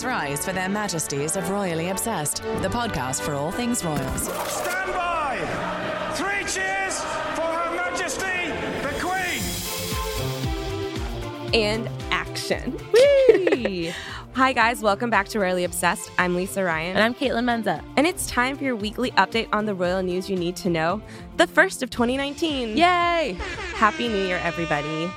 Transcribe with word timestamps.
Please 0.00 0.06
rise 0.06 0.42
for 0.46 0.54
their 0.54 0.70
majesties 0.70 1.36
of 1.36 1.50
Royally 1.50 1.90
Obsessed, 1.90 2.36
the 2.62 2.68
podcast 2.68 3.20
for 3.20 3.34
all 3.34 3.50
things 3.50 3.84
royals. 3.84 4.22
Stand 4.50 4.94
by! 4.94 5.36
Three 6.14 6.42
cheers 6.46 7.00
for 7.34 7.42
Her 7.42 7.76
Majesty 7.76 8.48
the 8.80 8.94
Queen! 8.98 9.42
and 11.52 11.86
action. 12.10 12.78
Hi, 14.32 14.54
guys. 14.54 14.80
Welcome 14.80 15.10
back 15.10 15.28
to 15.28 15.38
Royally 15.38 15.64
Obsessed. 15.64 16.10
I'm 16.18 16.34
Lisa 16.34 16.64
Ryan. 16.64 16.96
And 16.96 17.04
I'm 17.04 17.12
Kaitlin 17.12 17.44
Menza. 17.44 17.84
And 17.98 18.06
it's 18.06 18.26
time 18.26 18.56
for 18.56 18.64
your 18.64 18.76
weekly 18.76 19.10
update 19.12 19.48
on 19.52 19.66
the 19.66 19.74
royal 19.74 20.02
news 20.02 20.30
you 20.30 20.36
need 20.36 20.56
to 20.56 20.70
know. 20.70 21.02
The 21.36 21.46
first 21.46 21.82
of 21.82 21.90
2019. 21.90 22.78
Yay! 22.78 23.36
Happy 23.74 24.08
New 24.08 24.24
Year, 24.24 24.40
everybody. 24.42 25.10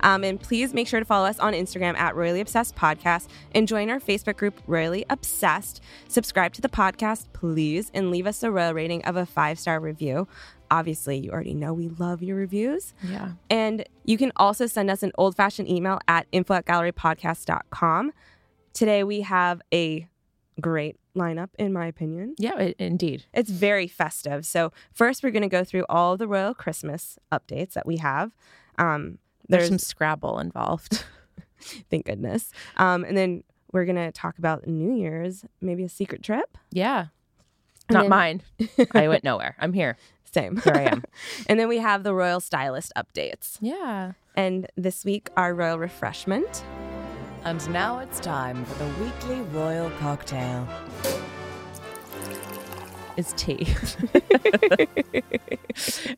Um, 0.00 0.24
and 0.24 0.40
please 0.40 0.74
make 0.74 0.88
sure 0.88 1.00
to 1.00 1.06
follow 1.06 1.26
us 1.26 1.38
on 1.38 1.52
Instagram 1.52 1.96
at 1.96 2.14
Royally 2.14 2.40
Obsessed 2.40 2.74
Podcast 2.76 3.28
and 3.54 3.68
join 3.68 3.90
our 3.90 4.00
Facebook 4.00 4.36
group, 4.36 4.60
Royally 4.66 5.04
Obsessed. 5.10 5.80
Subscribe 6.08 6.52
to 6.54 6.60
the 6.60 6.68
podcast, 6.68 7.26
please, 7.32 7.90
and 7.94 8.10
leave 8.10 8.26
us 8.26 8.42
a 8.42 8.50
royal 8.50 8.74
rating 8.74 9.04
of 9.04 9.16
a 9.16 9.26
five 9.26 9.58
star 9.58 9.80
review. 9.80 10.28
Obviously, 10.70 11.18
you 11.18 11.30
already 11.30 11.54
know 11.54 11.72
we 11.72 11.88
love 11.88 12.22
your 12.22 12.36
reviews. 12.36 12.92
Yeah. 13.02 13.32
And 13.50 13.84
you 14.04 14.18
can 14.18 14.32
also 14.36 14.66
send 14.66 14.90
us 14.90 15.02
an 15.02 15.12
old 15.16 15.36
fashioned 15.36 15.68
email 15.68 16.00
at 16.08 16.26
info 16.32 16.54
at 16.54 16.66
gallerypodcast.com. 16.66 18.12
Today 18.72 19.04
we 19.04 19.20
have 19.22 19.62
a 19.72 20.08
great 20.60 20.96
lineup, 21.16 21.50
in 21.58 21.72
my 21.72 21.86
opinion. 21.86 22.34
Yeah, 22.38 22.58
it, 22.58 22.76
indeed. 22.78 23.24
It's 23.32 23.50
very 23.50 23.88
festive. 23.88 24.46
So, 24.46 24.72
first, 24.92 25.22
we're 25.22 25.30
going 25.30 25.42
to 25.42 25.48
go 25.48 25.64
through 25.64 25.86
all 25.88 26.16
the 26.16 26.28
royal 26.28 26.54
Christmas 26.54 27.18
updates 27.32 27.72
that 27.72 27.86
we 27.86 27.98
have. 27.98 28.32
Um, 28.78 29.18
There's, 29.48 29.62
there's 29.62 29.68
some 29.68 29.78
Scrabble 29.78 30.38
involved. 30.38 31.04
thank 31.90 32.06
goodness. 32.06 32.50
Um, 32.76 33.04
and 33.04 33.16
then 33.16 33.44
we're 33.72 33.84
going 33.84 33.96
to 33.96 34.12
talk 34.12 34.38
about 34.38 34.66
New 34.66 34.94
Year's, 34.94 35.44
maybe 35.60 35.84
a 35.84 35.88
secret 35.88 36.22
trip. 36.22 36.56
yeah. 36.70 37.06
And 37.88 37.94
Not 37.94 38.00
then- 38.02 38.10
mine. 38.10 38.42
I 38.94 39.06
went 39.06 39.22
nowhere. 39.22 39.54
I'm 39.60 39.72
here. 39.72 39.96
Same. 40.32 40.56
Here 40.56 40.72
I 40.74 40.82
am. 40.90 41.04
and 41.46 41.58
then 41.60 41.68
we 41.68 41.78
have 41.78 42.02
the 42.02 42.12
royal 42.14 42.40
stylist 42.40 42.92
updates. 42.96 43.58
Yeah. 43.60 44.12
And 44.34 44.66
this 44.76 45.04
week, 45.04 45.30
our 45.36 45.54
royal 45.54 45.78
refreshment. 45.78 46.64
And 47.44 47.70
now 47.70 48.00
it's 48.00 48.18
time 48.18 48.64
for 48.64 48.82
the 48.82 48.90
weekly 49.04 49.40
royal 49.56 49.90
cocktail. 50.00 50.66
Is 53.16 53.32
tea. 53.36 53.66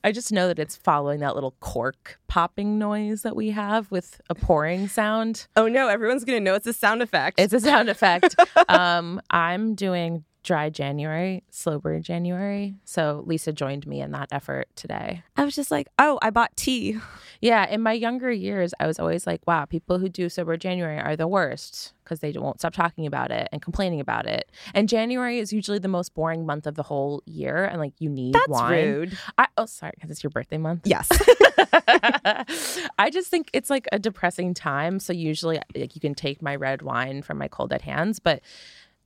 I 0.03 0.11
just 0.11 0.33
know 0.33 0.49
that 0.49 0.59
it's 0.59 0.77
following 0.77 1.21
that 1.21 1.35
little 1.35 1.55
cork 1.61 2.19
popping 2.27 2.79
noise 2.79 3.23
that 3.23 3.37
we 3.37 3.51
have 3.51 3.91
with 3.91 4.21
a 4.29 4.35
pouring 4.35 4.89
sound. 4.89 5.47
Oh 5.57 5.69
no, 5.69 5.89
everyone's 5.89 6.25
going 6.25 6.41
to 6.41 6.45
know 6.45 6.55
it's 6.55 6.67
a 6.67 6.73
sound 6.73 7.01
effect. 7.03 7.39
It's 7.39 7.53
a 7.53 7.61
sound 7.61 7.89
effect. 7.89 8.35
um, 8.69 9.21
I'm 9.31 9.77
doing 9.77 10.25
dry 10.49 10.71
January, 10.71 11.45
slow 11.51 11.79
burn 11.79 12.03
January. 12.03 12.75
So 12.87 13.23
Lisa 13.27 13.53
joined 13.53 13.87
me 13.87 14.01
in 14.01 14.13
that 14.13 14.29
effort 14.33 14.67
today. 14.77 15.23
I 15.37 15.45
was 15.45 15.55
just 15.55 15.71
like, 15.71 15.89
oh, 15.99 16.19
I 16.23 16.31
bought 16.31 16.57
tea. 16.57 16.97
Yeah, 17.43 17.69
in 17.69 17.83
my 17.83 17.93
younger 17.93 18.33
years, 18.33 18.73
I 18.81 18.87
was 18.87 18.99
always 18.99 19.27
like, 19.27 19.43
wow, 19.47 19.67
people 19.67 19.99
who 19.99 20.09
do 20.09 20.31
sober 20.31 20.57
January 20.57 20.99
are 20.99 21.17
the 21.17 21.29
worst 21.29 21.93
because 22.03 22.21
they 22.21 22.33
won't 22.33 22.61
stop 22.61 22.73
talking 22.73 23.05
about 23.07 23.31
it 23.31 23.51
and 23.53 23.61
complaining 23.61 24.01
about 24.01 24.27
it. 24.27 24.51
And 24.73 24.89
January 24.89 25.39
is 25.39 25.53
usually 25.53 25.79
the 25.79 25.87
most 25.89 26.15
boring 26.15 26.47
month 26.47 26.67
of 26.67 26.77
the 26.77 26.83
whole 26.83 27.23
year, 27.27 27.67
and 27.67 27.79
like 27.79 27.93
you 27.99 28.09
need 28.09 28.33
That's 28.33 28.49
wine. 28.49 28.85
rude. 28.87 29.19
I, 29.37 29.49
oh, 29.59 29.67
sorry, 29.67 29.93
because 29.97 30.11
it's 30.11 30.23
your 30.25 30.31
birthday 30.31 30.57
month. 30.57 30.87
Yes. 30.87 31.09
I 32.99 33.11
just 33.13 33.29
think 33.29 33.51
it's 33.53 33.69
like 33.69 33.87
a 33.93 33.99
depressing 33.99 34.55
time. 34.55 34.99
So 34.99 35.13
usually, 35.13 35.61
like 35.77 35.95
you 35.95 36.01
can 36.01 36.15
take 36.15 36.41
my 36.41 36.57
red 36.57 36.81
wine 36.81 37.21
from 37.21 37.37
my 37.37 37.49
cold 37.49 37.69
dead 37.69 37.83
hands, 37.83 38.19
but 38.19 38.41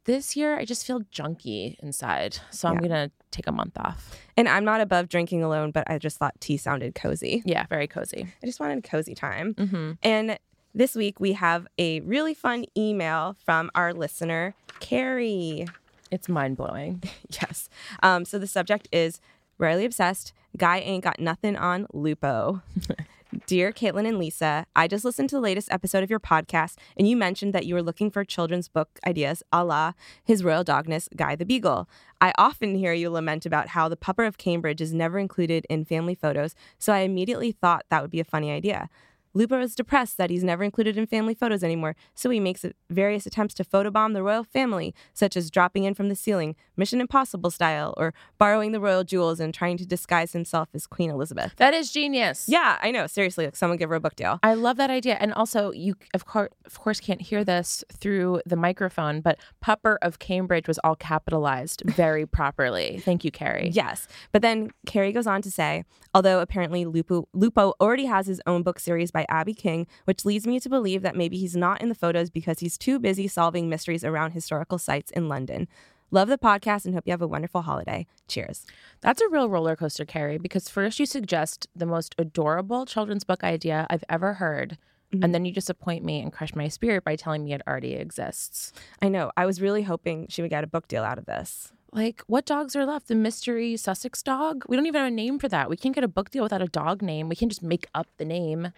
this 0.05 0.37
year 0.37 0.59
I 0.59 0.65
just 0.65 0.87
feel 0.87 1.01
junky 1.13 1.77
inside. 1.81 2.39
So 2.51 2.69
I'm 2.69 2.77
Yeah. 2.77 2.89
gonna 2.89 3.11
take 3.31 3.47
a 3.47 3.53
month 3.53 3.77
off. 3.79 4.17
and 4.37 4.49
I'm 4.49 4.65
not 4.65 4.81
above 4.81 5.09
drinking 5.09 5.43
alone, 5.43 5.71
but 5.71 5.89
I 5.91 5.99
just 5.99 6.19
thought 6.19 6.35
tea 6.41 6.57
sounded 6.57 6.95
cozy. 6.95 7.43
Yeah, 7.45 7.67
very 7.69 7.87
cozy. 7.87 8.27
I 8.43 8.47
just 8.47 8.61
wanted 8.61 8.83
cozy 8.85 9.15
time. 9.15 9.55
hmm 9.55 9.93
And 10.03 10.39
this 10.75 10.95
week 10.95 11.21
we 11.21 11.33
have 11.35 11.67
a 11.79 12.01
really 12.01 12.35
fun 12.35 12.65
email 12.77 13.37
from 13.45 13.71
our 13.75 13.93
listener, 13.95 14.55
Carrie. 14.81 15.67
It's 16.11 16.29
mind 16.29 16.57
blowing. 16.57 17.03
Yes. 17.41 17.69
Um, 18.03 18.25
so 18.25 18.39
the 18.39 18.47
subject 18.47 18.89
is 18.93 19.21
Royally 19.59 19.85
Obsessed. 19.87 20.33
Guy 20.59 20.79
ain't 20.79 21.03
got 21.05 21.19
nothing 21.21 21.57
on 21.57 21.87
Lupo. 21.95 22.63
Dear 23.47 23.73
Kaitlin 23.73 24.07
and 24.07 24.19
Lisa, 24.19 24.67
I 24.77 24.87
just 24.87 25.07
listened 25.07 25.31
to 25.31 25.37
the 25.37 25.41
latest 25.41 25.73
episode 25.73 26.03
of 26.03 26.11
your 26.11 26.21
podcast, 26.21 26.77
and 26.99 27.09
you 27.09 27.17
mentioned 27.17 27.55
that 27.55 27.65
you 27.65 27.75
were 27.75 27.83
looking 27.83 28.11
for 28.11 28.25
children's 28.25 28.69
book 28.69 28.99
ideas 29.07 29.43
a 29.51 29.65
la 29.65 29.95
His 30.23 30.45
Royal 30.45 30.63
Dogness, 30.63 31.09
Guy 31.17 31.35
the 31.35 31.47
Beagle. 31.47 31.89
I 32.21 32.35
often 32.37 32.75
hear 32.75 32.93
you 32.93 33.09
lament 33.09 33.47
about 33.47 33.69
how 33.69 33.89
the 33.89 33.97
pupper 33.97 34.27
of 34.27 34.37
Cambridge 34.37 34.83
is 34.83 34.93
never 34.93 35.19
included 35.19 35.67
in 35.71 35.87
family 35.87 36.15
photos, 36.15 36.55
so 36.79 36.93
I 36.93 37.01
immediately 37.01 37.53
thought 37.53 37.87
that 37.89 38.03
would 38.03 38.11
be 38.11 38.21
a 38.21 38.25
funny 38.25 38.51
idea. 38.51 38.91
Lupo 39.35 39.61
is 39.61 39.75
depressed 39.75 40.19
that 40.19 40.31
he's 40.31 40.45
never 40.45 40.63
included 40.63 40.97
in 40.97 41.07
family 41.07 41.35
photos 41.35 41.65
anymore, 41.65 41.97
so 42.15 42.31
he 42.31 42.41
makes 42.41 42.65
various 42.91 43.27
attempts 43.27 43.55
to 43.55 43.65
photobomb 43.65 44.13
the 44.13 44.23
royal 44.23 44.45
family, 44.45 44.95
such 45.15 45.37
as 45.37 45.51
dropping 45.51 45.85
in 45.85 45.95
from 45.95 46.09
the 46.09 46.17
ceiling, 46.17 46.55
Mission 46.77 47.01
Impossible 47.01 47.51
style, 47.51 47.95
or 47.97 48.13
borrowing 48.39 48.73
the 48.73 48.81
royal 48.81 49.05
jewels 49.05 49.41
and 49.41 49.55
trying 49.55 49.77
to 49.79 49.87
disguise 49.87 50.33
himself 50.33 50.69
as 50.75 50.87
Queen 50.87 51.11
Elizabeth. 51.11 51.55
That 51.57 51.75
is 51.75 51.91
genius. 51.91 52.47
Yeah, 52.49 52.79
I 52.83 52.91
know. 52.91 53.07
Seriously, 53.07 53.47
like 53.47 53.57
someone 53.57 53.79
give 53.79 53.89
her 53.91 53.97
a 53.97 54.01
book 54.01 54.17
deal. 54.17 54.39
I 54.43 54.55
love 54.55 54.77
that 54.77 54.91
idea. 54.91 55.17
And 55.21 55.33
also, 55.33 55.73
you 55.73 55.95
of 56.15 56.27
course, 56.27 56.51
of 56.67 56.79
course, 56.79 57.01
can't 57.01 57.23
hear 57.23 57.45
this 57.45 57.85
through 57.93 58.41
the 58.47 58.57
microphone, 58.57 59.21
but 59.21 59.39
Pupper 59.65 59.97
of 60.03 60.19
Cambridge 60.19 60.69
was 60.69 60.79
all 60.85 60.97
capitalized 60.97 61.83
very 61.87 62.27
properly. 62.27 63.01
Thank 63.05 63.25
you, 63.25 63.31
Carrie. 63.31 63.71
Yes. 63.73 64.07
But 64.33 64.43
then 64.43 64.71
Carrie 64.87 65.13
goes 65.13 65.27
on 65.27 65.43
to 65.43 65.51
say, 65.51 65.85
although 66.15 66.41
apparently 66.41 66.85
Lupo, 66.85 67.29
Lupo 67.33 67.75
already 67.81 68.07
has 68.07 68.27
his 68.27 68.41
own 68.47 68.63
book 68.63 68.79
series 68.79 69.11
by 69.11 69.22
Abby 69.29 69.55
King, 69.55 69.87
which 70.05 70.25
leads 70.25 70.47
me 70.47 70.61
to 70.61 70.69
believe 70.69 71.03
that 71.03 71.17
maybe 71.17 71.39
he's 71.39 71.57
not 71.57 71.81
in 71.81 71.89
the 71.89 71.95
photos 71.95 72.31
because 72.31 72.61
he's 72.61 72.79
too 72.79 72.99
busy 72.99 73.29
solving 73.29 73.69
mysteries 73.69 74.05
around 74.05 74.33
historical 74.33 74.79
sites 74.79 75.11
in 75.11 75.29
London. 75.29 75.69
Love 76.11 76.29
the 76.29 76.37
podcast 76.37 76.85
and 76.85 76.95
hope 76.95 77.05
you 77.07 77.13
have 77.13 77.23
a 77.23 77.27
wonderful 77.27 77.63
holiday. 77.63 78.07
Cheers. 78.29 78.67
That's 79.01 79.23
a 79.23 79.29
real 79.29 79.49
roller 79.49 79.75
coaster, 79.75 80.05
Carrie, 80.05 80.37
because 80.37 80.69
first 80.69 81.01
you 81.01 81.07
suggest 81.07 81.69
the 81.75 81.87
most 81.87 82.15
adorable 82.19 82.85
children's 82.85 83.25
book 83.25 83.43
idea 83.43 83.87
I've 83.89 84.05
ever 84.11 84.35
heard. 84.35 84.77
And 85.11 85.23
mm-hmm. 85.23 85.33
then 85.33 85.45
you 85.45 85.53
disappoint 85.53 86.05
me 86.05 86.21
and 86.21 86.33
crush 86.33 86.55
my 86.55 86.69
spirit 86.69 87.05
by 87.05 87.17
telling 87.17 87.45
me 87.45 87.55
it 87.55 87.63
already 87.67 87.95
exists. 87.95 88.73
I 89.01 89.09
know. 89.09 89.31
I 89.37 89.47
was 89.47 89.61
really 89.61 89.83
hoping 89.83 90.27
she 90.29 90.43
would 90.43 90.51
get 90.51 90.65
a 90.65 90.67
book 90.67 90.89
deal 90.89 91.03
out 91.03 91.19
of 91.19 91.27
this. 91.27 91.73
Like, 91.93 92.23
what 92.27 92.47
dogs 92.47 92.75
are 92.75 92.87
left? 92.87 93.09
The 93.09 93.15
mystery 93.15 93.77
Sussex 93.77 94.23
dog? 94.23 94.65
We 94.69 94.77
don't 94.77 94.87
even 94.87 95.03
have 95.03 95.13
a 95.13 95.15
name 95.15 95.39
for 95.39 95.49
that. 95.49 95.69
We 95.69 95.77
can't 95.77 95.95
get 95.95 96.05
a 96.05 96.09
book 96.09 96.31
deal 96.31 96.43
without 96.43 96.63
a 96.63 96.67
dog 96.67 97.03
name. 97.03 97.29
We 97.29 97.37
can't 97.37 97.51
just 97.51 97.63
make 97.63 97.87
up 97.95 98.07
the 98.17 98.25
name. 98.25 98.73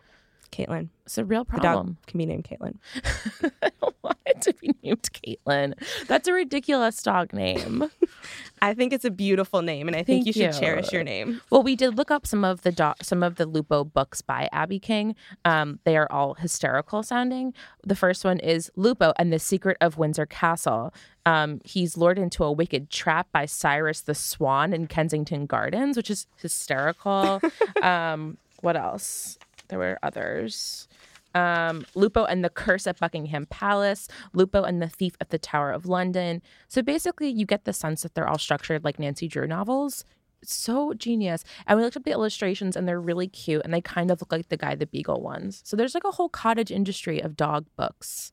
Kaitlin. 0.55 0.89
It's 1.05 1.19
a 1.19 1.25
real 1.25 1.45
problem. 1.45 1.87
dog 1.87 1.97
can 2.07 2.19
be 2.19 2.27
named 2.27 2.45
Kaitlin. 2.45 2.77
I 3.63 3.71
don't 3.81 3.95
want 4.03 4.19
it 4.25 4.41
to 4.43 4.55
be 4.55 4.75
named 4.83 5.09
Kaitlin. 5.13 5.75
That's 6.07 6.29
a 6.29 6.33
ridiculous 6.33 7.03
dog 7.03 7.33
name. 7.33 7.91
I 8.63 8.73
think 8.73 8.93
it's 8.93 9.05
a 9.05 9.11
beautiful 9.11 9.61
name, 9.61 9.89
and 9.89 9.97
I 9.97 10.03
think 10.03 10.25
Thank 10.25 10.27
you 10.27 10.33
should 10.33 10.59
cherish 10.59 10.93
your 10.93 11.05
name. 11.05 11.41
well, 11.51 11.63
we 11.63 11.77
did 11.77 11.97
look 11.99 12.11
up 12.11 12.27
some 12.27 12.45
of 12.45 12.63
the 12.63 12.73
do- 12.73 12.95
some 13.03 13.23
of 13.23 13.35
the 13.37 13.47
Lupo 13.47 13.85
books 13.85 14.23
by 14.23 14.49
Abby 14.53 14.79
King. 14.79 15.15
Um, 15.45 15.81
they 15.85 15.97
are 15.97 16.11
all 16.11 16.35
hysterical 16.35 17.03
sounding. 17.03 17.53
The 17.83 17.97
first 17.97 18.25
one 18.25 18.39
is 18.39 18.71
Lupo 18.77 19.13
and 19.19 19.33
the 19.33 19.39
Secret 19.39 19.77
of 19.81 19.99
Windsor 19.99 20.27
Castle. 20.27 20.95
Um, 21.27 21.61
he's 21.65 21.97
lured 21.97 22.19
into 22.19 22.45
a 22.45 22.53
wicked 22.53 22.91
trap 22.91 23.29
by 23.33 23.47
Cyrus 23.47 24.01
the 24.03 24.15
Swan 24.15 24.73
in 24.73 24.87
Kensington 24.87 25.47
Gardens, 25.47 25.97
which 25.97 26.11
is 26.11 26.27
hysterical. 26.37 27.41
um, 27.83 28.39
what 28.61 28.77
else? 28.77 29.39
There 29.75 29.81
were 29.81 29.99
others. 30.05 30.87
um, 31.35 31.85
Lupo 31.97 32.25
and 32.25 32.45
the 32.45 32.49
Curse 32.49 32.87
at 32.87 33.01
Buckingham 33.01 33.47
Palace, 33.47 34.07
Lupo 34.35 34.63
and 34.63 34.81
the 34.81 34.89
Thief 34.89 35.17
at 35.21 35.31
the 35.31 35.39
Tower 35.39 35.73
of 35.73 35.85
London. 35.87 36.41
So 36.69 36.81
basically, 36.81 37.29
you 37.29 37.45
get 37.45 37.65
the 37.65 37.73
sense 37.73 38.03
that 38.03 38.15
they're 38.15 38.29
all 38.29 38.39
structured 38.39 38.85
like 38.85 39.01
Nancy 39.01 39.27
Drew 39.27 39.49
novels. 39.49 40.05
So 40.45 40.95
genius. 40.95 41.43
And 41.67 41.77
we 41.77 41.83
looked 41.85 41.97
up 41.97 42.05
the 42.05 42.13
illustrations 42.13 42.77
and 42.77 42.87
they're 42.87 43.01
really 43.01 43.27
cute 43.27 43.63
and 43.65 43.75
they 43.75 43.81
kind 43.81 44.13
of 44.13 44.21
look 44.21 44.31
like 44.31 44.49
the 44.49 44.57
Guy 44.57 44.77
the 44.77 44.87
Beagle 44.87 45.21
ones. 45.23 45.61
So 45.65 45.77
there's 45.77 45.95
like 45.95 46.05
a 46.05 46.13
whole 46.13 46.29
cottage 46.29 46.71
industry 46.71 47.19
of 47.21 47.37
dog 47.37 47.67
books. 47.77 48.33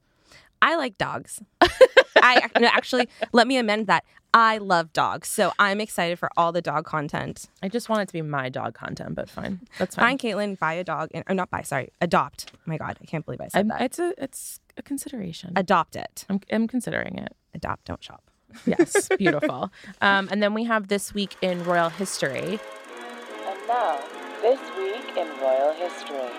I 0.61 0.75
like 0.75 0.99
dogs. 0.99 1.41
I 2.15 2.47
no, 2.59 2.67
actually 2.67 3.07
let 3.33 3.47
me 3.47 3.57
amend 3.57 3.87
that. 3.87 4.03
I 4.33 4.59
love 4.59 4.93
dogs, 4.93 5.27
so 5.27 5.51
I'm 5.59 5.81
excited 5.81 6.17
for 6.17 6.29
all 6.37 6.53
the 6.53 6.61
dog 6.61 6.85
content. 6.85 7.47
I 7.61 7.67
just 7.67 7.89
want 7.89 8.01
it 8.03 8.05
to 8.07 8.13
be 8.13 8.21
my 8.21 8.47
dog 8.47 8.73
content, 8.73 9.13
but 9.15 9.29
fine. 9.29 9.59
That's 9.77 9.95
Fine, 9.95 10.17
fine. 10.17 10.17
Kaitlin, 10.19 10.57
buy 10.57 10.73
a 10.73 10.83
dog, 10.85 11.09
and 11.13 11.25
or 11.27 11.35
not 11.35 11.49
buy. 11.49 11.63
Sorry, 11.63 11.89
adopt. 11.99 12.51
Oh 12.55 12.59
my 12.65 12.77
God, 12.77 12.97
I 13.01 13.05
can't 13.05 13.25
believe 13.25 13.41
I 13.41 13.49
said 13.49 13.59
I'm, 13.59 13.67
that. 13.69 13.81
it's 13.81 13.99
a 13.99 14.13
it's 14.17 14.59
a 14.77 14.81
consideration. 14.81 15.51
adopt 15.57 15.95
it. 15.97 16.25
I'm, 16.29 16.39
I'm 16.51 16.67
considering 16.67 17.17
it. 17.17 17.35
Adopt, 17.53 17.85
don't 17.85 18.01
shop. 18.03 18.23
Yes, 18.65 19.09
beautiful. 19.17 19.69
um, 20.01 20.29
and 20.31 20.41
then 20.41 20.53
we 20.53 20.63
have 20.63 20.87
this 20.87 21.13
week 21.13 21.35
in 21.41 21.63
royal 21.65 21.89
history. 21.89 22.59
And 23.47 23.59
now, 23.67 23.99
this 24.41 24.59
week 24.77 25.17
in 25.17 25.27
royal 25.41 25.73
history. 25.73 26.31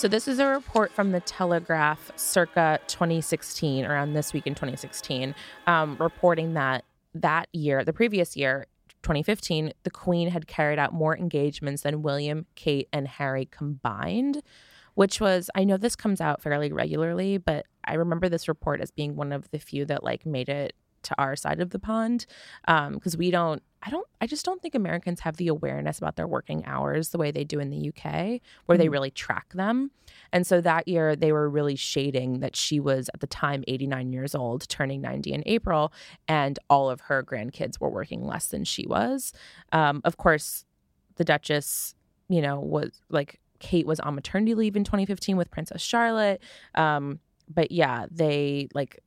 So 0.00 0.08
this 0.08 0.26
is 0.26 0.38
a 0.38 0.46
report 0.46 0.92
from 0.92 1.12
the 1.12 1.20
Telegraph 1.20 2.10
circa 2.16 2.80
2016, 2.86 3.84
around 3.84 4.14
this 4.14 4.32
week 4.32 4.46
in 4.46 4.54
2016, 4.54 5.34
um, 5.66 5.98
reporting 6.00 6.54
that 6.54 6.86
that 7.12 7.50
year, 7.52 7.84
the 7.84 7.92
previous 7.92 8.34
year, 8.34 8.64
2015, 9.02 9.74
the 9.82 9.90
Queen 9.90 10.30
had 10.30 10.46
carried 10.46 10.78
out 10.78 10.94
more 10.94 11.14
engagements 11.14 11.82
than 11.82 12.00
William, 12.00 12.46
Kate, 12.54 12.88
and 12.94 13.08
Harry 13.08 13.44
combined, 13.44 14.40
which 14.94 15.20
was, 15.20 15.50
I 15.54 15.64
know 15.64 15.76
this 15.76 15.96
comes 15.96 16.22
out 16.22 16.40
fairly 16.40 16.72
regularly, 16.72 17.36
but 17.36 17.66
I 17.84 17.92
remember 17.92 18.30
this 18.30 18.48
report 18.48 18.80
as 18.80 18.90
being 18.90 19.16
one 19.16 19.32
of 19.32 19.50
the 19.50 19.58
few 19.58 19.84
that 19.84 20.02
like 20.02 20.24
made 20.24 20.48
it 20.48 20.74
to 21.02 21.14
our 21.18 21.36
side 21.36 21.60
of 21.60 21.70
the 21.70 21.78
pond 21.78 22.26
because 22.66 23.14
um, 23.14 23.18
we 23.18 23.30
don't 23.30 23.62
I 23.82 23.90
don't 23.90 24.06
I 24.20 24.26
just 24.26 24.44
don't 24.44 24.60
think 24.60 24.74
Americans 24.74 25.20
have 25.20 25.36
the 25.36 25.48
awareness 25.48 25.98
about 25.98 26.16
their 26.16 26.26
working 26.26 26.64
hours 26.66 27.10
the 27.10 27.18
way 27.18 27.30
they 27.30 27.44
do 27.44 27.58
in 27.60 27.70
the 27.70 27.88
UK 27.88 28.04
where 28.04 28.76
mm-hmm. 28.76 28.78
they 28.78 28.88
really 28.88 29.10
track 29.10 29.52
them. 29.54 29.90
And 30.32 30.46
so 30.46 30.60
that 30.60 30.86
year 30.86 31.16
they 31.16 31.32
were 31.32 31.48
really 31.48 31.76
shading 31.76 32.40
that 32.40 32.56
she 32.56 32.78
was 32.78 33.08
at 33.14 33.20
the 33.20 33.26
time 33.26 33.64
89 33.66 34.12
years 34.12 34.34
old, 34.34 34.68
turning 34.68 35.00
90 35.00 35.32
in 35.32 35.42
April, 35.46 35.92
and 36.28 36.58
all 36.68 36.90
of 36.90 37.00
her 37.02 37.22
grandkids 37.22 37.80
were 37.80 37.90
working 37.90 38.26
less 38.26 38.48
than 38.48 38.64
she 38.64 38.86
was. 38.86 39.32
Um, 39.72 40.00
of 40.04 40.16
course, 40.16 40.64
the 41.16 41.24
Duchess, 41.24 41.94
you 42.28 42.42
know, 42.42 42.60
was 42.60 43.00
like 43.08 43.40
Kate 43.60 43.86
was 43.86 44.00
on 44.00 44.14
maternity 44.14 44.54
leave 44.54 44.76
in 44.76 44.84
2015 44.84 45.36
with 45.36 45.50
Princess 45.50 45.80
Charlotte. 45.80 46.42
Um, 46.74 47.20
but 47.48 47.70
yeah, 47.70 48.06
they 48.10 48.68
like 48.74 49.02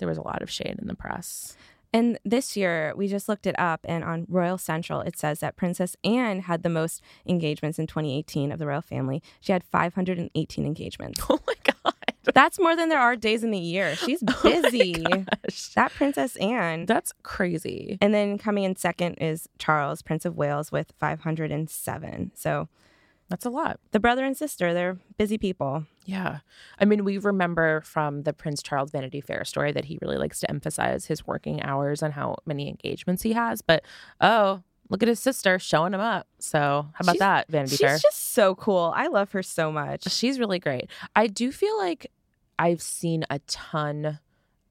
there 0.00 0.08
was 0.08 0.18
a 0.18 0.22
lot 0.22 0.42
of 0.42 0.50
shade 0.50 0.76
in 0.80 0.88
the 0.88 0.94
press. 0.94 1.56
And 1.92 2.18
this 2.24 2.56
year, 2.56 2.92
we 2.96 3.08
just 3.08 3.28
looked 3.28 3.46
it 3.46 3.58
up, 3.58 3.80
and 3.84 4.04
on 4.04 4.26
Royal 4.28 4.58
Central, 4.58 5.00
it 5.00 5.18
says 5.18 5.40
that 5.40 5.56
Princess 5.56 5.96
Anne 6.04 6.40
had 6.40 6.62
the 6.62 6.68
most 6.68 7.02
engagements 7.26 7.80
in 7.80 7.88
2018 7.88 8.52
of 8.52 8.60
the 8.60 8.66
royal 8.66 8.80
family. 8.80 9.22
She 9.40 9.52
had 9.52 9.64
518 9.64 10.66
engagements. 10.66 11.20
Oh 11.30 11.38
my 11.46 11.54
God. 11.62 11.94
That's 12.34 12.58
more 12.58 12.76
than 12.76 12.88
there 12.88 13.00
are 13.00 13.16
days 13.16 13.44
in 13.44 13.50
the 13.50 13.58
year. 13.58 13.94
She's 13.96 14.22
oh 14.28 14.40
busy. 14.42 15.04
Oh 15.12 15.24
that 15.74 15.92
Princess 15.92 16.36
Anne. 16.36 16.86
That's 16.86 17.12
crazy. 17.22 17.98
And 18.00 18.12
then 18.12 18.36
coming 18.36 18.64
in 18.64 18.76
second 18.76 19.14
is 19.14 19.48
Charles, 19.58 20.02
Prince 20.02 20.24
of 20.24 20.36
Wales, 20.36 20.70
with 20.72 20.92
507. 20.98 22.32
So 22.34 22.68
that's 23.30 23.46
a 23.46 23.50
lot. 23.50 23.78
The 23.92 24.00
brother 24.00 24.24
and 24.24 24.36
sister, 24.36 24.74
they're 24.74 24.98
busy 25.16 25.38
people. 25.38 25.86
Yeah. 26.04 26.40
I 26.80 26.84
mean, 26.84 27.04
we 27.04 27.16
remember 27.16 27.80
from 27.82 28.24
the 28.24 28.32
Prince 28.32 28.60
Charles 28.60 28.90
Vanity 28.90 29.20
Fair 29.20 29.44
story 29.44 29.70
that 29.70 29.84
he 29.84 29.98
really 30.02 30.16
likes 30.16 30.40
to 30.40 30.50
emphasize 30.50 31.06
his 31.06 31.26
working 31.26 31.62
hours 31.62 32.02
and 32.02 32.12
how 32.12 32.38
many 32.44 32.68
engagements 32.68 33.22
he 33.22 33.32
has. 33.32 33.62
But 33.62 33.84
oh, 34.20 34.64
look 34.88 35.02
at 35.02 35.08
his 35.08 35.20
sister 35.20 35.60
showing 35.60 35.94
him 35.94 36.00
up. 36.00 36.26
So, 36.40 36.88
how 36.92 37.02
about 37.02 37.12
she's, 37.12 37.18
that, 37.20 37.48
Vanity 37.48 37.76
she's 37.76 37.80
Fair? 37.80 37.94
She's 37.94 38.02
just 38.02 38.32
so 38.32 38.56
cool. 38.56 38.92
I 38.96 39.06
love 39.06 39.30
her 39.30 39.44
so 39.44 39.70
much. 39.70 40.10
She's 40.10 40.40
really 40.40 40.58
great. 40.58 40.90
I 41.14 41.28
do 41.28 41.52
feel 41.52 41.78
like 41.78 42.10
I've 42.58 42.82
seen 42.82 43.24
a 43.30 43.38
ton 43.46 44.18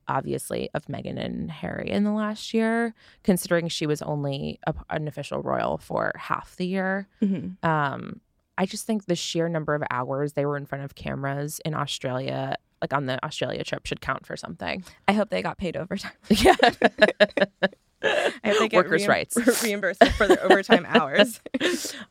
obviously 0.10 0.70
of 0.74 0.86
Meghan 0.88 1.24
and 1.24 1.50
Harry 1.52 1.90
in 1.90 2.04
the 2.04 2.12
last 2.12 2.54
year, 2.54 2.94
considering 3.24 3.70
she 3.70 3.86
was 3.86 4.02
only 4.02 4.60
a, 4.66 4.74
an 4.90 5.08
official 5.08 5.42
royal 5.42 5.78
for 5.78 6.12
half 6.18 6.56
the 6.58 6.66
year. 6.66 7.08
Mm-hmm. 7.22 7.66
Um, 7.66 8.20
I 8.60 8.66
just 8.66 8.86
think 8.86 9.06
the 9.06 9.16
sheer 9.16 9.48
number 9.48 9.74
of 9.74 9.82
hours 9.90 10.34
they 10.34 10.46
were 10.46 10.58
in 10.58 10.66
front 10.66 10.84
of 10.84 10.94
cameras 10.94 11.62
in 11.64 11.74
Australia, 11.74 12.58
like 12.82 12.94
on 12.94 13.06
the 13.06 13.24
Australia 13.26 13.64
trip, 13.64 13.86
should 13.86 14.02
count 14.02 14.26
for 14.26 14.36
something. 14.36 14.84
I 15.08 15.14
hope 15.14 15.30
they 15.30 15.42
got 15.42 15.58
paid 15.58 15.78
overtime. 15.78 16.12
yeah. 16.30 16.56
I 18.02 18.32
hope 18.44 18.60
they 18.60 18.70
get 18.70 18.78
workers' 18.78 19.08
rights 19.08 19.38
reimbursed 19.64 20.04
for 20.14 20.28
their 20.28 20.44
overtime 20.44 20.86
hours. 20.90 21.42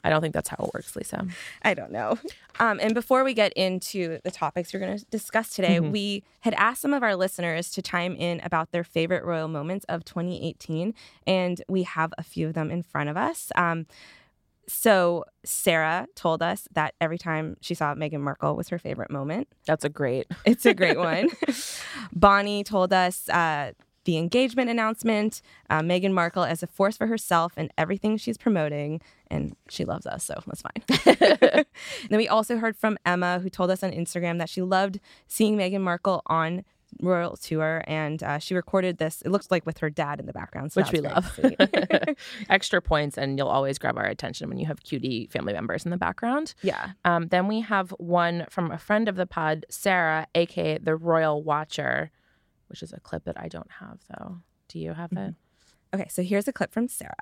I 0.05 0.11
don't 0.11 0.21
think 0.21 0.35
that's 0.35 0.49
how 0.49 0.56
it 0.65 0.75
works, 0.75 0.95
Lisa. 0.97 1.27
I 1.62 1.75
don't 1.75 1.93
know. 1.93 2.19
Um, 2.61 2.79
and 2.81 2.95
before 2.95 3.25
we 3.25 3.35
get 3.35 3.53
into 3.55 4.19
the 4.25 4.31
topics 4.31 4.73
we're 4.73 4.81
going 4.81 4.99
to 4.99 5.05
discuss 5.06 5.50
today, 5.50 5.77
mm-hmm. 5.77 5.91
we 5.91 6.25
had 6.41 6.55
asked 6.55 6.83
some 6.83 6.93
of 6.93 7.03
our 7.03 7.17
listeners 7.17 7.71
to 7.71 7.83
chime 7.83 8.15
in 8.17 8.41
about 8.41 8.71
their 8.71 8.85
favorite 8.85 9.25
royal 9.25 9.49
moments 9.49 9.87
of 9.89 10.05
2018, 10.05 10.95
and 11.27 11.62
we 11.69 11.85
have 11.85 12.12
a 12.19 12.23
few 12.23 12.49
of 12.49 12.55
them 12.55 12.71
in 12.71 12.83
front 12.83 13.09
of 13.09 13.17
us. 13.17 13.50
Um, 13.55 13.87
so 14.69 15.25
Sarah 15.44 16.06
told 16.15 16.43
us 16.43 16.69
that 16.73 16.94
every 17.00 17.19
time 17.19 17.56
she 17.61 17.75
saw 17.75 17.94
Meghan 17.94 18.20
Markle 18.20 18.55
was 18.55 18.69
her 18.69 18.79
favorite 18.79 19.11
moment. 19.11 19.49
That's 19.67 19.85
a 19.85 19.88
great. 19.88 20.26
It's 20.44 20.67
a 20.67 20.75
great 20.75 20.99
one. 20.99 21.31
Bonnie 22.12 22.65
told 22.65 22.93
us 22.93 23.29
uh, 23.29 23.73
the 24.05 24.17
engagement 24.17 24.70
announcement, 24.70 25.43
uh, 25.69 25.81
Meghan 25.81 26.12
Markle 26.12 26.44
as 26.44 26.62
a 26.62 26.67
force 26.67 26.97
for 26.97 27.06
herself 27.06 27.53
and 27.56 27.70
everything 27.76 28.17
she's 28.17 28.38
promoting, 28.38 29.00
and 29.31 29.55
she 29.69 29.85
loves 29.85 30.06
us, 30.06 30.25
so 30.25 30.41
that's 30.47 30.62
fine. 30.62 31.64
then 32.09 32.19
we 32.19 32.29
also 32.29 32.56
heard 32.56 32.76
from 32.76 32.97
Emma, 33.05 33.41
who 33.41 33.50
told 33.50 33.71
us 33.71 33.82
on 33.82 33.91
Instagram 33.91 34.38
that 34.38 34.49
she 34.49 34.62
loved 34.62 35.00
seeing 35.26 35.56
Meghan 35.56 35.82
Markle 35.82 36.23
on 36.26 36.64
royal 37.00 37.37
tour 37.37 37.82
and 37.87 38.23
uh, 38.23 38.38
she 38.38 38.55
recorded 38.55 38.99
this 38.99 39.23
it 39.23 39.31
looks 39.31 39.50
like 39.50 39.64
with 39.67 39.79
her 39.79 39.90
dad 39.90 40.19
in 40.19 40.26
the 40.26 40.32
background 40.32 40.73
so 40.73 40.81
which 40.81 40.93
we 40.93 41.00
love. 41.00 41.38
extra 42.49 42.81
points 42.81 43.19
and 43.19 43.38
you'll 43.38 43.49
always 43.49 43.79
grab 43.79 43.96
our 43.96 44.06
attention 44.06 44.49
when 44.49 44.58
you 44.58 44.67
have 44.67 44.82
cutie 44.82 45.29
family 45.31 45.52
members 45.52 45.85
in 45.85 45.90
the 45.90 45.96
background. 45.96 46.55
Yeah. 46.62 46.90
Um, 47.05 47.29
then 47.29 47.46
we 47.46 47.61
have 47.61 47.90
one 47.99 48.46
from 48.50 48.70
a 48.70 48.79
friend 48.79 49.08
of 49.08 49.17
the 49.17 49.26
pod 49.26 49.67
sarah 49.69 50.26
aka 50.35 50.79
the 50.79 50.96
royal 50.96 51.43
watcher 51.43 52.11
which 52.69 52.82
is 52.82 52.93
a 52.93 53.00
clip 53.00 53.25
that 53.25 53.38
i 53.38 53.49
don't 53.49 53.70
have 53.81 53.99
though. 54.11 54.38
Do 54.69 54.79
you 54.79 54.93
have 54.93 55.11
mm-hmm. 55.11 55.31
it? 55.31 55.35
Okay 55.94 56.08
so 56.08 56.23
here's 56.23 56.49
a 56.49 56.52
clip 56.52 56.73
from 56.73 56.88
sarah. 56.88 57.14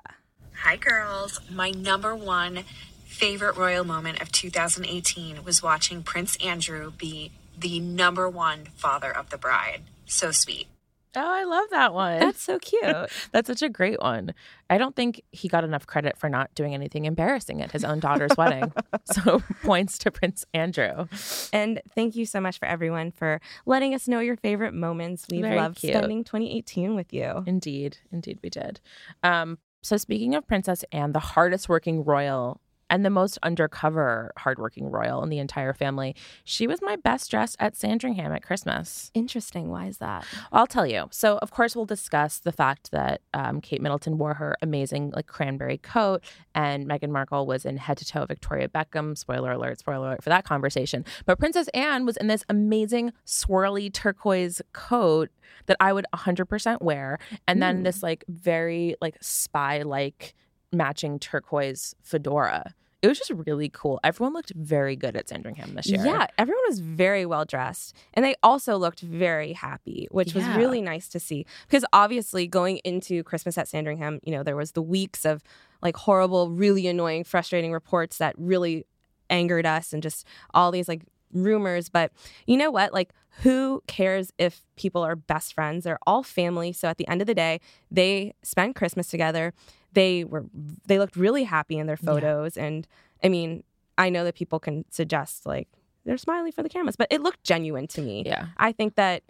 Hi 0.63 0.75
girls. 0.75 1.39
My 1.51 1.71
number 1.71 2.15
one 2.15 2.63
favorite 3.05 3.55
royal 3.55 3.83
moment 3.83 4.21
of 4.21 4.31
2018 4.31 5.43
was 5.43 5.63
watching 5.63 6.03
prince 6.03 6.35
andrew 6.37 6.91
be 6.91 7.31
the 7.57 7.79
number 7.79 8.29
one 8.29 8.65
father 8.75 9.15
of 9.15 9.29
the 9.29 9.37
bride. 9.37 9.83
So 10.05 10.31
sweet. 10.31 10.67
Oh, 11.15 11.33
I 11.33 11.45
love 11.45 11.65
that 11.71 11.95
one. 11.95 12.19
That's 12.19 12.41
so 12.41 12.59
cute. 12.59 12.83
That's 13.31 13.47
such 13.47 13.63
a 13.63 13.69
great 13.69 13.99
one. 13.99 14.35
I 14.69 14.77
don't 14.77 14.95
think 14.95 15.23
he 15.31 15.47
got 15.47 15.63
enough 15.63 15.87
credit 15.87 16.15
for 16.17 16.29
not 16.29 16.53
doing 16.53 16.75
anything 16.75 17.05
embarrassing 17.05 17.61
at 17.61 17.71
his 17.71 17.83
own 17.83 17.99
daughter's 17.99 18.31
wedding. 18.37 18.71
So 19.05 19.41
points 19.63 19.97
to 19.99 20.11
Prince 20.11 20.45
Andrew. 20.53 21.07
And 21.51 21.81
thank 21.95 22.15
you 22.15 22.27
so 22.27 22.39
much 22.39 22.59
for 22.59 22.67
everyone 22.67 23.11
for 23.11 23.41
letting 23.65 23.95
us 23.95 24.07
know 24.07 24.19
your 24.19 24.37
favorite 24.37 24.75
moments. 24.75 25.25
We've 25.31 25.41
Very 25.41 25.55
loved 25.55 25.77
cute. 25.77 25.93
spending 25.95 26.23
2018 26.23 26.95
with 26.95 27.11
you. 27.11 27.43
Indeed. 27.47 27.97
Indeed, 28.11 28.39
we 28.43 28.51
did. 28.51 28.79
Um, 29.23 29.57
so 29.81 29.97
speaking 29.97 30.35
of 30.35 30.45
Princess 30.45 30.85
Anne, 30.91 31.13
the 31.13 31.19
hardest 31.19 31.67
working 31.67 32.03
royal 32.03 32.61
and 32.89 33.05
the 33.05 33.09
most 33.09 33.37
undercover 33.43 34.31
hardworking 34.37 34.89
royal 34.89 35.23
in 35.23 35.29
the 35.29 35.39
entire 35.39 35.73
family. 35.73 36.15
She 36.43 36.67
was 36.67 36.81
my 36.81 36.95
best 36.95 37.29
dressed 37.31 37.57
at 37.59 37.75
Sandringham 37.75 38.31
at 38.31 38.43
Christmas. 38.43 39.11
Interesting. 39.13 39.69
Why 39.69 39.87
is 39.87 39.97
that? 39.97 40.25
I'll 40.51 40.67
tell 40.67 40.87
you. 40.87 41.07
So, 41.11 41.37
of 41.39 41.51
course, 41.51 41.75
we'll 41.75 41.85
discuss 41.85 42.39
the 42.39 42.51
fact 42.51 42.91
that 42.91 43.21
um, 43.33 43.61
Kate 43.61 43.81
Middleton 43.81 44.17
wore 44.17 44.35
her 44.35 44.55
amazing 44.61 45.11
like 45.15 45.27
cranberry 45.27 45.77
coat, 45.77 46.23
and 46.55 46.87
Meghan 46.87 47.09
Markle 47.09 47.45
was 47.45 47.65
in 47.65 47.77
head 47.77 47.97
to 47.97 48.05
toe 48.05 48.25
Victoria 48.25 48.67
Beckham. 48.67 49.17
Spoiler 49.17 49.51
alert! 49.51 49.79
Spoiler 49.79 50.07
alert 50.07 50.23
for 50.23 50.29
that 50.29 50.45
conversation. 50.45 51.05
But 51.25 51.39
Princess 51.39 51.67
Anne 51.69 52.05
was 52.05 52.17
in 52.17 52.27
this 52.27 52.43
amazing 52.49 53.13
swirly 53.25 53.91
turquoise 53.91 54.61
coat 54.73 55.29
that 55.67 55.77
I 55.79 55.93
would 55.93 56.05
100% 56.13 56.81
wear, 56.81 57.19
and 57.47 57.61
then 57.61 57.83
this 57.83 58.03
like 58.03 58.23
very 58.27 58.95
like 59.01 59.17
spy 59.21 59.81
like 59.83 60.33
matching 60.71 61.19
turquoise 61.19 61.95
fedora. 62.01 62.73
It 63.01 63.07
was 63.07 63.19
just 63.19 63.29
really 63.29 63.69
cool. 63.69 63.99
Everyone 64.03 64.33
looked 64.33 64.51
very 64.55 64.95
good 64.95 65.15
at 65.15 65.29
Sandringham 65.29 65.75
this 65.75 65.87
year. 65.87 66.03
Yeah, 66.03 66.25
everyone 66.37 66.63
was 66.67 66.79
very 66.79 67.27
well 67.27 67.45
dressed. 67.45 67.95
And 68.15 68.25
they 68.25 68.35
also 68.41 68.75
looked 68.77 69.01
very 69.01 69.53
happy, 69.53 70.07
which 70.09 70.33
yeah. 70.33 70.47
was 70.47 70.57
really 70.57 70.81
nice 70.81 71.07
to 71.09 71.19
see. 71.19 71.45
Because 71.67 71.85
obviously, 71.93 72.47
going 72.47 72.77
into 72.77 73.23
Christmas 73.23 73.57
at 73.57 73.67
Sandringham, 73.67 74.19
you 74.23 74.31
know, 74.31 74.41
there 74.41 74.55
was 74.55 74.71
the 74.71 74.81
weeks 74.81 75.25
of 75.25 75.43
like 75.81 75.95
horrible, 75.95 76.49
really 76.49 76.87
annoying, 76.87 77.23
frustrating 77.23 77.71
reports 77.71 78.17
that 78.17 78.33
really 78.37 78.85
angered 79.29 79.65
us 79.65 79.93
and 79.93 80.01
just 80.01 80.25
all 80.53 80.71
these 80.71 80.87
like 80.87 81.03
rumors. 81.31 81.89
But 81.89 82.11
you 82.45 82.57
know 82.57 82.71
what? 82.71 82.93
Like, 82.93 83.11
who 83.43 83.83
cares 83.87 84.33
if 84.37 84.63
people 84.75 85.03
are 85.03 85.15
best 85.15 85.53
friends? 85.53 85.83
They're 85.83 85.99
all 86.07 86.23
family. 86.23 86.73
So 86.73 86.87
at 86.87 86.97
the 86.97 87.07
end 87.07 87.21
of 87.21 87.27
the 87.27 87.35
day, 87.35 87.59
they 87.91 88.33
spend 88.43 88.75
Christmas 88.75 89.07
together 89.07 89.53
they 89.97 90.23
were 90.23 90.45
they 90.85 90.99
looked 90.99 91.15
really 91.15 91.43
happy 91.43 91.77
in 91.77 91.87
their 91.87 91.97
photos 91.97 92.55
yeah. 92.55 92.65
and 92.65 92.87
i 93.23 93.29
mean 93.29 93.63
i 93.97 94.09
know 94.09 94.23
that 94.23 94.35
people 94.35 94.59
can 94.59 94.85
suggest 94.91 95.45
like 95.45 95.67
they're 96.05 96.17
smiling 96.17 96.51
for 96.51 96.61
the 96.61 96.69
cameras 96.69 96.95
but 96.95 97.07
it 97.09 97.21
looked 97.21 97.43
genuine 97.43 97.87
to 97.87 98.01
me 98.01 98.23
yeah 98.25 98.47
i 98.57 98.71
think 98.71 98.93
that 98.95 99.23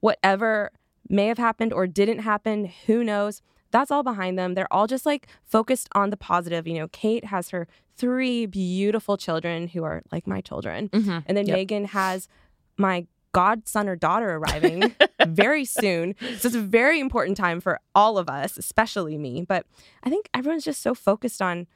whatever 0.00 0.70
may 1.08 1.26
have 1.26 1.38
happened 1.38 1.72
or 1.72 1.86
didn't 1.86 2.18
happen 2.18 2.70
who 2.86 3.02
knows 3.02 3.40
that's 3.72 3.90
all 3.90 4.02
behind 4.02 4.38
them 4.38 4.54
they're 4.54 4.72
all 4.72 4.86
just 4.86 5.04
like 5.04 5.26
focused 5.44 5.88
on 5.92 6.10
the 6.10 6.16
positive 6.16 6.66
you 6.66 6.74
know 6.74 6.88
kate 6.88 7.24
has 7.24 7.50
her 7.50 7.66
three 7.96 8.46
beautiful 8.46 9.16
children 9.16 9.68
who 9.68 9.82
are 9.82 10.02
like 10.12 10.26
my 10.26 10.40
children 10.40 10.88
mm-hmm. 10.90 11.18
and 11.26 11.36
then 11.36 11.46
yep. 11.46 11.58
meghan 11.58 11.86
has 11.86 12.28
my 12.76 13.06
godson 13.32 13.88
or 13.88 13.96
daughter 13.96 14.36
arriving 14.36 14.94
very 15.26 15.64
soon. 15.64 16.14
So 16.38 16.48
it's 16.48 16.54
a 16.54 16.60
very 16.60 17.00
important 17.00 17.36
time 17.36 17.60
for 17.60 17.80
all 17.94 18.18
of 18.18 18.28
us, 18.28 18.56
especially 18.56 19.18
me. 19.18 19.44
But 19.46 19.66
I 20.02 20.10
think 20.10 20.28
everyone's 20.34 20.64
just 20.64 20.82
so 20.82 20.94
focused 20.94 21.42
on 21.42 21.66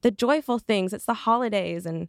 the 0.00 0.10
joyful 0.10 0.58
things. 0.58 0.92
It's 0.92 1.04
the 1.04 1.14
holidays 1.14 1.86
and 1.86 2.08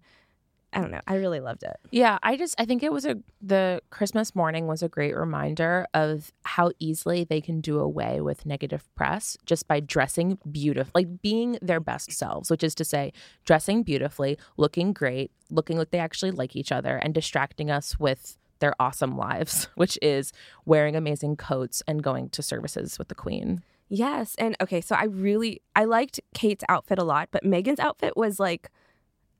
I 0.74 0.82
don't 0.82 0.92
know. 0.92 1.02
I 1.08 1.16
really 1.16 1.40
loved 1.40 1.64
it. 1.64 1.76
Yeah, 1.92 2.18
I 2.24 2.36
just 2.36 2.56
I 2.58 2.66
think 2.66 2.84
it 2.84 2.92
was 2.92 3.06
a 3.06 3.18
the 3.42 3.82
Christmas 3.90 4.36
morning 4.36 4.68
was 4.68 4.82
a 4.82 4.90
great 4.90 5.16
reminder 5.16 5.88
of 5.94 6.32
how 6.44 6.72
easily 6.80 7.24
they 7.24 7.42
can 7.42 7.62
do 7.62 7.80
away 7.80 8.22
with 8.22 8.46
negative 8.46 8.90
press 8.96 9.38
just 9.46 9.68
by 9.68 9.80
dressing 9.80 10.40
beautiful, 10.50 10.92
like 10.96 11.22
being 11.22 11.58
their 11.62 11.80
best 11.80 12.12
selves, 12.12 12.50
which 12.50 12.64
is 12.64 12.74
to 12.76 12.86
say 12.86 13.14
dressing 13.46 13.84
beautifully, 13.84 14.38
looking 14.58 14.94
great, 14.94 15.32
looking 15.50 15.78
like 15.78 15.92
they 15.92 16.00
actually 16.00 16.32
like 16.32 16.56
each 16.56 16.72
other 16.72 16.98
and 16.98 17.14
distracting 17.14 17.70
us 17.70 18.00
with 18.00 18.38
their 18.60 18.74
awesome 18.80 19.18
lives, 19.18 19.68
which 19.76 20.00
is 20.02 20.34
wearing 20.66 20.96
amazing 20.96 21.36
coats 21.36 21.84
and 21.88 22.02
going 22.02 22.30
to 22.30 22.42
services 22.42 22.98
with 22.98 23.10
the 23.10 23.16
queen. 23.16 23.62
Yes. 23.90 24.34
And 24.40 24.56
okay, 24.60 24.82
so 24.82 24.96
I 24.96 25.04
really 25.04 25.62
I 25.76 25.86
liked 25.86 26.20
Kate's 26.34 26.64
outfit 26.68 26.98
a 26.98 27.04
lot, 27.04 27.30
but 27.32 27.44
Meghan's 27.44 27.80
outfit 27.80 28.18
was 28.18 28.40
like 28.40 28.70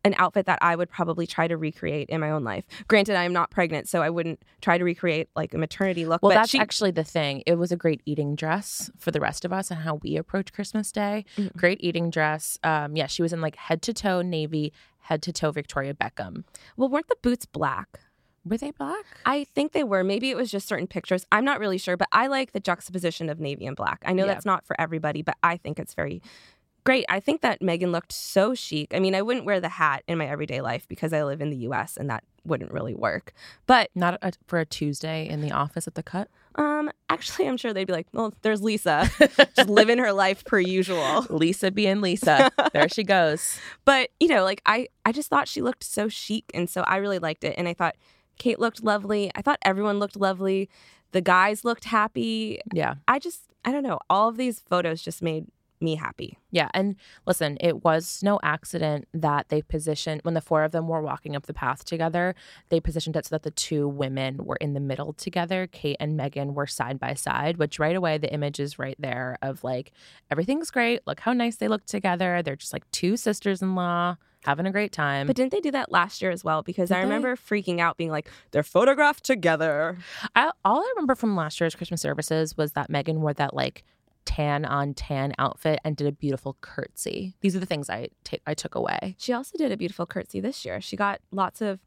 an 0.04 0.14
outfit 0.18 0.46
that 0.48 0.60
I 0.62 0.76
would 0.76 0.90
probably 0.90 1.26
try 1.26 1.48
to 1.48 1.56
recreate 1.58 2.10
in 2.10 2.20
my 2.20 2.30
own 2.32 2.44
life. 2.44 2.66
Granted, 2.88 3.16
I 3.16 3.24
am 3.24 3.34
not 3.34 3.52
pregnant, 3.52 3.88
so 3.88 4.02
I 4.02 4.10
wouldn't 4.10 4.42
try 4.62 4.78
to 4.78 4.84
recreate 4.84 5.30
like 5.36 5.54
a 5.54 5.58
maternity 5.58 6.06
look. 6.06 6.22
Well, 6.22 6.32
but 6.32 6.36
that's 6.36 6.50
she, 6.50 6.60
actually 6.60 6.92
the 6.92 7.04
thing. 7.04 7.44
It 7.46 7.56
was 7.56 7.72
a 7.72 7.78
great 7.78 8.02
eating 8.06 8.36
dress 8.36 8.92
for 8.98 9.12
the 9.12 9.20
rest 9.20 9.46
of 9.46 9.54
us 9.54 9.72
and 9.72 9.80
how 9.82 9.96
we 9.96 10.18
approach 10.18 10.52
Christmas 10.52 10.92
Day. 10.92 11.26
Great 11.56 11.82
eating 11.82 12.10
dress. 12.10 12.58
Um, 12.64 12.96
yeah, 12.96 13.08
she 13.08 13.22
was 13.22 13.32
in 13.34 13.42
like 13.42 13.56
head 13.56 13.82
to 13.84 13.94
toe 13.94 14.22
navy, 14.22 14.74
head 15.02 15.22
to 15.24 15.32
toe 15.32 15.52
Victoria 15.52 15.94
Beckham. 15.94 16.44
well, 16.78 16.90
weren't 16.90 17.08
the 17.08 17.18
boots 17.22 17.46
black? 17.46 18.00
Were 18.46 18.58
they 18.58 18.72
black? 18.72 19.06
I 19.26 19.46
think 19.56 19.72
they 19.72 19.86
were. 19.86 20.04
Maybe 20.04 20.30
it 20.30 20.36
was 20.36 20.52
just 20.52 20.68
certain 20.68 20.86
pictures. 20.86 21.26
I'm 21.32 21.46
not 21.46 21.62
really 21.62 21.78
sure, 21.78 21.96
but 21.96 22.10
I 22.12 22.28
like 22.28 22.52
the 22.52 22.60
juxtaposition 22.60 23.30
of 23.30 23.40
navy 23.40 23.66
and 23.66 23.76
black. 23.78 24.02
I 24.06 24.12
know 24.12 24.26
Yeah. 24.26 24.34
that's 24.34 24.46
not 24.46 24.66
for 24.66 24.76
everybody, 24.82 25.22
but 25.22 25.38
I 25.42 25.56
think 25.56 25.80
it's 25.80 25.94
very 25.94 26.22
great. 26.84 27.06
I 27.10 27.20
think 27.20 27.42
that 27.42 27.62
Meghan 27.62 27.92
looked 27.92 28.12
so 28.12 28.54
chic. 28.54 28.94
I 28.94 29.00
mean, 29.00 29.16
I 29.16 29.22
wouldn't 29.22 29.46
wear 29.46 29.60
the 29.60 29.70
hat 29.70 30.04
in 30.08 30.18
my 30.18 30.28
everyday 30.28 30.62
life 30.62 30.88
because 30.88 31.14
I 31.14 31.24
live 31.24 31.42
in 31.42 31.50
the 31.50 31.58
US 31.70 31.98
and 31.98 32.10
that 32.10 32.24
wouldn't 32.46 32.72
really 32.72 32.94
work. 32.94 33.34
But 33.68 33.90
Not 33.96 34.18
a, 34.22 34.34
for 34.48 34.60
a 34.60 34.66
Tuesday 34.66 35.28
in 35.30 35.42
the 35.42 35.52
office 35.52 35.88
at 35.88 35.96
the 35.96 36.04
cut. 36.04 36.28
um 36.56 36.92
actually 37.10 37.48
I'm 37.48 37.58
sure 37.58 37.74
they'd 37.74 37.86
be 37.88 37.94
like, 37.94 38.08
"Well, 38.12 38.34
there's 38.42 38.62
Lisa, 38.62 39.10
just 39.56 39.70
living 39.70 39.98
her 40.00 40.12
life 40.12 40.44
per 40.46 40.60
usual." 40.60 41.26
Lisa 41.30 41.72
being 41.72 42.02
Lisa. 42.02 42.52
there 42.74 42.90
she 42.90 43.04
goes. 43.04 43.58
But, 43.86 44.10
you 44.20 44.28
know, 44.28 44.44
like 44.44 44.62
I 44.66 44.88
I 45.06 45.12
just 45.12 45.30
thought 45.30 45.48
she 45.48 45.62
looked 45.62 45.84
so 45.84 46.10
chic 46.10 46.46
and 46.54 46.70
so 46.70 46.82
I 46.82 46.98
really 46.98 47.20
liked 47.20 47.44
it 47.44 47.56
and 47.58 47.68
I 47.68 47.74
thought 47.74 47.96
Kate 48.40 48.60
looked 48.60 48.84
lovely. 48.84 49.32
I 49.36 49.42
thought 49.42 49.60
everyone 49.64 50.00
looked 50.00 50.16
lovely. 50.18 50.70
The 51.12 51.22
guys 51.22 51.64
looked 51.64 51.86
happy. 51.86 52.60
Yeah. 52.74 52.96
I 53.08 53.20
just, 53.20 53.44
I 53.64 53.72
don't 53.72 53.84
know. 53.84 54.00
All 54.10 54.28
of 54.30 54.38
these 54.38 54.60
photos 54.60 55.02
just 55.04 55.22
made 55.22 55.46
me 55.84 55.96
happy. 55.96 56.38
Yeah. 56.50 56.70
And 56.74 56.96
listen, 57.28 57.58
it 57.60 57.84
was 57.84 58.22
no 58.24 58.40
accident 58.42 59.08
that 59.14 59.50
they 59.50 59.62
positioned, 59.62 60.22
when 60.24 60.34
the 60.34 60.42
four 60.42 60.64
of 60.64 60.72
them 60.72 60.88
were 60.88 61.02
walking 61.02 61.36
up 61.36 61.46
the 61.46 61.54
path 61.54 61.84
together, 61.86 62.34
they 62.70 62.80
positioned 62.80 63.16
it 63.16 63.26
so 63.26 63.36
that 63.36 63.44
the 63.44 63.52
two 63.52 63.88
women 63.88 64.38
were 64.44 64.56
in 64.56 64.74
the 64.74 64.80
middle 64.80 65.14
together. 65.14 65.68
Kate 65.72 65.98
and 66.00 66.20
Meghan 66.20 66.54
were 66.54 66.68
side 66.68 67.00
by 67.00 67.14
side, 67.14 67.58
which 67.58 67.80
right 67.80 67.96
away, 67.96 68.18
the 68.18 68.34
image 68.34 68.60
is 68.60 68.80
right 68.80 68.96
there 68.98 69.38
of 69.42 69.64
like, 69.64 69.92
everything's 70.32 70.72
great. 70.72 71.02
Look 71.06 71.20
how 71.20 71.34
nice 71.34 71.58
they 71.58 71.68
look 71.68 71.86
together. 71.86 72.42
They're 72.42 72.56
just 72.56 72.74
like 72.74 72.90
two 72.92 73.18
sisters 73.18 73.62
in 73.62 73.76
law 73.76 74.16
having 74.46 74.66
a 74.66 74.72
great 74.72 74.92
time. 74.92 75.26
But 75.28 75.38
didn't 75.38 75.52
they 75.54 75.62
do 75.62 75.72
that 75.72 75.90
last 75.90 76.22
year 76.22 76.30
as 76.30 76.44
well? 76.44 76.64
Because 76.64 76.90
Did 76.90 76.96
I 76.96 77.00
they? 77.00 77.06
remember 77.06 77.36
freaking 77.38 77.80
out, 77.80 77.96
being 77.96 78.12
like, 78.12 78.30
they're 78.52 78.62
photographed 78.62 79.24
together. 79.24 79.98
I, 80.36 80.52
all 80.66 80.82
I 80.82 80.94
remember 80.96 81.16
from 81.16 81.36
last 81.36 81.62
year's 81.62 81.76
Christmas 81.76 82.02
services 82.02 82.58
was 82.58 82.74
that 82.74 82.92
Meghan 82.92 83.20
wore 83.20 83.34
that 83.34 83.54
like 83.54 83.86
tan 84.26 84.66
on 84.66 84.94
tan 84.94 85.34
outfit 85.38 85.80
and 85.84 85.96
did 85.96 86.08
a 86.08 86.12
beautiful 86.12 86.58
curtsy. 86.62 87.36
These 87.42 87.56
are 87.56 87.60
the 87.60 87.66
things 87.66 87.90
I 87.90 88.10
ta- 88.24 88.38
I 88.48 88.54
took 88.54 88.76
away. 88.76 89.16
She 89.20 89.34
also 89.34 89.58
did 89.58 89.72
a 89.72 89.78
beautiful 89.78 90.06
curtsy 90.06 90.40
this 90.40 90.64
year. 90.66 90.82
She 90.82 90.96
got 90.96 91.20
lots 91.32 91.62
of 91.62 91.80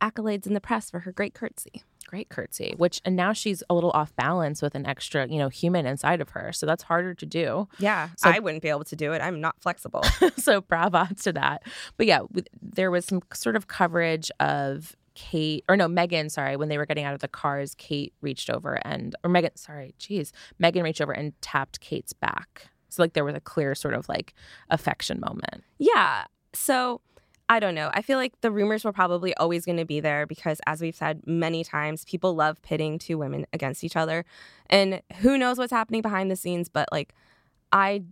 accolades 0.00 0.46
in 0.46 0.54
the 0.54 0.60
press 0.60 0.90
for 0.90 1.00
her 1.00 1.12
great 1.12 1.34
curtsy. 1.34 1.82
Great 2.06 2.30
curtsy, 2.30 2.72
which 2.78 3.02
and 3.04 3.16
now 3.16 3.34
she's 3.34 3.62
a 3.68 3.74
little 3.74 3.90
off 3.90 4.16
balance 4.16 4.62
with 4.62 4.74
an 4.74 4.86
extra, 4.86 5.26
you 5.28 5.36
know, 5.36 5.50
human 5.50 5.84
inside 5.84 6.22
of 6.22 6.30
her. 6.30 6.52
So 6.54 6.64
that's 6.64 6.84
harder 6.84 7.12
to 7.12 7.26
do. 7.26 7.68
Yeah, 7.78 8.08
So- 8.16 8.30
I 8.30 8.38
wouldn't 8.38 8.62
be 8.62 8.70
able 8.70 8.84
to 8.84 8.96
do 8.96 9.12
it. 9.12 9.20
I'm 9.20 9.42
not 9.42 9.56
flexible. 9.60 10.02
so 10.38 10.62
bravo 10.62 11.06
to 11.24 11.32
that. 11.34 11.64
But 11.98 12.06
yeah, 12.06 12.20
there 12.62 12.90
was 12.90 13.04
some 13.04 13.20
sort 13.34 13.56
of 13.56 13.66
coverage 13.66 14.30
of 14.40 14.96
Kate 15.18 15.64
or 15.68 15.76
no 15.76 15.88
Meghan, 15.88 16.30
sorry, 16.30 16.54
when 16.54 16.68
they 16.68 16.78
were 16.78 16.86
getting 16.86 17.04
out 17.04 17.12
of 17.12 17.20
the 17.20 17.26
cars, 17.26 17.74
Kate 17.74 18.14
reached 18.20 18.48
over 18.48 18.78
and 18.86 19.16
or 19.24 19.30
Meghan, 19.30 19.58
sorry, 19.58 19.92
geez, 19.98 20.32
Meghan 20.62 20.84
reached 20.84 21.00
over 21.00 21.10
and 21.10 21.32
tapped 21.42 21.80
Kate's 21.80 22.12
back. 22.12 22.68
So 22.88 23.02
like 23.02 23.14
there 23.14 23.24
was 23.24 23.34
a 23.34 23.40
clear 23.40 23.74
sort 23.74 23.94
of 23.94 24.08
like 24.08 24.32
affection 24.70 25.18
moment. 25.18 25.64
yeah. 25.78 26.24
So 26.54 27.00
I 27.48 27.58
don't 27.58 27.74
know. 27.74 27.90
I 27.92 28.02
feel 28.02 28.16
like 28.16 28.40
the 28.42 28.52
rumors 28.52 28.84
were 28.84 28.92
probably 28.92 29.34
always 29.38 29.64
going 29.64 29.78
to 29.78 29.84
be 29.84 30.00
there 30.00 30.26
because, 30.26 30.60
as 30.66 30.80
we've 30.80 30.94
said 30.94 31.22
many 31.26 31.64
times, 31.64 32.04
people 32.04 32.34
love 32.34 32.60
pitting 32.62 32.98
two 32.98 33.18
women 33.18 33.46
against 33.52 33.82
each 33.82 33.96
other. 33.96 34.24
And 34.70 35.02
who 35.16 35.36
knows 35.36 35.58
what's 35.58 35.72
happening 35.72 36.02
behind 36.02 36.30
the 36.30 36.36
scenes, 36.36 36.68
but 36.68 36.88
like, 36.92 37.14
I 37.72 38.02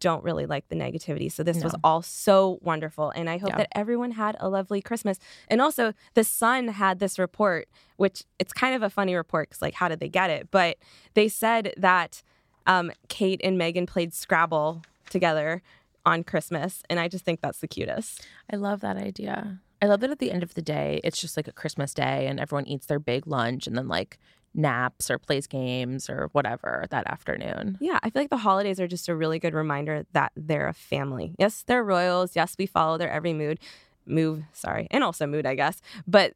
don't 0.00 0.24
really 0.24 0.46
like 0.46 0.68
the 0.68 0.74
negativity. 0.76 1.30
So 1.30 1.42
this 1.42 1.62
was 1.62 1.74
all 1.84 2.02
so 2.02 2.58
wonderful. 2.62 3.10
And 3.10 3.28
I 3.30 3.38
hope 3.38 3.50
Yeah. 3.50 3.58
that 3.58 3.68
everyone 3.78 4.12
had 4.12 4.36
a 4.40 4.48
lovely 4.48 4.80
Christmas. 4.82 5.18
And 5.48 5.60
also, 5.60 5.92
the 6.14 6.24
Sun 6.24 6.68
had 6.68 6.98
this 6.98 7.18
report, 7.18 7.68
which 7.96 8.24
it's 8.38 8.52
kind 8.52 8.74
of 8.74 8.82
a 8.82 8.90
funny 8.90 9.14
report 9.14 9.48
because, 9.48 9.62
like, 9.62 9.74
how 9.74 9.88
did 9.88 10.00
they 10.00 10.08
get 10.08 10.30
it? 10.30 10.50
But 10.50 10.78
they 11.14 11.28
said 11.28 11.74
that 11.76 12.22
um, 12.66 12.90
Kate 13.08 13.40
and 13.44 13.58
Meghan 13.60 13.86
played 13.86 14.12
Scrabble 14.12 14.82
together 15.08 15.62
on 16.06 16.24
Christmas. 16.24 16.82
And 16.88 16.98
I 16.98 17.08
just 17.08 17.24
think 17.24 17.40
that's 17.40 17.60
the 17.60 17.68
cutest. 17.68 18.26
I 18.50 18.56
love 18.56 18.80
that 18.80 18.96
idea. 18.96 19.60
I 19.82 19.86
love 19.86 20.00
that 20.00 20.10
at 20.10 20.18
the 20.18 20.30
end 20.30 20.42
of 20.42 20.54
the 20.54 20.62
day, 20.62 21.00
it's 21.04 21.20
just 21.20 21.36
like 21.36 21.48
a 21.48 21.52
Christmas 21.52 21.94
day 21.94 22.26
and 22.26 22.38
everyone 22.38 22.66
eats 22.66 22.86
their 22.86 22.98
big 22.98 23.26
lunch 23.26 23.66
and 23.66 23.76
then 23.76 23.88
like 23.88 24.18
naps 24.54 25.10
or 25.10 25.18
plays 25.18 25.46
games 25.46 26.10
or 26.10 26.28
whatever 26.32 26.84
that 26.90 27.06
afternoon. 27.06 27.78
Yeah, 27.80 27.98
I 28.02 28.10
feel 28.10 28.22
like 28.22 28.30
the 28.30 28.36
holidays 28.38 28.80
are 28.80 28.88
just 28.88 29.08
a 29.08 29.14
really 29.14 29.38
good 29.38 29.54
reminder 29.54 30.04
that 30.12 30.32
they're 30.36 30.66
a 30.68 30.72
family. 30.74 31.34
Yes, 31.38 31.62
they're 31.66 31.84
royals. 31.84 32.34
Yes, 32.34 32.56
we 32.58 32.66
follow 32.66 32.98
their 32.98 33.10
every 33.10 33.32
mood, 33.32 33.60
move, 34.06 34.42
sorry, 34.52 34.88
and 34.90 35.04
also 35.04 35.26
mood, 35.26 35.46
I 35.46 35.54
guess. 35.54 35.80
But 36.06 36.34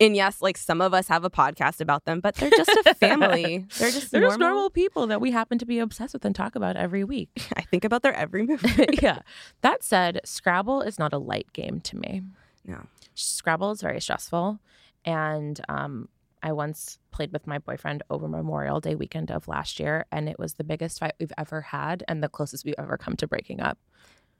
and 0.00 0.16
yes, 0.16 0.42
like 0.42 0.58
some 0.58 0.80
of 0.80 0.92
us 0.92 1.06
have 1.08 1.24
a 1.24 1.30
podcast 1.30 1.80
about 1.80 2.04
them, 2.04 2.18
but 2.20 2.34
they're 2.34 2.50
just 2.50 2.68
a 2.84 2.94
family. 2.98 3.64
they're 3.78 3.92
just 3.92 4.10
They're 4.10 4.20
normal. 4.20 4.30
just 4.32 4.40
normal 4.40 4.70
people 4.70 5.06
that 5.06 5.20
we 5.20 5.30
happen 5.30 5.56
to 5.58 5.64
be 5.64 5.78
obsessed 5.78 6.12
with 6.14 6.24
and 6.24 6.34
talk 6.34 6.56
about 6.56 6.76
every 6.76 7.04
week. 7.04 7.30
I 7.56 7.62
think 7.62 7.84
about 7.84 8.02
their 8.02 8.12
every 8.12 8.42
move. 8.46 8.62
yeah. 9.00 9.20
That 9.62 9.84
said, 9.84 10.20
Scrabble 10.24 10.82
is 10.82 10.98
not 10.98 11.12
a 11.12 11.18
light 11.18 11.46
game 11.52 11.80
to 11.82 11.96
me. 11.96 12.22
no. 12.66 12.86
Scrabble 13.14 13.70
is 13.70 13.80
very 13.80 14.00
stressful. 14.00 14.58
And 15.04 15.60
um, 15.68 16.08
I 16.44 16.52
once 16.52 16.98
played 17.10 17.32
with 17.32 17.46
my 17.46 17.58
boyfriend 17.58 18.02
over 18.10 18.28
Memorial 18.28 18.78
Day 18.78 18.94
weekend 18.94 19.30
of 19.30 19.48
last 19.48 19.80
year, 19.80 20.04
and 20.12 20.28
it 20.28 20.38
was 20.38 20.54
the 20.54 20.62
biggest 20.62 21.00
fight 21.00 21.14
we've 21.18 21.32
ever 21.38 21.62
had 21.62 22.04
and 22.06 22.22
the 22.22 22.28
closest 22.28 22.66
we've 22.66 22.74
ever 22.76 22.98
come 22.98 23.16
to 23.16 23.26
breaking 23.26 23.62
up. 23.62 23.78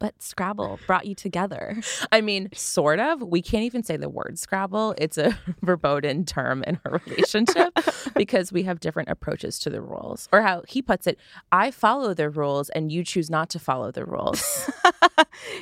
But 0.00 0.22
Scrabble 0.22 0.78
brought 0.86 1.06
you 1.06 1.14
together. 1.14 1.80
I 2.12 2.20
mean, 2.20 2.50
sort 2.52 3.00
of. 3.00 3.22
We 3.22 3.40
can't 3.40 3.64
even 3.64 3.82
say 3.84 3.96
the 3.96 4.10
word 4.10 4.38
Scrabble. 4.38 4.94
It's 4.98 5.16
a 5.16 5.38
verboten 5.62 6.26
term 6.26 6.62
in 6.64 6.78
our 6.84 7.00
relationship 7.06 7.78
because 8.14 8.52
we 8.52 8.64
have 8.64 8.80
different 8.80 9.08
approaches 9.08 9.58
to 9.60 9.70
the 9.70 9.80
rules. 9.80 10.28
Or 10.30 10.42
how 10.42 10.62
he 10.68 10.82
puts 10.82 11.06
it, 11.06 11.18
I 11.52 11.70
follow 11.70 12.12
the 12.12 12.28
rules 12.28 12.68
and 12.70 12.92
you 12.92 13.02
choose 13.02 13.30
not 13.30 13.48
to 13.50 13.58
follow 13.58 13.90
the 13.90 14.04
rules. 14.04 14.70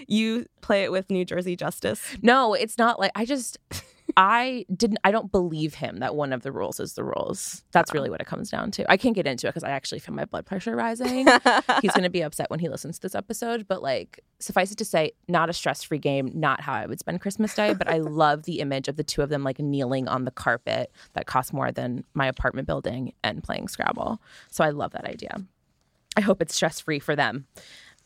you 0.09 0.47
play 0.61 0.83
it 0.83 0.91
with 0.91 1.09
New 1.09 1.25
Jersey 1.25 1.55
Justice. 1.55 2.03
no, 2.21 2.55
it's 2.55 2.79
not 2.79 2.99
like 2.99 3.13
I 3.15 3.25
just 3.25 3.59
I 4.17 4.67
didn't 4.75 4.99
I 5.05 5.11
don't 5.11 5.31
believe 5.33 5.75
him 5.75 5.99
that 5.99 6.15
one 6.15 6.33
of 6.33 6.43
the 6.43 6.53
rules 6.53 6.81
is 6.81 6.95
the 6.95 7.05
rules. 7.05 7.63
That's 7.73 7.93
really 7.95 8.11
what 8.11 8.21
it 8.21 8.27
comes 8.27 8.51
down 8.51 8.71
to. 8.73 8.91
I 8.91 8.97
can't 8.97 9.15
get 9.15 9.27
into 9.27 9.47
it 9.47 9.51
because 9.51 9.65
I 9.65 9.71
actually 9.71 9.99
feel 10.01 10.15
my 10.15 10.25
blood 10.25 10.47
pressure 10.47 10.75
rising. 10.77 11.27
He's 11.83 11.93
going 11.93 12.03
to 12.05 12.11
be 12.11 12.23
upset 12.23 12.51
when 12.51 12.61
he 12.61 12.69
listens 12.69 12.97
to 12.99 13.03
this 13.03 13.15
episode, 13.15 13.67
but 13.69 13.83
like 13.83 14.21
suffice 14.39 14.73
it 14.73 14.79
to 14.79 14.85
say, 14.85 15.13
not 15.29 15.49
a 15.49 15.53
stress-free 15.53 15.99
game, 15.99 16.31
not 16.35 16.61
how 16.61 16.73
I 16.73 16.87
would 16.87 16.99
spend 16.99 17.21
Christmas 17.21 17.55
day, 17.55 17.75
but 17.75 17.89
I 17.89 17.99
love 17.99 18.43
the 18.43 18.61
image 18.61 18.89
of 18.89 18.97
the 18.97 19.05
two 19.05 19.23
of 19.23 19.29
them 19.29 19.45
like 19.45 19.59
kneeling 19.59 20.09
on 20.09 20.25
the 20.25 20.31
carpet 20.31 20.91
that 21.15 21.27
costs 21.27 21.53
more 21.53 21.71
than 21.73 22.05
my 22.15 22.27
apartment 22.27 22.67
building 22.67 23.13
and 23.23 23.43
playing 23.43 23.69
Scrabble. 23.69 24.21
So 24.51 24.65
I 24.65 24.71
love 24.71 24.93
that 24.93 25.05
idea. 25.05 25.41
I 26.17 26.21
hope 26.21 26.43
it's 26.43 26.55
stress-free 26.55 26.99
for 27.01 27.15
them. 27.17 27.47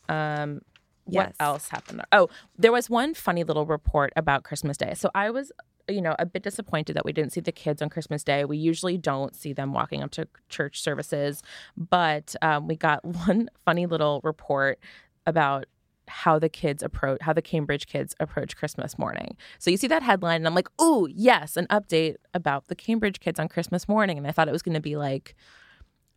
Um 0.09 0.61
what 1.05 1.27
Yes. 1.27 1.35
else 1.39 1.69
happened? 1.69 1.99
there? 1.99 2.07
Oh, 2.11 2.27
there 2.57 2.71
was 2.73 2.89
one 2.89 3.13
funny 3.13 3.45
little 3.45 3.65
report 3.65 4.11
about 4.17 4.43
Christmas 4.43 4.75
Day. 4.75 4.93
So 4.93 5.09
I 5.15 5.29
was, 5.29 5.53
you 5.89 6.01
know, 6.01 6.15
a 6.19 6.25
bit 6.25 6.43
disappointed 6.43 6.95
that 6.95 7.05
we 7.05 7.13
didn't 7.13 7.31
see 7.33 7.41
the 7.41 7.51
kids 7.51 7.81
on 7.81 7.89
Christmas 7.89 8.23
Day. 8.23 8.45
We 8.45 8.57
usually 8.57 8.97
don't 8.97 9.35
see 9.35 9.53
them 9.53 9.73
walking 9.73 10.03
up 10.03 10.11
to 10.11 10.27
church 10.49 10.81
services, 10.81 11.41
but 11.75 12.35
um, 12.41 12.67
we 12.67 12.75
got 12.75 13.03
one 13.27 13.49
funny 13.65 13.85
little 13.85 14.21
report 14.23 14.79
about 15.25 15.65
how 16.09 16.39
the 16.39 16.49
kids 16.49 16.81
approach 16.81 17.21
how 17.21 17.33
the 17.33 17.41
Cambridge 17.41 17.85
kids 17.85 18.15
approach 18.19 18.55
Christmas 18.55 18.97
morning. 18.97 19.35
So 19.59 19.69
you 19.69 19.77
see 19.77 19.87
that 19.87 20.03
headline 20.03 20.37
and 20.37 20.47
I'm 20.47 20.55
like, 20.55 20.69
"Ooh, 20.81 21.07
yes, 21.11 21.57
an 21.57 21.67
update 21.67 22.15
about 22.33 22.67
the 22.67 22.75
Cambridge 22.75 23.19
kids 23.19 23.39
on 23.39 23.49
Christmas 23.49 23.87
morning." 23.87 24.17
And 24.17 24.25
I 24.25 24.31
thought 24.31 24.47
it 24.47 24.53
was 24.53 24.61
going 24.61 24.75
to 24.75 24.79
be 24.81 24.95
like 24.95 25.35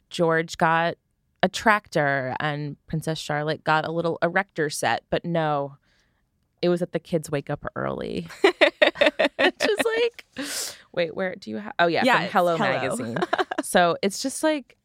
George 0.08 0.56
got 0.58 0.94
a 1.42 1.48
tractor 1.48 2.36
and 2.38 2.76
Princess 2.86 3.18
Charlotte 3.18 3.64
got 3.64 3.86
a 3.86 3.90
little 3.90 4.18
erector 4.22 4.70
set, 4.70 5.04
but 5.10 5.24
no. 5.24 5.76
It 6.62 6.68
was 6.68 6.80
that 6.80 6.92
the 6.92 6.98
kids 6.98 7.30
wake 7.30 7.48
up 7.48 7.64
early. 7.74 8.28
like, 10.02 10.24
wait, 10.92 11.14
where 11.14 11.34
do 11.34 11.50
you 11.50 11.58
have? 11.58 11.72
Oh 11.78 11.86
yeah, 11.86 12.04
Yeah, 12.04 12.22
from 12.22 12.30
Hello, 12.32 12.56
Hello. 12.56 12.70
magazine. 12.70 13.18
so 13.62 13.96
it's 14.02 14.22
just 14.22 14.42
like, 14.42 14.76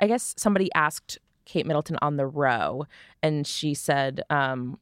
I 0.00 0.06
guess 0.06 0.34
somebody 0.36 0.70
asked 0.74 1.18
Kate 1.44 1.66
Middleton 1.66 1.98
on 2.02 2.16
the 2.16 2.26
row, 2.26 2.86
and 3.22 3.46
she 3.46 3.74
said, 3.74 4.22
um, 4.30 4.78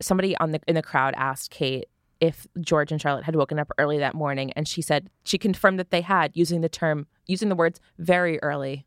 somebody 0.00 0.36
on 0.38 0.52
the 0.52 0.60
in 0.66 0.74
the 0.74 0.82
crowd 0.82 1.14
asked 1.16 1.50
Kate 1.50 1.86
if 2.20 2.46
George 2.60 2.90
and 2.90 3.00
Charlotte 3.00 3.24
had 3.24 3.36
woken 3.36 3.58
up 3.58 3.70
early 3.78 3.98
that 3.98 4.14
morning, 4.14 4.52
and 4.52 4.66
she 4.66 4.80
said 4.82 5.10
she 5.24 5.38
confirmed 5.38 5.78
that 5.78 5.90
they 5.90 6.00
had 6.00 6.32
using 6.34 6.60
the 6.60 6.68
term 6.68 7.06
using 7.26 7.48
the 7.48 7.56
words 7.56 7.80
very 7.98 8.42
early. 8.42 8.86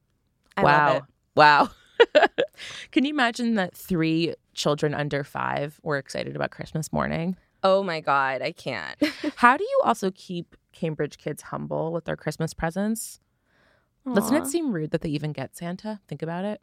I 0.56 0.64
wow, 0.64 1.08
wow. 1.36 1.70
Can 2.92 3.06
you 3.06 3.12
imagine 3.12 3.56
that 3.56 3.76
three 3.76 4.34
children 4.54 4.94
under 4.94 5.24
five 5.24 5.80
were 5.84 5.98
excited 5.98 6.36
about 6.36 6.52
Christmas 6.52 6.92
morning? 6.92 7.38
Oh 7.64 7.84
my 7.84 8.00
god, 8.02 8.42
I 8.42 8.52
can't. 8.52 8.98
How 9.36 9.58
do 9.58 9.64
you 9.64 9.82
also 9.84 10.12
keep 10.12 10.56
Cambridge 10.72 11.18
kids 11.18 11.44
humble 11.44 11.92
with 11.92 12.06
their 12.06 12.16
Christmas 12.16 12.54
presents? 12.54 13.20
Doesn't 14.14 14.38
it 14.38 14.48
seem 14.48 14.72
rude 14.72 14.92
that 14.92 15.02
they 15.02 15.10
even 15.10 15.34
get 15.34 15.58
Santa? 15.58 16.00
Think 16.08 16.22
about 16.22 16.46
it. 16.46 16.62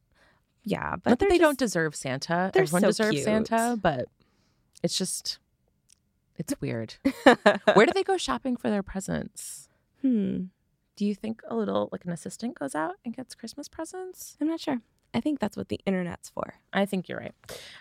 Yeah, 0.63 0.97
but 0.97 1.11
Not 1.11 1.19
that 1.19 1.29
they're 1.29 1.29
they 1.29 1.39
don't 1.39 1.59
deserve 1.59 1.95
Santa. 1.95 2.51
Everyone 2.55 2.81
so 2.81 2.87
deserves 2.89 3.11
cute. 3.11 3.25
Santa, 3.25 3.79
but 3.81 4.09
it's 4.83 4.97
just 4.97 5.39
it's 6.37 6.55
weird. 6.61 6.95
Where 7.75 7.87
do 7.87 7.93
they 7.93 8.03
go 8.03 8.17
shopping 8.17 8.57
for 8.57 8.71
their 8.71 8.83
presents? 8.83 9.69
Hmm. 10.01 10.45
Do 10.97 11.05
you 11.05 11.15
think 11.15 11.43
a 11.49 11.55
little 11.55 11.89
like 11.93 12.05
an 12.05 12.13
assistant 12.13 12.59
goes 12.59 12.75
out 12.75 12.95
and 13.05 13.15
gets 13.15 13.35
Christmas 13.35 13.69
presents? 13.69 14.37
I'm 14.41 14.49
not 14.49 14.61
sure. 14.61 14.81
I 15.15 15.21
think 15.21 15.39
that's 15.39 15.57
what 15.57 15.69
the 15.69 15.81
internet's 15.87 16.29
for. 16.29 16.55
I 16.73 16.87
think 16.87 17.09
you're 17.09 17.19
right. 17.19 17.35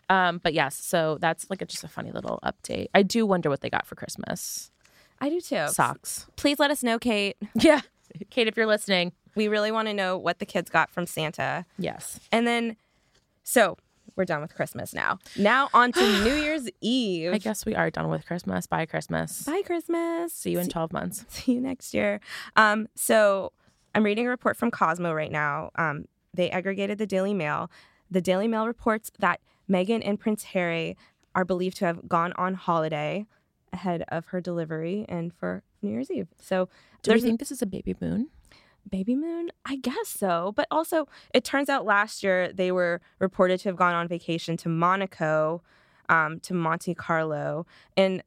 Um, 0.09 0.37
but 0.37 0.53
yes, 0.53 0.75
so 0.75 1.17
that's 1.19 1.49
like 1.49 1.61
a, 1.61 1.65
just 1.65 1.83
a 1.83 1.87
funny 1.87 2.11
little 2.11 2.39
update. 2.43 2.87
I 2.93 3.03
do 3.03 3.25
wonder 3.25 3.49
what 3.49 3.61
they 3.61 3.69
got 3.69 3.85
for 3.87 3.95
Christmas. 3.95 4.71
I 5.19 5.29
do 5.29 5.41
too. 5.41 5.67
Socks. 5.67 6.27
Please 6.35 6.59
let 6.59 6.69
us 6.71 6.83
know, 6.83 6.99
Kate. 6.99 7.37
Yeah. 7.55 7.81
Kate, 8.29 8.47
if 8.47 8.55
you're 8.55 8.67
listening. 8.67 9.11
We 9.35 9.47
really 9.47 9.71
want 9.71 9.87
to 9.87 9.93
know 9.93 10.17
what 10.17 10.37
the 10.37 10.45
kids 10.45 10.69
got 10.69 10.91
from 10.91 11.07
Santa. 11.07 11.65
Yes. 11.79 12.19
And 12.31 12.45
then, 12.45 12.75
so 13.43 13.77
we're 14.15 14.25
done 14.25 14.41
with 14.41 14.53
Christmas 14.53 14.93
now. 14.93 15.17
Now 15.37 15.69
on 15.73 15.91
to 15.93 15.99
New 16.23 16.35
Year's 16.35 16.69
Eve. 16.81 17.33
I 17.33 17.39
guess 17.39 17.65
we 17.65 17.73
are 17.73 17.89
done 17.89 18.09
with 18.09 18.25
Christmas. 18.27 18.67
Bye, 18.67 18.85
Christmas. 18.85 19.43
Bye, 19.43 19.63
Christmas. 19.65 20.33
See 20.33 20.51
you 20.51 20.59
in 20.59 20.69
12 20.69 20.93
months. 20.93 21.25
See 21.29 21.53
you 21.53 21.61
next 21.61 21.95
year. 21.95 22.19
Um, 22.55 22.87
so 22.95 23.51
I'm 23.95 24.03
reading 24.03 24.27
a 24.27 24.29
report 24.29 24.57
from 24.57 24.69
Cosmo 24.69 25.13
right 25.13 25.31
now. 25.31 25.71
Um, 25.75 26.05
they 26.33 26.49
aggregated 26.49 26.97
the 26.97 27.05
Daily 27.07 27.33
Mail. 27.33 27.69
The 28.09 28.21
Daily 28.21 28.47
Mail 28.47 28.67
reports 28.67 29.11
that 29.19 29.39
Meghan 29.69 30.01
and 30.03 30.19
Prince 30.19 30.43
Harry 30.43 30.97
are 31.35 31.45
believed 31.45 31.77
to 31.77 31.85
have 31.85 32.07
gone 32.07 32.33
on 32.35 32.53
holiday 32.55 33.25
ahead 33.71 34.03
of 34.09 34.27
her 34.27 34.39
delivery 34.39 35.05
and 35.09 35.33
for 35.33 35.63
New 35.81 35.89
Year's 35.89 36.11
Eve. 36.11 36.27
So 36.39 36.69
Do 37.01 37.11
there's 37.11 37.23
think 37.23 37.39
this 37.39 37.51
is 37.51 37.61
a 37.61 37.65
baby 37.65 37.95
moon? 37.99 38.29
baby 38.89 39.15
moon 39.15 39.49
i 39.65 39.77
guess 39.77 40.09
so 40.09 40.51
but 40.57 40.67
also 40.69 41.07
it 41.33 41.45
turns 41.45 41.69
out 41.69 41.85
last 41.85 42.21
year 42.21 42.51
they 42.51 42.69
were 42.69 42.99
reported 43.19 43.57
to 43.57 43.69
have 43.69 43.77
gone 43.77 43.93
on 43.93 44.09
vacation 44.09 44.57
to 44.57 44.67
monaco 44.67 45.61
um, 46.09 46.39
to 46.41 46.53
monte 46.53 46.93
carlo 46.93 47.65
and 47.95 48.21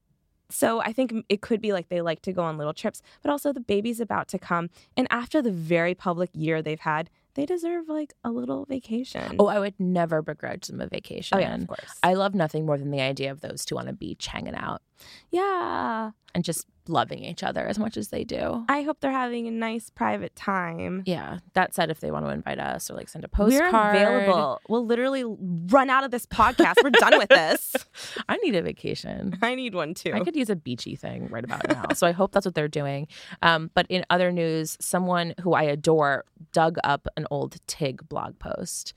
so 0.48 0.80
i 0.80 0.92
think 0.94 1.12
it 1.28 1.42
could 1.42 1.60
be 1.60 1.75
like 1.75 1.90
they 1.90 2.00
like 2.00 2.22
to 2.22 2.32
go 2.32 2.42
on 2.42 2.56
little 2.56 2.72
trips 2.72 3.02
but 3.22 3.30
also 3.30 3.52
the 3.52 3.60
baby's 3.60 4.00
about 4.00 4.28
to 4.28 4.38
come 4.38 4.70
and 4.96 5.06
after 5.10 5.42
the 5.42 5.52
very 5.52 5.94
public 5.94 6.30
year 6.32 6.62
they've 6.62 6.80
had 6.80 7.10
they 7.37 7.47
deserve 7.47 7.88
like 7.88 8.14
a 8.25 8.31
little 8.31 8.64
vacation. 8.64 9.37
Oh, 9.38 9.47
I 9.47 9.61
would 9.61 9.75
never 9.78 10.23
begrudge 10.23 10.66
them 10.66 10.81
a 10.81 10.87
vacation. 10.88 11.38
Oh, 11.38 11.40
yeah 11.40 11.55
of 11.55 11.66
course. 11.69 11.81
I 12.02 12.14
love 12.14 12.35
nothing 12.35 12.66
more 12.66 12.78
than 12.78 12.90
the 12.90 13.00
idea 13.00 13.31
of 13.31 13.40
those 13.43 13.64
two 13.64 13.78
on 13.78 13.87
a 13.87 13.93
beach 13.93 14.26
hanging 14.26 14.55
out 14.57 14.83
yeah 15.31 16.11
and 16.35 16.45
just 16.45 16.67
loving 16.88 17.25
each 17.25 17.43
other 17.43 17.67
as 17.67 17.79
much 17.81 17.97
as 17.97 18.09
they 18.09 18.23
do. 18.23 18.65
i 18.69 18.83
hope 18.83 19.00
they're 19.00 19.11
having 19.11 19.49
a 19.49 19.50
nice 19.50 19.91
private 19.91 20.37
time 20.37 21.03
Yeah. 21.05 21.38
That 21.55 21.75
said, 21.75 21.91
if 21.91 21.99
they 21.99 22.12
want 22.12 22.26
to 22.26 22.31
invite 22.31 22.61
us 22.61 22.89
or 22.91 22.95
like 22.95 23.09
send 23.09 23.25
a 23.25 23.28
postcard, 23.28 23.73
we're 23.73 24.21
available 24.21 24.61
we'll 24.69 24.87
literally 24.87 25.25
run 25.26 25.91
out 25.91 26.04
of 26.04 26.11
this 26.13 26.26
podcast 26.26 26.75
we're 26.85 26.91
done 26.91 27.19
with 27.19 27.28
this 27.28 27.75
I 28.28 28.37
need 28.37 28.54
a 28.54 28.63
vacation. 28.63 29.37
i 29.43 29.54
need 29.56 29.75
one 29.75 29.95
too 29.95 30.13
I 30.13 30.21
could 30.21 30.37
use 30.37 30.49
a 30.50 30.54
beachy 30.56 30.95
thing 30.95 31.26
right 31.28 31.43
about 31.45 31.69
now. 31.69 31.87
so 31.95 32.06
I 32.06 32.13
hope 32.13 32.30
that's 32.32 32.47
what 32.47 32.54
they're 32.54 32.69
doing. 32.69 33.09
Um, 33.43 33.71
but 33.75 33.87
in 33.89 34.04
other 34.11 34.30
news, 34.30 34.76
someone 34.80 35.35
who 35.41 35.54
I 35.54 35.65
adore 35.65 36.25
dug 36.52 36.76
up 36.85 37.09
an 37.17 37.26
old 37.30 37.56
Tig 37.67 38.09
blog 38.09 38.39
post. 38.39 38.95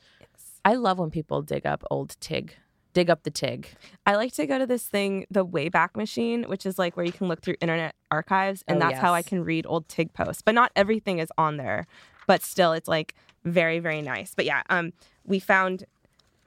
I 0.66 0.76
love 0.76 1.00
when 1.00 1.10
people 1.10 1.42
dig 1.42 1.66
up 1.66 1.84
old 1.90 2.16
Tig, 2.20 2.56
dig 2.93 3.10
up 3.10 3.23
the 3.23 3.32
Tig. 3.32 3.69
I 4.06 4.15
like 4.15 4.34
to 4.34 4.45
go 4.47 4.58
to 4.58 4.65
this 4.65 4.84
thing, 4.84 5.25
the 5.30 5.45
Wayback 5.45 5.95
Machine, 5.95 6.43
which 6.45 6.65
is 6.65 6.80
like 6.80 6.97
where 6.97 7.06
you 7.06 7.12
can 7.12 7.28
look 7.28 7.41
through 7.41 7.56
internet 7.62 7.95
archives, 8.12 8.63
and 8.67 8.78
Oh, 8.78 8.80
that's 8.88 8.99
how 9.02 9.13
I 9.13 9.21
can 9.21 9.43
read 9.43 9.65
old 9.67 9.88
TIG 9.88 10.13
posts. 10.13 10.41
But 10.41 10.56
not 10.56 10.71
everything 10.75 11.19
is 11.19 11.32
on 11.38 11.58
there, 11.58 11.86
but 12.28 12.41
still, 12.43 12.73
it's 12.73 12.88
like 12.88 13.15
very, 13.45 13.80
very 13.80 14.02
nice. 14.02 14.34
But 14.36 14.45
yeah, 14.45 14.63
um, 14.69 14.93
we 15.25 15.39
found 15.39 15.86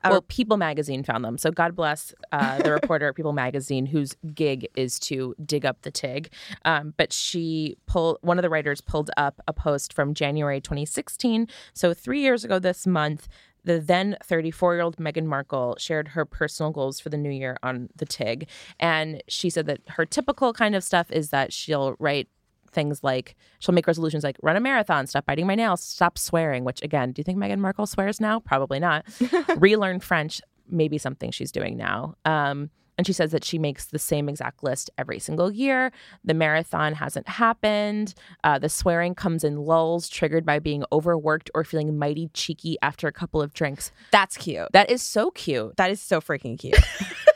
a- 0.05 0.11
well, 0.11 0.22
People 0.22 0.57
Magazine 0.57 1.05
found 1.05 1.24
them. 1.24 1.38
So 1.38 1.52
God 1.52 1.76
bless 1.76 2.12
uh, 2.33 2.59
the 2.61 2.72
reporter 2.83 3.07
at 3.09 3.14
People 3.14 3.33
Magazine, 3.33 3.87
whose 3.87 4.16
gig 4.35 4.66
is 4.74 4.98
to 5.00 5.35
dig 5.46 5.64
up 5.64 5.83
the 5.83 5.92
Tig. 5.92 6.28
Um, 6.64 6.92
but 6.96 7.12
she 7.12 7.76
pulled 7.87 8.18
one 8.20 8.37
of 8.37 8.42
the 8.42 8.50
writers 8.50 8.81
pulled 8.81 9.12
up 9.16 9.40
a 9.46 9.52
post 9.52 9.92
from 9.92 10.12
January 10.12 10.61
2016. 10.61 11.46
So 11.72 11.94
three 11.94 12.20
years 12.20 12.44
ago 12.44 12.59
this 12.59 12.85
month. 12.87 13.28
The 13.64 13.79
then 13.79 14.16
34 14.25 14.75
year 14.75 14.83
old 14.83 14.96
Meghan 14.96 15.27
Markle 15.27 15.77
shared 15.79 16.09
her 16.09 16.25
personal 16.25 16.72
goals 16.72 17.01
for 17.01 17.09
the 17.09 17.16
new 17.16 17.31
year 17.31 17.57
on 17.62 17.88
the 17.96 18.07
TIG. 18.07 18.48
And 18.81 19.22
she 19.29 19.51
said 19.51 19.66
that 19.66 19.81
her 19.88 20.05
typical 20.05 20.53
kind 20.53 20.75
of 20.75 20.83
stuff 20.83 21.11
is 21.11 21.31
that 21.31 21.53
she'll 21.53 21.94
write 21.98 22.29
things 22.72 23.05
like 23.05 23.37
she'll 23.59 23.75
make 23.75 23.87
resolutions 23.87 24.25
like 24.25 24.37
run 24.42 24.57
a 24.57 24.61
marathon, 24.61 25.07
stop 25.07 25.27
biting 25.27 25.46
my 25.46 25.55
nails, 25.55 25.83
stop 25.83 26.18
swearing, 26.18 26.64
which 26.64 26.83
again, 26.83 27.12
do 27.12 27.20
you 27.20 27.25
think 27.25 27.38
Meghan 27.38 27.59
Markle 27.59 27.87
swears 27.87 28.20
now? 28.20 28.40
Probably 28.40 28.81
not. 28.81 29.05
Relearn 29.57 30.01
French, 30.01 30.40
maybe 30.68 30.98
something 30.98 31.31
she's 31.31 31.53
doing 31.53 31.77
now. 31.77 32.14
Um, 32.25 32.70
and 32.98 33.07
she 33.07 33.12
says 33.12 33.33
that 33.33 33.44
she 33.44 33.59
makes 33.59 33.87
the 33.87 33.98
same 33.98 34.28
exact 34.28 34.62
list 34.62 34.90
every 34.98 35.18
single 35.18 35.50
year. 35.50 35.92
The 36.24 36.35
marathon 36.35 36.94
hasn't 36.94 37.28
happened. 37.28 38.14
Uh, 38.44 38.59
the 38.59 38.68
swearing 38.68 39.14
comes 39.14 39.44
in 39.44 39.57
lulls 39.57 40.09
triggered 40.09 40.44
by 40.44 40.59
being 40.59 40.85
overworked 40.92 41.50
or 41.55 41.64
feeling 41.64 41.98
mighty 41.98 42.28
cheeky 42.35 42.76
after 42.83 43.09
a 43.09 43.12
couple 43.12 43.40
of 43.40 43.55
drinks. 43.55 43.92
that's 44.11 44.37
cute. 44.37 44.68
That 44.72 44.90
is 44.90 45.02
so 45.02 45.31
cute. 45.31 45.76
That 45.76 45.90
is 45.90 46.00
so 46.00 46.20
freaking 46.20 46.59
cute. 46.59 46.78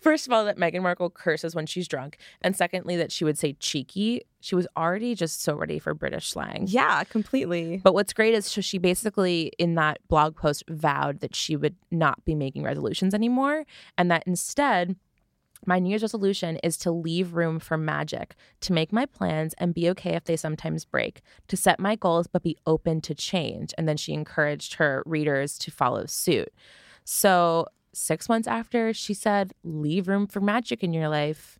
First 0.00 0.26
of 0.26 0.32
all, 0.32 0.44
that 0.44 0.58
Meghan 0.58 0.82
Markle 0.82 1.10
curses 1.10 1.54
when 1.54 1.66
she's 1.66 1.88
drunk. 1.88 2.18
And 2.42 2.56
secondly, 2.56 2.96
that 2.96 3.12
she 3.12 3.24
would 3.24 3.38
say 3.38 3.54
cheeky. 3.54 4.22
She 4.40 4.54
was 4.54 4.66
already 4.76 5.14
just 5.14 5.42
so 5.42 5.54
ready 5.54 5.78
for 5.78 5.94
British 5.94 6.28
slang. 6.28 6.66
yeah, 6.68 7.04
completely. 7.04 7.80
But 7.82 7.94
what's 7.94 8.12
great 8.12 8.34
is 8.34 8.46
so 8.46 8.60
she 8.60 8.78
basically, 8.78 9.52
in 9.58 9.74
that 9.74 9.98
blog 10.08 10.36
post, 10.36 10.64
vowed 10.68 11.20
that 11.20 11.34
she 11.34 11.56
would 11.56 11.76
not 11.90 12.24
be 12.24 12.34
making 12.34 12.62
resolutions 12.62 13.14
anymore 13.14 13.64
and 13.98 14.10
that 14.10 14.24
instead, 14.26 14.96
my 15.64 15.78
New 15.78 15.88
Year's 15.88 16.02
resolution 16.02 16.58
is 16.62 16.76
to 16.78 16.90
leave 16.90 17.34
room 17.34 17.58
for 17.58 17.76
magic, 17.76 18.34
to 18.60 18.72
make 18.72 18.92
my 18.92 19.06
plans 19.06 19.54
and 19.58 19.74
be 19.74 19.88
okay 19.90 20.14
if 20.14 20.24
they 20.24 20.36
sometimes 20.36 20.84
break, 20.84 21.22
to 21.48 21.56
set 21.56 21.80
my 21.80 21.96
goals 21.96 22.26
but 22.26 22.42
be 22.42 22.56
open 22.66 23.00
to 23.02 23.14
change. 23.14 23.72
And 23.78 23.88
then 23.88 23.96
she 23.96 24.12
encouraged 24.12 24.74
her 24.74 25.02
readers 25.06 25.58
to 25.58 25.70
follow 25.70 26.06
suit. 26.06 26.52
So, 27.04 27.66
six 27.96 28.28
months 28.28 28.46
after 28.48 28.92
she 28.92 29.14
said, 29.14 29.52
leave 29.64 30.08
room 30.08 30.26
for 30.26 30.40
magic 30.40 30.82
in 30.84 30.92
your 30.92 31.08
life, 31.08 31.58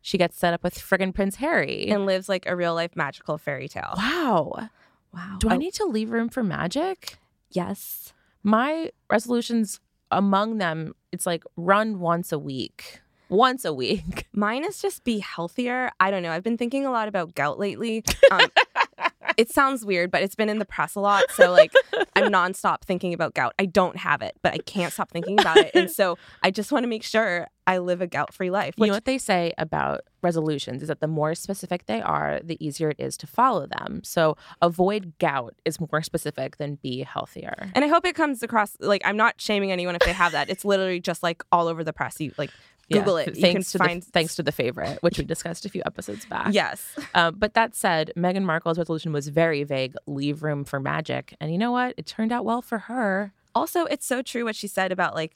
she 0.00 0.16
gets 0.18 0.38
set 0.38 0.54
up 0.54 0.62
with 0.62 0.78
friggin' 0.78 1.14
Prince 1.14 1.36
Harry. 1.36 1.88
And 1.88 2.06
lives 2.06 2.28
like 2.28 2.46
a 2.46 2.56
real 2.56 2.74
life 2.74 2.96
magical 2.96 3.38
fairy 3.38 3.68
tale. 3.68 3.94
wow. 3.96 4.68
Wow. 5.12 5.36
Do 5.38 5.48
I 5.48 5.54
Oh, 5.54 5.56
need 5.58 5.72
to 5.74 5.84
leave 5.84 6.10
room 6.10 6.28
for 6.28 6.42
magic? 6.42 7.18
Yes. 7.50 8.12
my 8.42 8.90
resolutions 9.10 9.80
among 10.12 10.58
them 10.58 10.94
it's 11.10 11.26
like 11.26 11.42
run 11.56 11.98
once 11.98 12.30
a 12.32 12.38
week 12.38 13.00
once 13.28 13.64
a 13.64 13.72
week 13.72 14.26
Mine 14.36 14.64
is 14.64 14.82
just 14.82 15.02
be 15.02 15.18
healthier. 15.18 15.90
I 15.98 16.10
don't 16.10 16.22
know. 16.22 16.30
I've 16.30 16.42
been 16.42 16.58
thinking 16.58 16.84
a 16.84 16.90
lot 16.90 17.08
about 17.08 17.34
gout 17.34 17.58
lately. 17.58 18.04
Um, 18.30 18.50
it 19.38 19.50
sounds 19.50 19.82
weird, 19.82 20.10
but 20.10 20.22
it's 20.22 20.34
been 20.34 20.50
in 20.50 20.58
the 20.58 20.66
press 20.66 20.94
a 20.94 21.00
lot. 21.00 21.30
So, 21.30 21.50
like, 21.50 21.72
I'm 22.14 22.24
nonstop 22.32 22.82
thinking 22.82 23.14
about 23.14 23.32
gout. 23.32 23.54
I 23.58 23.64
don't 23.64 23.96
have 23.96 24.20
it, 24.20 24.36
but 24.42 24.52
I 24.52 24.58
can't 24.58 24.92
stop 24.92 25.10
thinking 25.10 25.40
about 25.40 25.56
it. 25.56 25.70
And 25.74 25.90
so, 25.90 26.18
I 26.42 26.50
just 26.50 26.70
want 26.70 26.84
to 26.84 26.86
make 26.86 27.02
sure 27.02 27.48
I 27.66 27.78
live 27.78 28.02
a 28.02 28.06
gout 28.06 28.34
free 28.34 28.50
life. 28.50 28.74
you 28.76 28.86
know 28.86 28.92
what 28.92 29.06
they 29.06 29.18
say 29.18 29.54
about 29.56 30.02
resolutions 30.22 30.82
is 30.82 30.88
that 30.88 31.00
the 31.00 31.08
more 31.08 31.34
specific 31.34 31.86
they 31.86 32.02
are 32.02 32.40
the 32.42 32.64
easier 32.64 32.90
it 32.90 32.96
is 32.98 33.16
to 33.16 33.28
follow 33.28 33.64
them 33.64 34.00
so 34.02 34.36
avoid 34.60 35.12
gout 35.20 35.54
is 35.64 35.78
more 35.80 36.02
specific 36.02 36.56
than 36.56 36.74
be 36.76 37.04
healthier 37.04 37.70
and 37.76 37.84
I 37.84 37.88
hope 37.88 38.04
it 38.04 38.16
comes 38.16 38.42
across 38.42 38.76
like 38.80 39.02
I'm 39.04 39.16
not 39.16 39.40
shaming 39.40 39.70
anyone 39.70 39.94
if 39.94 40.02
they 40.02 40.12
have 40.12 40.32
that. 40.32 40.50
It's 40.50 40.64
literally 40.64 40.98
just 40.98 41.22
like 41.22 41.44
all 41.52 41.68
over 41.68 41.84
the 41.84 41.92
press. 41.92 42.20
You 42.20 42.32
like 42.38 42.50
Google 42.92 43.16
th- 43.16 43.28
it. 43.28 43.40
Thanks 43.40 43.72
to 43.72 43.78
find 43.78 44.02
the, 44.02 44.10
thanks 44.10 44.36
to 44.36 44.42
the 44.42 44.52
favorite 44.52 44.98
which 45.02 45.18
we 45.18 45.24
discussed 45.24 45.64
a 45.66 45.68
few 45.68 45.82
episodes 45.86 46.24
back 46.26 46.52
Yes. 46.52 46.94
um, 47.14 47.34
but 47.38 47.54
that 47.54 47.74
said 47.74 48.12
meghan 48.16 48.44
markle's 48.44 48.78
resolution 48.78 49.12
was 49.12 49.28
very 49.28 49.64
vague 49.64 49.94
leave 50.06 50.42
room 50.42 50.64
for 50.64 50.78
magic 50.80 51.34
and 51.40 51.50
you 51.52 51.58
know 51.58 51.72
what 51.72 51.94
it 51.96 52.06
turned 52.06 52.32
out 52.32 52.44
well 52.44 52.62
for 52.62 52.78
her 52.78 53.32
also 53.54 53.84
it's 53.86 54.06
so 54.06 54.22
true 54.22 54.44
what 54.44 54.54
she 54.54 54.68
said 54.68 54.92
about 54.92 55.14
like 55.14 55.34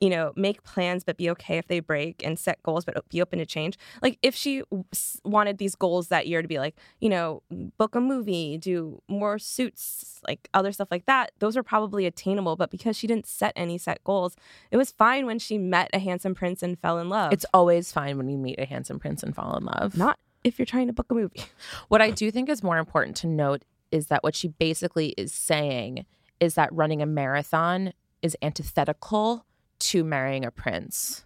you 0.00 0.10
know, 0.10 0.32
make 0.36 0.62
plans 0.62 1.04
but 1.04 1.16
be 1.16 1.30
okay 1.30 1.58
if 1.58 1.68
they 1.68 1.80
break 1.80 2.24
and 2.24 2.38
set 2.38 2.62
goals 2.62 2.84
but 2.84 3.08
be 3.08 3.22
open 3.22 3.38
to 3.38 3.46
change. 3.46 3.78
Like 4.02 4.18
if 4.22 4.34
she 4.34 4.62
wanted 5.24 5.58
these 5.58 5.74
goals 5.74 6.08
that 6.08 6.26
year 6.26 6.42
to 6.42 6.48
be 6.48 6.58
like, 6.58 6.76
you 7.00 7.08
know, 7.08 7.42
book 7.78 7.94
a 7.94 8.00
movie, 8.00 8.58
do 8.58 9.00
more 9.08 9.38
suits, 9.38 10.20
like 10.26 10.48
other 10.52 10.72
stuff 10.72 10.88
like 10.90 11.06
that, 11.06 11.32
those 11.38 11.56
are 11.56 11.62
probably 11.62 12.04
attainable. 12.04 12.56
But 12.56 12.70
because 12.70 12.96
she 12.96 13.06
didn't 13.06 13.26
set 13.26 13.52
any 13.56 13.78
set 13.78 14.04
goals, 14.04 14.36
it 14.70 14.76
was 14.76 14.90
fine 14.90 15.24
when 15.24 15.38
she 15.38 15.56
met 15.56 15.88
a 15.92 15.98
handsome 15.98 16.34
prince 16.34 16.62
and 16.62 16.78
fell 16.78 16.98
in 16.98 17.08
love. 17.08 17.32
It's 17.32 17.46
always 17.54 17.90
fine 17.90 18.18
when 18.18 18.28
you 18.28 18.36
meet 18.36 18.60
a 18.60 18.66
handsome 18.66 18.98
prince 18.98 19.22
and 19.22 19.34
fall 19.34 19.56
in 19.56 19.64
love. 19.64 19.96
not 19.96 20.18
if 20.44 20.58
you're 20.58 20.66
trying 20.66 20.86
to 20.86 20.92
book 20.92 21.06
a 21.10 21.14
movie. 21.14 21.42
What 21.88 22.02
I 22.02 22.10
do 22.10 22.30
think 22.30 22.48
is 22.48 22.62
more 22.62 22.78
important 22.78 23.16
to 23.18 23.26
note 23.26 23.62
is 23.90 24.08
that 24.08 24.22
what 24.22 24.34
she 24.34 24.48
basically 24.48 25.08
is 25.16 25.32
saying 25.32 26.04
is 26.40 26.54
that 26.54 26.72
running 26.72 27.00
a 27.00 27.06
marathon 27.06 27.92
is 28.22 28.36
antithetical 28.42 29.45
to 29.78 30.04
marrying 30.04 30.44
a 30.44 30.50
prince. 30.50 31.24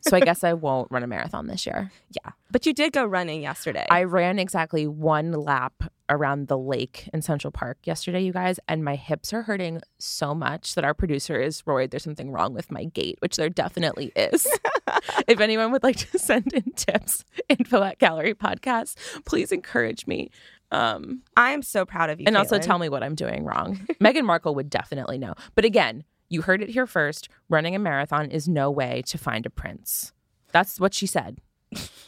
so 0.00 0.16
I 0.16 0.20
guess 0.20 0.44
I 0.44 0.52
won't 0.54 0.90
run 0.90 1.02
a 1.02 1.06
marathon 1.06 1.46
this 1.46 1.66
year. 1.66 1.90
Yeah. 2.10 2.32
But 2.50 2.66
you 2.66 2.72
did 2.72 2.92
go 2.92 3.04
running 3.04 3.42
yesterday. 3.42 3.86
I 3.90 4.04
ran 4.04 4.38
exactly 4.38 4.86
one 4.86 5.32
lap 5.32 5.90
around 6.08 6.48
the 6.48 6.58
lake 6.58 7.08
in 7.14 7.22
Central 7.22 7.50
Park 7.50 7.78
yesterday, 7.84 8.20
you 8.20 8.32
guys, 8.32 8.60
and 8.68 8.84
my 8.84 8.96
hips 8.96 9.32
are 9.32 9.42
hurting 9.42 9.80
so 9.98 10.34
much 10.34 10.74
that 10.74 10.84
our 10.84 10.92
producer 10.92 11.40
is 11.40 11.64
worried 11.64 11.90
there's 11.90 12.04
something 12.04 12.30
wrong 12.30 12.52
with 12.52 12.70
my 12.70 12.84
gait, 12.84 13.16
which 13.20 13.36
there 13.36 13.48
definitely 13.48 14.12
is. 14.14 14.46
if 15.26 15.40
anyone 15.40 15.72
would 15.72 15.82
like 15.82 15.96
to 15.96 16.18
send 16.18 16.52
in 16.52 16.72
tips, 16.72 17.24
info 17.48 17.82
at 17.82 17.98
Gallery 17.98 18.34
Podcast, 18.34 18.96
please 19.24 19.52
encourage 19.52 20.06
me. 20.06 20.30
Um, 20.70 21.22
I'm 21.36 21.62
so 21.62 21.84
proud 21.84 22.08
of 22.10 22.18
you. 22.18 22.24
and 22.26 22.36
also 22.36 22.58
tell 22.58 22.78
me 22.78 22.88
what 22.88 23.02
I'm 23.02 23.14
doing 23.14 23.44
wrong. 23.44 23.76
Meghan 24.00 24.24
Markle 24.24 24.54
would 24.54 24.70
definitely 24.70 25.18
know. 25.18 25.34
But 25.54 25.66
again, 25.66 26.04
you 26.32 26.42
heard 26.42 26.62
it 26.62 26.70
here 26.70 26.86
first. 26.86 27.28
Running 27.48 27.74
a 27.74 27.78
marathon 27.78 28.30
is 28.30 28.48
no 28.48 28.70
way 28.70 29.02
to 29.06 29.18
find 29.18 29.44
a 29.44 29.50
prince. 29.50 30.12
That's 30.52 30.80
what 30.80 30.94
she 30.94 31.06
said. 31.06 31.40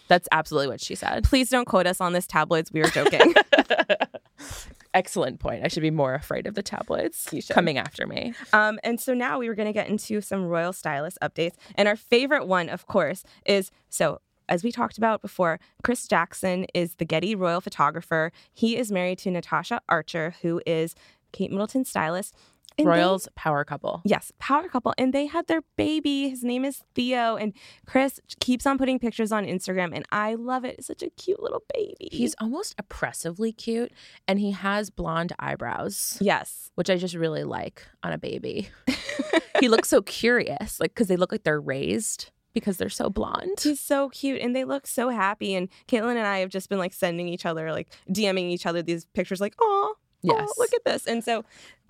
That's 0.08 0.28
absolutely 0.32 0.68
what 0.68 0.80
she 0.80 0.94
said. 0.94 1.24
Please 1.24 1.48
don't 1.48 1.66
quote 1.66 1.86
us 1.86 2.00
on 2.00 2.12
this 2.12 2.26
tabloids. 2.26 2.72
We 2.72 2.80
were 2.82 2.88
joking. 2.88 3.34
Excellent 4.94 5.40
point. 5.40 5.64
I 5.64 5.68
should 5.68 5.82
be 5.82 5.90
more 5.90 6.14
afraid 6.14 6.46
of 6.46 6.54
the 6.54 6.62
tabloids 6.62 7.28
coming 7.50 7.78
after 7.78 8.06
me. 8.06 8.34
Um, 8.52 8.78
and 8.84 9.00
so 9.00 9.14
now 9.14 9.38
we 9.38 9.48
were 9.48 9.54
going 9.54 9.66
to 9.66 9.72
get 9.72 9.88
into 9.88 10.20
some 10.20 10.44
royal 10.44 10.72
stylist 10.72 11.18
updates. 11.20 11.54
And 11.74 11.88
our 11.88 11.96
favorite 11.96 12.46
one, 12.46 12.68
of 12.68 12.86
course, 12.86 13.24
is 13.44 13.70
so 13.88 14.20
as 14.48 14.62
we 14.62 14.70
talked 14.70 14.98
about 14.98 15.22
before, 15.22 15.58
Chris 15.82 16.06
Jackson 16.06 16.66
is 16.74 16.96
the 16.96 17.06
Getty 17.06 17.34
royal 17.34 17.62
photographer. 17.62 18.30
He 18.52 18.76
is 18.76 18.92
married 18.92 19.18
to 19.20 19.30
Natasha 19.30 19.80
Archer, 19.88 20.34
who 20.42 20.60
is 20.66 20.94
Kate 21.32 21.50
Middleton's 21.50 21.88
stylist. 21.88 22.34
And 22.76 22.86
they- 22.86 22.90
Royals 22.90 23.28
power 23.36 23.64
couple. 23.64 24.02
Yes, 24.04 24.32
power 24.38 24.68
couple. 24.68 24.92
And 24.98 25.12
they 25.14 25.26
had 25.26 25.46
their 25.46 25.62
baby. 25.76 26.28
His 26.28 26.42
name 26.42 26.64
is 26.64 26.82
Theo. 26.94 27.36
And 27.36 27.52
Chris 27.86 28.20
keeps 28.40 28.66
on 28.66 28.78
putting 28.78 28.98
pictures 28.98 29.30
on 29.30 29.44
Instagram. 29.44 29.94
And 29.94 30.04
I 30.10 30.34
love 30.34 30.64
it. 30.64 30.76
It's 30.78 30.88
such 30.88 31.02
a 31.02 31.10
cute 31.10 31.40
little 31.42 31.62
baby. 31.72 32.08
He's 32.10 32.34
almost 32.40 32.74
oppressively 32.78 33.52
cute 33.52 33.92
and 34.26 34.40
he 34.40 34.50
has 34.50 34.90
blonde 34.90 35.32
eyebrows, 35.38 36.18
yes. 36.20 36.70
which 36.74 36.90
I 36.90 36.96
just 36.96 37.14
really 37.14 37.44
like 37.44 37.86
on 38.02 38.12
a 38.12 38.18
baby. 38.18 38.68
he 39.60 39.68
looks 39.68 39.88
so 39.88 40.02
curious, 40.02 40.80
like 40.80 40.92
because 40.94 41.06
they 41.08 41.16
look 41.16 41.30
like 41.32 41.44
they're 41.44 41.60
raised 41.60 42.30
because 42.54 42.76
they're 42.76 42.88
so 42.88 43.08
blonde. 43.10 43.58
He's 43.60 43.80
so 43.80 44.08
cute 44.10 44.40
and 44.40 44.54
they 44.54 44.64
look 44.64 44.86
so 44.86 45.08
happy. 45.10 45.54
And 45.54 45.68
Kaitlin 45.88 46.16
and 46.16 46.26
I 46.26 46.38
have 46.38 46.50
just 46.50 46.68
been 46.68 46.78
like 46.78 46.92
sending 46.92 47.28
each 47.28 47.46
other, 47.46 47.70
like 47.72 47.88
DMing 48.08 48.50
each 48.50 48.66
other 48.66 48.82
these 48.82 49.04
pictures, 49.06 49.40
like, 49.40 49.54
oh, 49.60 49.94
Yes. 50.22 50.50
look 50.56 50.72
at 50.72 50.84
this. 50.84 51.06
And 51.06 51.22
so 51.22 51.44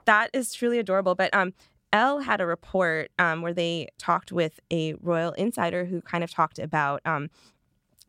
that 0.05 0.31
is 0.33 0.53
truly 0.53 0.79
adorable. 0.79 1.15
But 1.15 1.35
um, 1.35 1.53
Elle 1.93 2.21
had 2.21 2.41
a 2.41 2.47
report 2.47 3.11
um, 3.19 3.43
where 3.43 3.55
they 3.55 3.89
talked 3.99 4.33
with 4.33 4.61
a 4.71 4.95
royal 4.95 5.33
insider 5.33 5.85
who 5.85 6.01
kind 6.03 6.25
of 6.25 6.31
talked 6.31 6.59
about 6.59 7.01
um, 7.05 7.31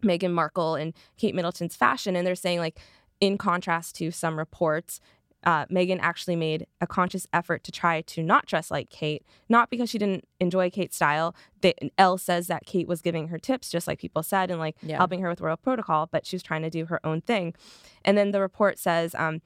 Meghan 0.04 0.32
Markle 0.34 0.76
and 0.76 0.94
Kate 1.18 1.36
Middleton's 1.36 1.76
fashion. 1.76 2.16
And 2.16 2.26
they're 2.26 2.36
saying, 2.36 2.60
like, 2.60 2.80
in 3.22 3.38
contrast 3.38 3.96
to 3.96 4.12
some 4.12 4.38
reports, 4.38 5.00
uh, 5.46 5.66
Meghan 5.68 6.00
actually 6.02 6.36
made 6.36 6.66
a 6.82 6.88
conscious 6.88 7.28
effort 7.32 7.64
to 7.64 7.72
try 7.72 8.02
to 8.02 8.24
not 8.24 8.48
dress 8.48 8.72
like 8.72 8.90
Kate, 8.90 9.24
not 9.48 9.70
because 9.70 9.90
she 9.92 10.00
didn't 10.00 10.28
enjoy 10.40 10.72
Kate's 10.72 10.96
style. 10.96 11.36
They, 11.62 11.76
Elle 12.00 12.18
says 12.18 12.48
that 12.48 12.66
Kate 12.66 12.88
was 12.88 13.02
giving 13.04 13.28
her 13.28 13.38
tips, 13.38 13.70
just 13.70 13.88
like 13.88 14.00
people 14.00 14.24
said, 14.24 14.50
and 14.50 14.60
like 14.60 14.76
Yeah. 14.82 14.98
helping 14.98 15.22
her 15.22 15.30
with 15.30 15.42
royal 15.42 15.58
protocol, 15.58 16.08
but 16.12 16.26
she 16.26 16.36
was 16.36 16.42
trying 16.42 16.64
to 16.64 16.72
do 16.72 16.86
her 16.88 17.00
own 17.06 17.22
thing. 17.22 17.54
And 18.04 18.18
then 18.18 18.32
the 18.32 18.42
report 18.42 18.80
says 18.80 19.14
um, 19.14 19.42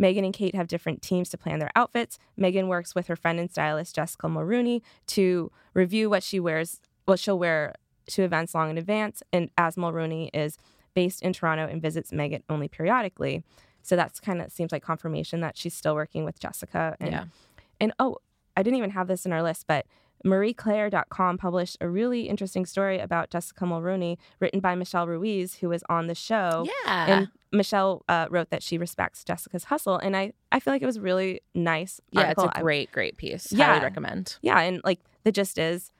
Meghan 0.00 0.24
and 0.24 0.32
Kate 0.32 0.54
have 0.54 0.66
different 0.66 1.02
teams 1.02 1.28
to 1.30 1.38
plan 1.38 1.58
their 1.58 1.70
outfits. 1.76 2.18
Meghan 2.38 2.68
works 2.68 2.94
with 2.94 3.06
her 3.08 3.16
friend 3.16 3.38
and 3.38 3.50
stylist 3.50 3.94
Jessica 3.94 4.26
Mulroney 4.26 4.82
to 5.08 5.52
review 5.74 6.08
what 6.08 6.22
she 6.22 6.40
wears, 6.40 6.80
what 7.04 7.18
she'll 7.18 7.38
wear 7.38 7.74
to 8.08 8.22
events 8.22 8.54
long 8.54 8.70
in 8.70 8.78
advance. 8.78 9.22
And 9.32 9.50
as 9.58 9.76
Mulroney 9.76 10.30
is 10.32 10.56
based 10.94 11.22
in 11.22 11.32
Toronto 11.32 11.66
and 11.66 11.82
visits 11.82 12.10
Meghan 12.10 12.42
only 12.48 12.68
periodically, 12.68 13.44
so 13.82 13.96
that's 13.96 14.20
kind 14.20 14.40
of 14.42 14.50
seems 14.50 14.72
like 14.72 14.82
confirmation 14.82 15.40
that 15.40 15.56
she's 15.56 15.74
still 15.74 15.94
working 15.94 16.24
with 16.24 16.38
Jessica. 16.38 16.96
And, 17.00 17.10
Yeah. 17.10 17.24
And 17.80 17.92
oh, 17.98 18.18
I 18.56 18.62
didn't 18.62 18.78
even 18.78 18.90
have 18.90 19.08
this 19.08 19.24
in 19.24 19.32
our 19.32 19.42
list, 19.42 19.66
but 19.66 19.86
MarieClaire.com 20.24 21.38
published 21.38 21.76
a 21.80 21.88
really 21.88 22.28
interesting 22.28 22.66
story 22.66 22.98
about 22.98 23.30
Jessica 23.30 23.64
Mulroney, 23.64 24.18
written 24.38 24.60
by 24.60 24.74
Michelle 24.74 25.06
Ruiz, 25.06 25.54
who 25.56 25.68
was 25.68 25.82
on 25.88 26.06
the 26.06 26.14
show. 26.14 26.66
Yeah. 26.84 27.06
And 27.06 27.28
Michelle 27.52 28.02
uh, 28.08 28.26
wrote 28.30 28.50
that 28.50 28.62
she 28.62 28.78
respects 28.78 29.24
Jessica's 29.24 29.64
hustle, 29.64 29.96
and 29.96 30.16
I, 30.16 30.32
I 30.52 30.60
feel 30.60 30.72
like 30.72 30.82
it 30.82 30.86
was 30.86 31.00
really 31.00 31.40
nice. 31.54 32.00
yeah, 32.10 32.22
article. 32.22 32.44
it's 32.44 32.58
a 32.58 32.60
great, 32.60 32.92
great 32.92 33.16
piece. 33.16 33.52
Yeah. 33.52 33.66
Highly 33.66 33.84
recommend. 33.84 34.36
yeah, 34.42 34.60
and 34.60 34.80
like 34.84 35.00
the 35.24 35.32
gist 35.32 35.58
is, 35.58 35.90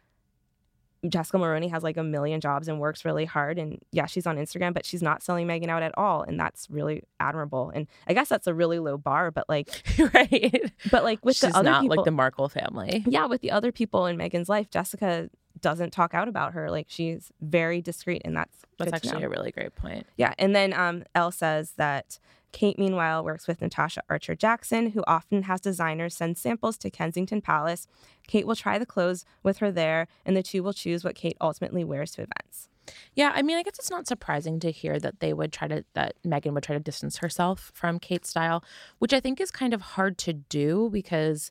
Jessica 1.09 1.39
Mulroney 1.39 1.71
has 1.71 1.83
like 1.83 1.97
a 1.97 2.03
million 2.03 2.41
jobs 2.41 2.69
and 2.69 2.79
works 2.79 3.05
really 3.05 3.25
hard, 3.25 3.59
and 3.59 3.79
yeah, 3.93 4.07
she's 4.07 4.27
on 4.27 4.37
Instagram, 4.37 4.75
but 4.75 4.85
she's 4.85 5.03
not 5.03 5.23
selling 5.23 5.47
Meghan 5.47 5.69
out 5.69 5.83
at 5.83 5.97
all, 5.97 6.23
and 6.23 6.39
that's 6.39 6.69
really 6.71 7.03
admirable. 7.19 7.71
And 7.75 7.87
I 8.07 8.13
guess 8.15 8.29
that's 8.29 8.47
a 8.47 8.55
really 8.55 8.79
low 8.79 8.99
bar, 8.99 9.31
but 9.31 9.49
like, 9.49 9.83
right. 10.15 10.73
but 10.91 11.05
like 11.05 11.25
with 11.25 11.37
She's 11.37 11.51
the 11.53 11.57
other 11.57 11.71
not 11.71 11.83
people, 11.83 11.97
like 11.97 12.05
the 12.05 12.11
Markle 12.11 12.49
family. 12.49 13.03
yeah, 13.07 13.27
with 13.27 13.41
the 13.41 13.51
other 13.51 13.73
people 13.73 14.07
in 14.07 14.17
Meghan's 14.19 14.49
life, 14.49 14.71
Jessica 14.71 15.31
doesn't 15.61 15.91
talk 15.93 16.15
out 16.15 16.29
about 16.29 16.53
her. 16.53 16.71
Like 16.71 16.87
she's 16.89 17.33
very 17.41 17.81
discreet, 17.81 18.23
and 18.25 18.37
that's 18.37 18.57
That's 18.79 18.93
actually 18.93 19.25
a 19.25 19.29
really 19.29 19.53
great 19.53 19.75
point. 19.75 20.07
Yeah, 20.17 20.35
and 20.39 20.55
then 20.55 20.73
um, 20.73 21.05
Elle 21.15 21.33
says 21.33 21.73
that 21.77 22.19
Kate, 22.53 22.79
meanwhile, 22.79 23.25
works 23.25 23.47
with 23.47 23.61
Natasha 23.61 24.03
Archer 24.09 24.35
Jackson, 24.35 24.91
who 24.91 25.05
often 25.07 25.45
has 25.45 25.61
designers 25.61 26.17
send 26.17 26.37
samples 26.37 26.77
to 26.79 26.91
Kensington 26.91 27.41
Palace. 27.41 27.87
Kate 28.27 28.47
will 28.47 28.57
try 28.57 28.79
the 28.79 28.87
clothes 28.87 29.25
with 29.43 29.59
her 29.59 29.71
there, 29.71 30.09
and 30.25 30.37
the 30.37 30.43
two 30.43 30.63
will 30.63 30.73
choose 30.73 31.05
what 31.05 31.15
Kate 31.15 31.37
ultimately 31.41 31.85
wears 31.85 32.13
to 32.13 32.23
events. 32.23 32.69
Yeah, 33.15 33.33
I 33.35 33.43
mean, 33.43 33.57
I 33.57 33.63
guess 33.63 33.79
it's 33.79 33.91
not 33.91 34.07
surprising 34.07 34.59
to 34.61 34.71
hear 34.71 34.99
that 34.99 35.21
they 35.21 35.33
would 35.33 35.53
try 35.53 35.69
to 35.69 35.85
that 35.95 36.15
Meghan 36.25 36.55
would 36.55 36.63
try 36.63 36.77
to 36.77 36.83
distance 36.83 37.19
herself 37.19 37.71
from 37.75 37.99
Kate's 37.99 38.31
style, 38.31 38.65
which 38.99 39.13
I 39.13 39.21
think 39.21 39.41
is 39.41 39.51
kind 39.51 39.75
of 39.75 39.81
hard 39.81 40.19
to 40.19 40.33
do 40.33 40.91
because 40.93 41.51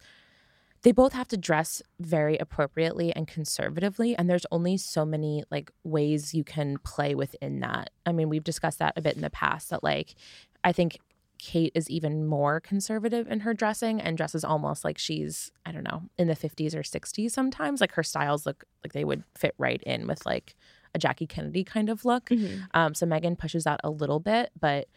they 0.84 0.92
both 0.92 1.14
have 1.14 1.28
to 1.30 1.38
dress 1.38 1.82
very 2.00 2.38
appropriately 2.38 3.14
and 3.14 3.28
conservatively 3.28 4.16
and 4.16 4.30
there's 4.30 4.46
only 4.52 4.78
so 4.78 5.06
many 5.06 5.44
like 5.52 5.72
ways 5.84 6.34
you 6.34 6.44
can 6.44 6.78
play 6.80 7.16
within 7.16 7.60
that. 7.60 7.90
I 8.06 8.12
mean, 8.12 8.30
we've 8.30 8.44
discussed 8.44 8.80
that 8.80 8.94
a 8.98 9.02
bit 9.02 9.16
in 9.16 9.22
the 9.22 9.30
past 9.30 9.70
that 9.70 9.84
like 9.84 10.16
I 10.64 10.72
think 10.72 11.00
Kate 11.40 11.72
is 11.74 11.90
even 11.90 12.26
more 12.26 12.60
conservative 12.60 13.28
in 13.28 13.40
her 13.42 13.54
dressing 13.54 14.02
and 14.02 14.18
dresses 14.18 14.44
almost 14.44 14.84
like 14.84 14.98
she's, 14.98 15.52
I 15.66 15.72
don't 15.72 15.86
know, 15.86 16.04
in 16.18 16.28
the 16.28 16.36
50s 16.36 16.76
or 16.76 16.82
60s 16.82 17.32
sometimes. 17.32 17.80
Like 17.80 17.94
her 17.94 18.04
styles 18.04 18.46
look 18.46 18.66
like 18.84 18.92
they 18.92 19.06
would 19.06 19.24
fit 19.38 19.56
right 19.58 19.82
in 19.84 20.06
with 20.06 20.26
like 20.26 20.56
a 20.94 21.00
Jackie 21.00 21.28
Kennedy 21.28 21.64
kind 21.64 21.90
of 21.90 22.04
look. 22.04 22.30
Um, 22.74 22.94
so 22.94 23.06
Meghan 23.06 23.38
pushes 23.38 23.64
that 23.64 23.80
a 23.84 23.90
little 23.90 24.20
bit, 24.20 24.52
but 24.60 24.88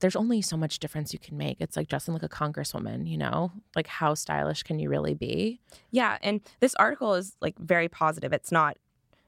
there's 0.00 0.16
only 0.16 0.42
so 0.42 0.56
much 0.56 0.78
difference 0.78 1.12
you 1.12 1.18
can 1.18 1.36
make. 1.36 1.56
It's 1.60 1.76
like 1.76 1.88
dressing 1.88 2.14
like 2.14 2.22
a 2.22 2.28
congresswoman, 2.28 3.08
you 3.08 3.16
know? 3.16 3.52
Like 3.74 3.86
how 3.86 4.14
stylish 4.14 4.62
can 4.62 4.78
you 4.78 4.88
really 4.88 5.14
be? 5.14 5.60
Yeah, 5.90 6.18
and 6.22 6.40
this 6.60 6.74
article 6.76 7.14
is 7.14 7.36
like 7.40 7.58
very 7.58 7.88
positive. 7.88 8.32
It's 8.32 8.52
not 8.52 8.76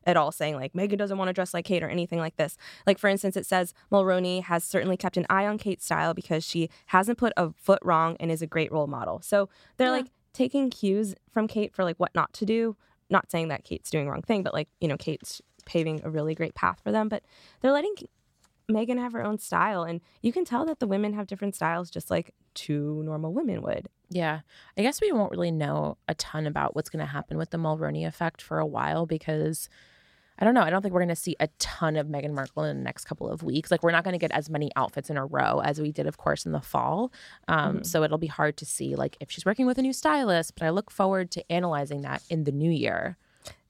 at 0.04 0.16
all 0.16 0.32
saying 0.32 0.54
like 0.54 0.72
Meghan 0.72 0.96
doesn't 0.96 1.18
want 1.18 1.28
to 1.28 1.32
dress 1.34 1.52
like 1.52 1.64
Kate 1.66 1.82
or 1.82 1.88
anything 1.88 2.18
like 2.18 2.36
this. 2.36 2.56
Like 2.86 2.98
for 2.98 3.08
instance, 3.08 3.36
it 3.36 3.44
says 3.46 3.74
Mulroney 3.92 4.42
has 4.44 4.64
certainly 4.64 4.96
kept 4.96 5.16
an 5.16 5.26
eye 5.28 5.46
on 5.46 5.58
Kate's 5.58 5.84
style 5.84 6.14
because 6.14 6.44
she 6.44 6.70
hasn't 6.86 7.18
put 7.18 7.32
a 7.36 7.50
foot 7.52 7.80
wrong 7.82 8.16
and 8.18 8.30
is 8.30 8.40
a 8.40 8.46
great 8.46 8.72
role 8.72 8.86
model. 8.86 9.20
So 9.22 9.48
they're 9.76 9.88
Yeah. 9.88 9.92
like 9.92 10.06
taking 10.32 10.70
cues 10.70 11.14
from 11.30 11.46
Kate 11.48 11.74
for 11.74 11.84
like 11.84 11.96
what 11.98 12.14
not 12.14 12.32
to 12.34 12.46
do. 12.46 12.76
Not 13.10 13.30
saying 13.30 13.48
that 13.48 13.64
Kate's 13.64 13.90
doing 13.90 14.04
the 14.06 14.10
wrong 14.12 14.22
thing, 14.22 14.42
but 14.42 14.54
like 14.54 14.68
you 14.80 14.88
know 14.88 14.96
Kate's 14.96 15.42
paving 15.66 16.00
a 16.04 16.08
really 16.10 16.34
great 16.34 16.54
path 16.54 16.80
for 16.82 16.90
them. 16.92 17.08
But 17.10 17.22
they're 17.60 17.72
letting 17.72 17.94
Meghan 18.70 18.98
have 18.98 19.12
her 19.12 19.24
own 19.24 19.38
style, 19.38 19.82
and 19.82 20.00
you 20.22 20.32
can 20.32 20.44
tell 20.44 20.66
that 20.66 20.78
the 20.78 20.86
women 20.86 21.14
have 21.14 21.26
different 21.26 21.54
styles, 21.54 21.90
just 21.90 22.10
like 22.10 22.34
two 22.54 23.02
normal 23.04 23.32
women 23.32 23.62
would. 23.62 23.88
Yeah. 24.10 24.40
I 24.76 24.82
guess 24.82 25.00
we 25.00 25.12
won't 25.12 25.30
really 25.30 25.50
know 25.50 25.96
a 26.06 26.14
ton 26.14 26.46
about 26.46 26.74
what's 26.74 26.90
going 26.90 27.04
to 27.04 27.10
happen 27.10 27.38
with 27.38 27.50
the 27.50 27.58
Mulroney 27.58 28.06
effect 28.06 28.42
for 28.42 28.58
a 28.58 28.66
while 28.66 29.06
because 29.06 29.68
I 30.38 30.44
don't 30.44 30.54
know. 30.54 30.62
I 30.62 30.70
don't 30.70 30.82
think 30.82 30.94
we're 30.94 31.00
going 31.00 31.08
to 31.08 31.16
see 31.16 31.34
a 31.40 31.48
ton 31.58 31.96
of 31.96 32.06
Meghan 32.06 32.32
Markle 32.32 32.64
in 32.64 32.76
the 32.76 32.82
next 32.82 33.06
couple 33.06 33.28
of 33.28 33.42
weeks. 33.42 33.70
Like, 33.70 33.82
we're 33.82 33.90
not 33.90 34.04
going 34.04 34.12
to 34.12 34.18
get 34.18 34.30
as 34.30 34.48
many 34.48 34.70
outfits 34.76 35.10
in 35.10 35.16
a 35.16 35.26
row 35.26 35.60
as 35.64 35.80
we 35.80 35.90
did, 35.90 36.06
of 36.06 36.16
course, 36.16 36.46
in 36.46 36.52
the 36.52 36.60
fall. 36.60 37.12
Um, 37.48 37.82
So 37.82 38.02
it'll 38.04 38.18
be 38.18 38.28
hard 38.28 38.56
to 38.58 38.66
see, 38.66 38.94
like, 38.94 39.16
if 39.18 39.30
she's 39.30 39.44
working 39.44 39.66
with 39.66 39.78
a 39.78 39.82
new 39.82 39.92
stylist. 39.92 40.54
But 40.54 40.66
I 40.66 40.70
look 40.70 40.90
forward 40.90 41.30
to 41.32 41.52
analyzing 41.52 42.02
that 42.02 42.22
in 42.30 42.44
the 42.44 42.52
new 42.52 42.70
year 42.70 43.16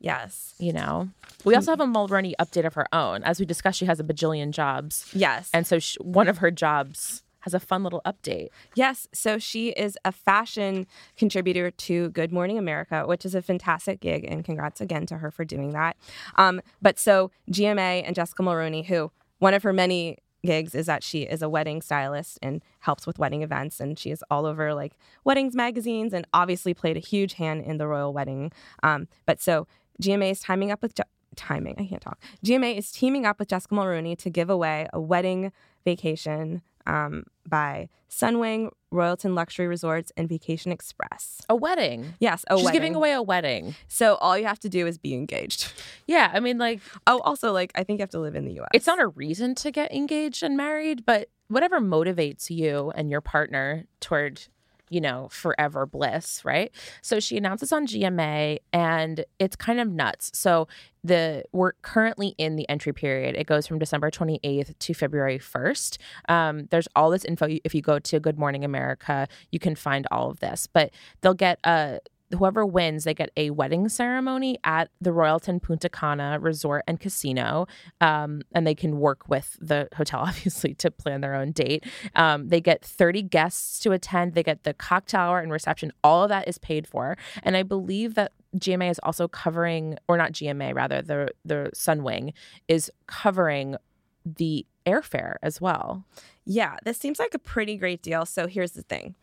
Yes. 0.01 0.55
You 0.59 0.73
know, 0.73 1.09
we 1.45 1.55
also 1.55 1.73
have 1.73 1.81
a 1.81 1.87
Mulroney 1.87 2.35
update 2.41 2.67
of 2.67 2.75
her 2.75 2.87
own. 2.93 3.23
As 3.25 3.41
we 3.41 3.47
discussed, 3.47 3.79
she 3.79 3.87
has 3.87 4.01
a 4.01 4.05
bajillion 4.05 4.51
jobs. 4.51 5.11
Yes. 5.13 5.51
And 5.53 5.67
so 5.67 5.79
sh 5.79 5.97
one 6.01 6.29
of 6.29 6.39
her 6.39 6.51
jobs 6.51 7.23
has 7.41 7.55
a 7.55 7.61
fun 7.61 7.85
little 7.85 8.03
update. 8.05 8.49
Yes, 8.75 9.09
so 9.13 9.39
she 9.39 9.71
is 9.71 9.97
a 10.05 10.13
fashion 10.13 10.87
contributor 11.17 11.71
to 11.71 12.11
Good 12.11 12.33
Morning 12.33 12.59
America, 12.59 13.05
which 13.07 13.25
is 13.25 13.35
a 13.35 13.43
fantastic 13.43 14.01
gig, 14.01 14.25
and 14.25 14.45
congrats 14.45 14.81
again 14.81 15.07
to 15.07 15.19
her 15.19 15.31
for 15.31 15.45
doing 15.45 15.73
that. 15.73 15.97
Um, 16.37 16.61
but 16.83 16.99
so 16.99 17.31
GMA 17.51 18.03
and 18.05 18.15
Jessica 18.15 18.43
Mulroney, 18.43 18.85
who 18.87 19.11
one 19.39 19.55
of 19.55 19.63
her 19.63 19.73
many 19.73 20.19
gigs 20.45 20.75
is 20.75 20.87
that 20.87 21.03
she 21.03 21.23
is 21.23 21.43
a 21.43 21.49
wedding 21.49 21.83
stylist 21.83 22.39
and 22.43 22.63
helps 22.81 23.07
with 23.07 23.19
wedding 23.19 23.43
events, 23.43 23.81
and 23.81 23.99
she 23.99 24.11
is 24.11 24.25
all 24.31 24.47
over 24.47 24.75
like 24.75 24.93
weddings 25.25 25.55
magazines, 25.55 26.13
and 26.13 26.27
obviously 26.33 26.75
played 26.75 26.97
a 26.97 27.01
huge 27.01 27.35
hand 27.35 27.63
in 27.65 27.79
the 27.79 27.87
royal 27.87 28.13
wedding. 28.13 28.53
Um, 28.83 29.09
but 29.27 29.41
so 29.41 29.67
GMA 30.03 30.31
is 30.31 30.41
timing 30.41 30.71
up 30.71 30.83
with. 30.83 30.95
Je- 30.95 31.03
timing. 31.37 31.77
I 31.79 31.87
can't 31.87 32.03
talk. 32.03 32.21
GMA 32.45 32.77
is 32.77 32.91
teaming 32.91 33.25
up 33.25 33.39
with 33.39 33.49
Jessica 33.49 33.75
mulroney 33.75 34.19
to 34.19 34.29
give 34.31 34.51
away 34.51 34.89
a 34.93 35.01
wedding 35.01 35.53
vacation 35.85 36.63
um, 36.87 37.25
by 37.47 37.89
Sunwing, 38.11 38.71
Royalton 38.93 39.35
Luxury 39.35 39.67
Resorts, 39.67 40.11
and 40.17 40.29
Vacation 40.29 40.73
Express. 40.73 41.43
A 41.49 41.55
wedding. 41.57 42.15
Yes, 42.21 42.45
a 42.49 42.57
She's 42.57 42.65
wedding. 42.65 42.81
giving 42.81 42.95
away 42.95 43.13
a 43.13 43.23
wedding. 43.23 43.75
So 43.87 44.15
all 44.17 44.39
you 44.39 44.47
have 44.47 44.59
to 44.61 44.69
do 44.69 44.87
is 44.87 44.99
be 44.99 45.15
engaged. 45.15 45.73
Yeah, 46.07 46.31
I 46.33 46.41
mean, 46.41 46.57
like, 46.57 46.81
Oh, 47.07 47.19
also, 47.21 47.53
like 47.53 47.71
I 47.75 47.85
think 47.85 47.99
you 47.99 48.03
have 48.03 48.09
to 48.11 48.19
live 48.19 48.35
in 48.35 48.47
the 48.47 48.53
U.S. 48.55 48.69
it's 48.73 48.87
not 48.87 48.99
a 48.99 49.09
reason 49.09 49.55
to 49.57 49.71
get 49.71 49.93
engaged 49.93 50.43
and 50.43 50.57
married, 50.57 51.05
but 51.05 51.29
whatever 51.49 51.81
motivates 51.81 52.49
you 52.49 52.91
and 52.95 53.11
your 53.11 53.21
partner 53.21 53.85
toward, 54.01 54.41
you 54.91 55.01
know, 55.01 55.29
forever 55.31 55.87
bliss, 55.87 56.45
right? 56.45 56.71
So 57.03 57.21
she 57.21 57.37
announces 57.37 57.73
on 57.73 57.87
GMA 57.87 58.59
and 58.73 59.25
it's 59.39 59.57
kind 59.57 59.81
of 59.81 59.89
nuts. 59.89 60.31
So 60.35 60.69
the 61.05 61.45
we're 61.53 61.73
currently 61.83 62.35
in 62.39 62.57
the 62.57 62.69
entry 62.69 62.93
period. 62.93 63.37
It 63.37 63.47
goes 63.47 63.67
from 63.67 63.79
December 63.79 64.11
28th 64.11 64.79
to 64.79 64.95
February 64.95 65.39
1st. 65.39 65.99
Um, 66.29 66.67
there's 66.71 66.89
all 66.97 67.11
this 67.11 67.25
info. 67.25 67.49
If 67.65 67.75
you 67.75 67.83
go 67.83 67.99
to 67.99 68.21
Good 68.21 68.39
Morning 68.39 68.65
America, 68.65 69.29
you 69.51 69.59
can 69.59 69.75
find 69.75 70.07
all 70.11 70.31
of 70.31 70.41
this. 70.41 70.67
But 70.67 70.91
they'll 71.21 71.35
get 71.35 71.59
a 71.65 72.01
whoever 72.37 72.65
wins, 72.65 73.05
they 73.05 73.15
get 73.15 73.31
a 73.37 73.51
wedding 73.51 73.89
ceremony 73.89 74.59
at 74.65 74.91
the 75.01 75.11
Royalton 75.11 75.63
Punta 75.63 75.89
Cana 75.89 76.39
Resort 76.41 76.85
and 76.87 77.01
Casino, 77.01 77.67
um, 78.01 78.43
and 78.53 78.67
they 78.67 78.75
can 78.75 78.99
work 78.99 79.29
with 79.29 79.57
the 79.61 79.89
hotel, 79.97 80.21
obviously, 80.27 80.75
to 80.75 80.91
plan 80.91 81.21
their 81.21 81.35
own 81.35 81.53
date. 81.53 81.85
Um, 82.15 82.49
they 82.49 82.61
get 82.61 82.85
30 82.85 83.23
guests 83.23 83.79
to 83.81 83.93
attend. 83.93 84.35
They 84.35 84.43
get 84.43 84.65
the 84.65 84.75
cocktail 84.75 85.19
hour 85.19 85.41
and 85.41 85.51
reception. 85.51 85.93
All 86.05 86.23
of 86.23 86.29
that 86.29 86.47
is 86.49 86.59
paid 86.59 86.87
for, 86.87 87.17
and 87.43 87.57
I 87.57 87.63
believe 87.63 88.15
that 88.15 88.33
GMA 88.57 88.91
is 88.91 89.01
also 89.03 89.29
covering, 89.29 89.99
or 90.09 90.17
not 90.17 90.33
GMA, 90.33 90.75
rather 90.75 91.03
the 91.03 91.29
the 91.45 91.71
Sunwing 91.75 92.33
is 92.67 92.91
covering 93.07 93.77
the 94.25 94.67
airfare 94.87 95.37
as 95.43 95.61
well. 95.61 96.05
Yeah, 96.45 96.77
this 96.85 96.99
seems 96.99 97.19
like 97.19 97.35
a 97.35 97.39
pretty 97.39 97.77
great 97.77 98.03
deal. 98.03 98.25
So 98.25 98.47
here's 98.47 98.73
the 98.73 98.83
thing: 98.83 99.15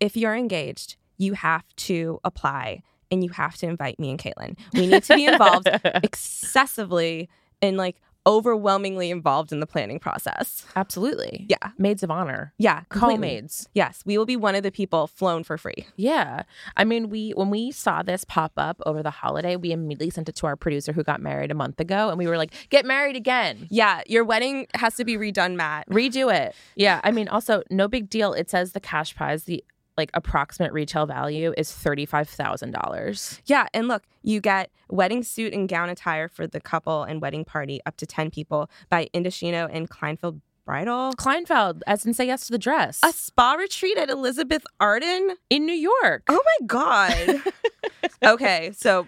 if 0.00 0.16
you're 0.16 0.34
engaged, 0.34 0.96
you 1.20 1.34
have 1.34 1.64
to 1.76 2.18
apply 2.24 2.82
and 3.10 3.22
you 3.22 3.30
have 3.30 3.56
to 3.58 3.66
invite 3.66 3.98
me 3.98 4.10
and 4.10 4.18
Kaitlin. 4.18 4.56
We 4.74 4.86
need 4.86 5.02
to 5.04 5.14
be 5.16 5.26
involved 5.26 5.68
excessively 6.02 7.28
and 7.62 7.76
like 7.76 7.96
overwhelmingly 8.26 9.10
involved 9.10 9.50
in 9.50 9.60
the 9.60 9.66
planning 9.66 9.98
process. 9.98 10.64
Absolutely, 10.76 11.46
Yeah. 11.48 11.70
maids 11.78 12.02
of 12.02 12.10
honor, 12.10 12.52
Yeah, 12.58 12.82
completely. 12.90 13.16
co-maids. 13.16 13.68
Yes, 13.74 14.02
we 14.04 14.18
will 14.18 14.26
be 14.26 14.36
one 14.36 14.54
of 14.54 14.62
the 14.62 14.70
people 14.70 15.06
flown 15.06 15.42
for 15.42 15.56
free. 15.56 15.86
Yeah. 15.96 16.42
I 16.76 16.84
mean, 16.84 17.08
we 17.08 17.30
when 17.30 17.48
we 17.50 17.72
saw 17.72 18.02
this 18.02 18.24
pop 18.24 18.52
up 18.58 18.76
over 18.84 19.02
the 19.02 19.10
holiday, 19.10 19.56
we 19.56 19.72
immediately 19.72 20.10
sent 20.10 20.28
it 20.28 20.36
to 20.36 20.46
our 20.46 20.54
producer 20.56 20.92
who 20.92 21.02
got 21.02 21.20
married 21.22 21.50
a 21.50 21.54
month 21.54 21.80
ago 21.80 22.10
and 22.10 22.18
we 22.18 22.26
were 22.26 22.36
like, 22.36 22.52
"Get 22.68 22.84
married 22.84 23.16
again. 23.16 23.66
Yeah, 23.70 24.02
your 24.06 24.22
wedding 24.24 24.66
has 24.74 24.94
to 24.96 25.04
be 25.04 25.16
redone, 25.16 25.54
Matt. 25.56 25.88
Redo 25.88 26.32
it." 26.32 26.54
Yeah. 26.76 27.00
I 27.02 27.10
mean, 27.12 27.26
also 27.28 27.62
no 27.70 27.88
big 27.88 28.10
deal. 28.10 28.34
It 28.34 28.50
says 28.50 28.72
the 28.72 28.80
cash 28.80 29.16
prize, 29.16 29.44
the 29.44 29.64
like 30.00 30.10
approximate 30.14 30.72
retail 30.72 31.04
value 31.04 31.52
is 31.58 31.70
$35,000. 31.70 33.40
Yeah, 33.44 33.66
and 33.74 33.86
look, 33.86 34.04
you 34.22 34.40
get 34.40 34.70
wedding 34.88 35.22
suit 35.22 35.52
and 35.52 35.68
gown 35.68 35.90
attire 35.90 36.26
for 36.26 36.46
the 36.46 36.58
couple 36.58 37.02
and 37.02 37.20
wedding 37.20 37.44
party 37.44 37.80
up 37.84 37.98
to 37.98 38.06
10 38.06 38.30
people 38.30 38.70
by 38.88 39.08
Indochino 39.14 39.68
and 39.70 39.90
Kleinfeld 39.90 40.40
Bridal. 40.64 41.12
Kleinfeld, 41.18 41.82
as 41.86 42.06
in 42.06 42.14
say 42.14 42.26
yes 42.26 42.46
to 42.46 42.52
the 42.52 42.58
dress. 42.58 43.00
A 43.04 43.12
spa 43.12 43.52
retreat 43.52 43.98
at 43.98 44.08
Elizabeth 44.08 44.64
Arden? 44.78 45.36
in 45.50 45.66
New 45.66 45.74
York. 45.74 46.22
Oh 46.28 46.40
my 46.60 46.66
God. 46.66 47.42
okay, 48.24 48.70
so 48.74 49.06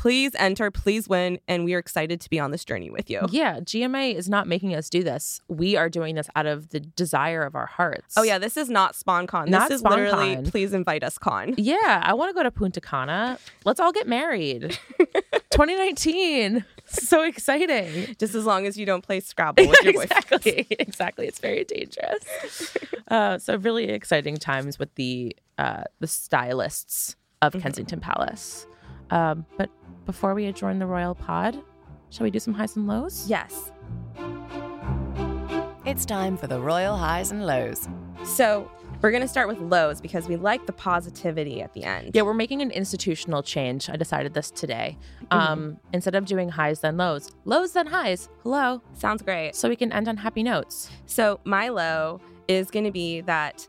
please 0.00 0.32
enter, 0.36 0.70
please 0.70 1.08
win, 1.08 1.38
and 1.48 1.64
we 1.64 1.74
are 1.74 1.78
excited 1.78 2.20
to 2.20 2.30
be 2.30 2.38
on 2.38 2.50
this 2.52 2.64
journey 2.64 2.90
with 2.90 3.10
you. 3.10 3.20
Yeah, 3.30 3.60
GMA 3.60 4.14
is 4.14 4.28
not 4.28 4.46
making 4.46 4.74
us 4.74 4.88
do 4.88 5.02
this. 5.02 5.40
We 5.48 5.76
are 5.76 5.88
doing 5.88 6.14
this 6.14 6.28
out 6.36 6.46
of 6.46 6.68
the 6.70 6.80
desire 6.80 7.42
of 7.42 7.54
our 7.56 7.66
hearts. 7.66 8.14
Oh, 8.16 8.22
yeah, 8.22 8.38
this 8.38 8.56
is 8.56 8.68
not 8.68 8.94
SponCon. 8.94 9.48
Not 9.48 9.68
this 9.68 9.78
is 9.80 9.84
literally 9.84 10.38
please 10.50 10.72
invite 10.72 11.02
us 11.02 11.18
con. 11.18 11.54
Yeah, 11.56 12.02
I 12.04 12.14
want 12.14 12.30
to 12.30 12.34
go 12.34 12.42
to 12.42 12.50
Punta 12.50 12.80
Cana. 12.80 13.38
Let's 13.64 13.80
all 13.80 13.92
get 13.92 14.06
married. 14.06 14.78
2019. 15.50 16.64
So 16.86 17.22
exciting. 17.22 18.14
Just 18.18 18.34
as 18.34 18.44
long 18.46 18.66
as 18.66 18.76
you 18.78 18.86
don't 18.86 19.02
play 19.02 19.20
Scrabble 19.20 19.66
with 19.68 19.82
your 19.82 19.92
boyfriend. 19.94 20.24
exactly. 20.32 20.66
Exactly. 20.70 21.26
It's 21.26 21.38
very 21.40 21.64
dangerous. 21.64 22.76
Uh, 23.08 23.38
so 23.38 23.56
really 23.56 23.84
exciting 23.88 24.36
times 24.36 24.78
with 24.78 24.94
the 24.96 25.34
uh, 25.56 25.82
the 25.98 26.06
stylists 26.06 27.16
of 27.40 27.54
Mm-hmm. 27.54 27.62
Kensington 27.62 28.00
Palace. 28.00 28.66
Um, 29.10 29.46
but 29.56 29.70
before 30.06 30.34
we 30.34 30.46
adjourn 30.46 30.78
the 30.78 30.86
royal 30.86 31.14
pod, 31.14 31.60
shall 32.10 32.24
we 32.24 32.30
do 32.30 32.38
some 32.38 32.54
highs 32.54 32.76
and 32.76 32.86
lows? 32.86 33.26
Yes. 33.28 33.70
It's 35.84 36.04
time 36.04 36.36
for 36.36 36.46
the 36.46 36.60
royal 36.60 36.96
highs 36.96 37.30
and 37.30 37.46
lows. 37.46 37.88
So 38.24 38.70
we're 39.00 39.10
going 39.10 39.22
to 39.22 39.28
start 39.28 39.48
with 39.48 39.58
lows 39.60 40.00
because 40.00 40.28
we 40.28 40.36
like 40.36 40.66
the 40.66 40.72
positivity 40.72 41.62
at 41.62 41.72
the 41.72 41.84
end. 41.84 42.10
Yeah, 42.14 42.22
we're 42.22 42.34
making 42.34 42.62
an 42.62 42.70
institutional 42.70 43.42
change. 43.42 43.88
I 43.88 43.96
decided 43.96 44.34
this 44.34 44.50
today. 44.50 44.98
Um, 45.30 45.78
instead 45.92 46.14
of 46.14 46.24
doing 46.24 46.48
highs 46.48 46.80
then 46.80 46.96
lows, 46.96 47.30
lows 47.44 47.72
then 47.72 47.86
highs. 47.86 48.28
Hello. 48.42 48.82
Sounds 48.94 49.22
great. 49.22 49.54
So 49.54 49.68
we 49.68 49.76
can 49.76 49.92
end 49.92 50.08
on 50.08 50.16
happy 50.16 50.42
notes. 50.42 50.90
So 51.06 51.40
my 51.44 51.68
low 51.68 52.20
is 52.48 52.70
going 52.70 52.84
to 52.84 52.90
be 52.90 53.20
that 53.22 53.66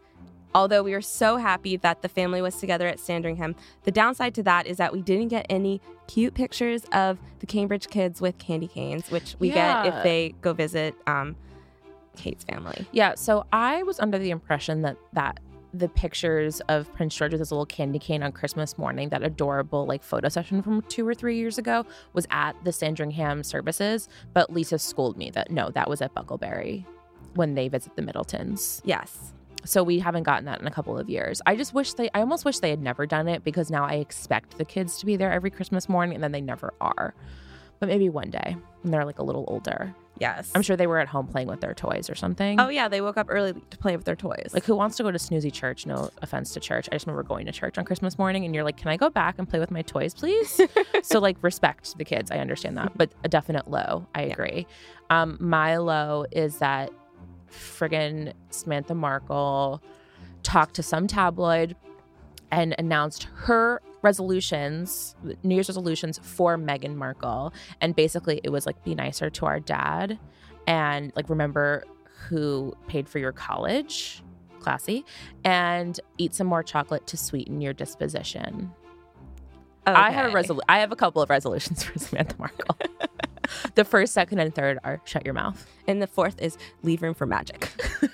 although 0.54 0.84
we 0.84 0.94
are 0.94 1.02
so 1.02 1.38
happy 1.38 1.78
that 1.78 2.02
the 2.02 2.10
family 2.10 2.42
was 2.42 2.56
together 2.60 2.88
at 2.88 3.00
Sandringham, 3.00 3.56
the 3.84 3.92
downside 3.92 4.34
to 4.36 4.44
that 4.44 4.68
is 4.68 4.78
that 4.78 4.94
we 4.94 5.02
didn't 5.02 5.30
get 5.30 5.46
any 5.50 5.82
cute 6.08 6.34
pictures 6.34 6.84
of 6.92 7.20
the 7.40 7.46
Cambridge 7.46 7.88
kids 7.88 8.22
with 8.22 8.38
candy 8.38 8.68
canes, 8.68 9.12
which 9.12 9.36
we 9.40 9.50
get 9.52 9.86
if 9.86 10.04
they 10.04 10.34
go 10.42 10.54
visit 10.54 10.96
um, 11.08 11.36
Kate's 12.16 12.44
family. 12.44 12.86
Yeah, 12.92 13.16
so 13.16 13.46
I 13.54 13.84
was 13.84 14.00
under 14.00 14.18
the 14.18 14.32
impression 14.32 14.82
that 14.82 14.98
that 15.14 15.40
the 15.74 15.88
pictures 15.88 16.62
of 16.62 16.92
Prince 16.94 17.16
George 17.16 17.32
with 17.32 17.40
his 17.40 17.52
little 17.52 17.66
candy 17.66 18.00
cane 18.00 18.24
on 18.24 18.32
Christmas 18.32 18.78
morning, 18.78 19.10
that 19.10 19.22
adorable 19.22 19.86
like 19.86 20.02
photo 20.04 20.28
session 20.28 20.64
from 20.64 20.82
two 20.84 21.08
or 21.08 21.14
three 21.14 21.38
years 21.38 21.58
ago, 21.58 21.86
was 22.14 22.26
at 22.32 22.54
the 22.64 22.72
Sandringham 22.72 23.44
services. 23.44 24.10
But 24.34 24.52
Lisa 24.52 24.80
schooled 24.80 25.18
me 25.18 25.30
that 25.32 25.52
no, 25.52 25.70
that 25.70 25.90
was 25.90 26.02
at 26.02 26.14
Bucklebury 26.16 26.86
when 27.36 27.54
they 27.54 27.68
visit 27.68 27.96
the 27.96 28.02
Middletons. 28.02 28.82
Yes. 28.84 29.34
So 29.66 29.84
we 29.84 30.00
haven't 30.00 30.24
gotten 30.24 30.46
that 30.46 30.62
in 30.62 30.68
a 30.68 30.72
couple 30.72 30.98
of 30.98 31.10
years. 31.10 31.42
I 31.46 31.56
just 31.56 31.74
wish 31.74 31.94
they, 31.94 32.10
I 32.14 32.22
almost 32.22 32.46
wish 32.46 32.60
they 32.60 32.70
had 32.70 32.82
never 32.82 33.06
done 33.06 33.28
it 33.28 33.44
because 33.44 33.70
now 33.70 33.86
I 33.86 33.96
expect 33.96 34.58
the 34.58 34.66
kids 34.66 34.98
to 35.00 35.06
be 35.06 35.16
there 35.16 35.32
every 35.32 35.50
Christmas 35.50 35.90
morning 35.90 36.16
and 36.16 36.24
then 36.24 36.32
they 36.32 36.42
never 36.42 36.74
are. 36.80 37.14
But 37.80 37.90
maybe 37.90 38.10
one 38.10 38.30
day 38.30 38.58
when 38.82 38.92
they're 38.92 39.06
like 39.06 39.20
a 39.20 39.24
little 39.24 39.46
older. 39.48 39.94
Yes. 40.20 40.52
I'm 40.54 40.62
sure 40.62 40.76
they 40.76 40.88
were 40.88 41.00
at 41.00 41.08
home 41.08 41.28
playing 41.28 41.48
with 41.48 41.62
their 41.62 41.74
toys 41.74 42.10
or 42.10 42.16
something. 42.16 42.60
Oh, 42.60 42.68
yeah. 42.68 42.90
They 42.90 43.00
woke 43.00 43.18
up 43.18 43.28
early 43.30 43.54
to 43.54 43.78
play 43.78 43.96
with 43.96 44.06
their 44.06 44.18
toys. 44.18 44.50
Like, 44.54 44.66
who 44.66 44.76
wants 44.76 44.98
to 44.98 45.04
go 45.04 45.12
to 45.12 45.18
snoozy 45.18 45.52
church? 45.52 45.86
No 45.86 46.10
offense 46.22 46.54
to 46.54 46.60
church. 46.60 46.90
I 46.92 46.96
just 46.96 47.08
remember 47.08 47.24
going 47.24 47.46
to 47.46 47.54
church 47.54 47.78
on 47.78 47.86
Christmas 47.86 48.18
morning 48.18 48.44
and 48.44 48.54
you're 48.54 48.66
like, 48.66 48.76
can 48.76 48.90
I 48.90 48.98
go 48.98 49.10
back 49.10 49.40
and 49.40 49.48
play 49.48 49.60
with 49.60 49.72
my 49.72 49.82
toys, 49.82 50.14
please? 50.14 50.60
so, 51.04 51.20
like, 51.20 51.38
respect 51.42 51.98
the 51.98 52.04
kids. 52.04 52.32
I 52.32 52.40
understand 52.40 52.78
that, 52.78 52.98
but 52.98 53.12
a 53.24 53.30
definite 53.30 53.70
low. 53.70 54.08
I 54.14 54.24
agree. 54.24 54.68
Um, 55.10 55.38
my 55.40 55.78
low 55.78 56.26
is 56.32 56.60
that 56.60 56.92
friggin' 57.52 58.34
Samantha 58.50 58.96
Markle 58.96 59.82
talked 60.44 60.76
to 60.76 60.84
some 60.84 61.08
tabloid 61.08 61.76
and 62.52 62.74
announced 62.80 63.24
her 63.36 63.82
resolutions, 64.02 65.16
New 65.44 65.56
Year's 65.56 65.68
resolutions 65.70 66.20
for 66.24 66.58
Meghan 66.58 66.96
Markle. 66.96 67.54
And 67.82 67.96
basically, 67.96 68.40
it 68.44 68.50
was 68.50 68.66
like, 68.66 68.84
be 68.84 68.96
nicer 68.96 69.30
to 69.30 69.46
our 69.46 69.60
dad 69.60 70.18
and 70.66 71.12
like, 71.16 71.30
remember 71.30 71.84
who 72.28 72.74
paid 72.88 73.08
for 73.10 73.20
your 73.20 73.32
college. 73.32 74.24
Classy. 74.62 75.06
And 75.46 76.00
eat 76.18 76.34
some 76.36 76.48
more 76.48 76.64
chocolate 76.64 77.08
to 77.08 77.18
sweeten 77.18 77.62
your 77.62 77.72
disposition. 77.74 78.72
I 79.86 80.12
have 80.12 80.26
a 80.26 80.38
Okay. 80.38 80.48
resolu- 80.48 80.60
I 80.68 80.80
have 80.80 80.92
a 80.92 80.96
couple 80.98 81.22
of 81.22 81.30
resolutions 81.30 81.84
for 81.86 81.98
Samantha 81.98 82.36
Markle. 82.38 82.76
the 83.76 83.86
first, 83.86 84.14
second, 84.14 84.40
and 84.40 84.54
third 84.54 84.80
are 84.84 85.02
shut 85.06 85.26
your 85.26 85.34
mouth. 85.34 85.66
And 85.88 86.02
the 86.02 86.08
fourth 86.08 86.42
is 86.42 86.58
leave 86.84 87.02
room 87.02 87.14
for 87.14 87.26
magic. 87.26 87.70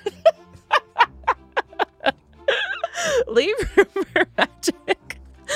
Leave 3.28 3.56
room 3.76 4.06
for 4.14 4.28
magic. 4.38 4.95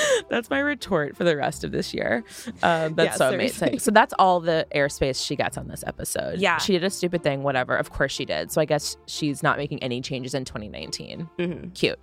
That's 0.28 0.48
my 0.50 0.58
retort 0.60 1.16
for 1.16 1.24
the 1.24 1.36
rest 1.36 1.64
of 1.64 1.72
this 1.72 1.92
year. 1.94 2.24
Um, 2.62 2.94
that's 2.94 3.06
Yeah, 3.06 3.14
so 3.14 3.30
seriously. 3.30 3.66
amazing. 3.68 3.78
So 3.80 3.90
that's 3.90 4.14
all 4.18 4.40
the 4.40 4.66
airspace 4.74 5.24
she 5.24 5.34
gets 5.36 5.56
on 5.58 5.68
this 5.68 5.82
episode. 5.86 6.38
Yeah. 6.38 6.58
She 6.58 6.72
did 6.72 6.84
a 6.84 6.90
stupid 6.90 7.22
thing, 7.22 7.42
whatever. 7.42 7.76
Of 7.76 7.90
course 7.90 8.12
she 8.12 8.24
did. 8.24 8.50
So 8.52 8.60
I 8.60 8.64
guess 8.64 8.96
she's 9.06 9.42
not 9.42 9.58
making 9.58 9.82
any 9.82 10.00
changes 10.00 10.34
in 10.34 10.44
2019. 10.44 11.28
Mm-hmm. 11.38 11.68
Cute. 11.70 11.98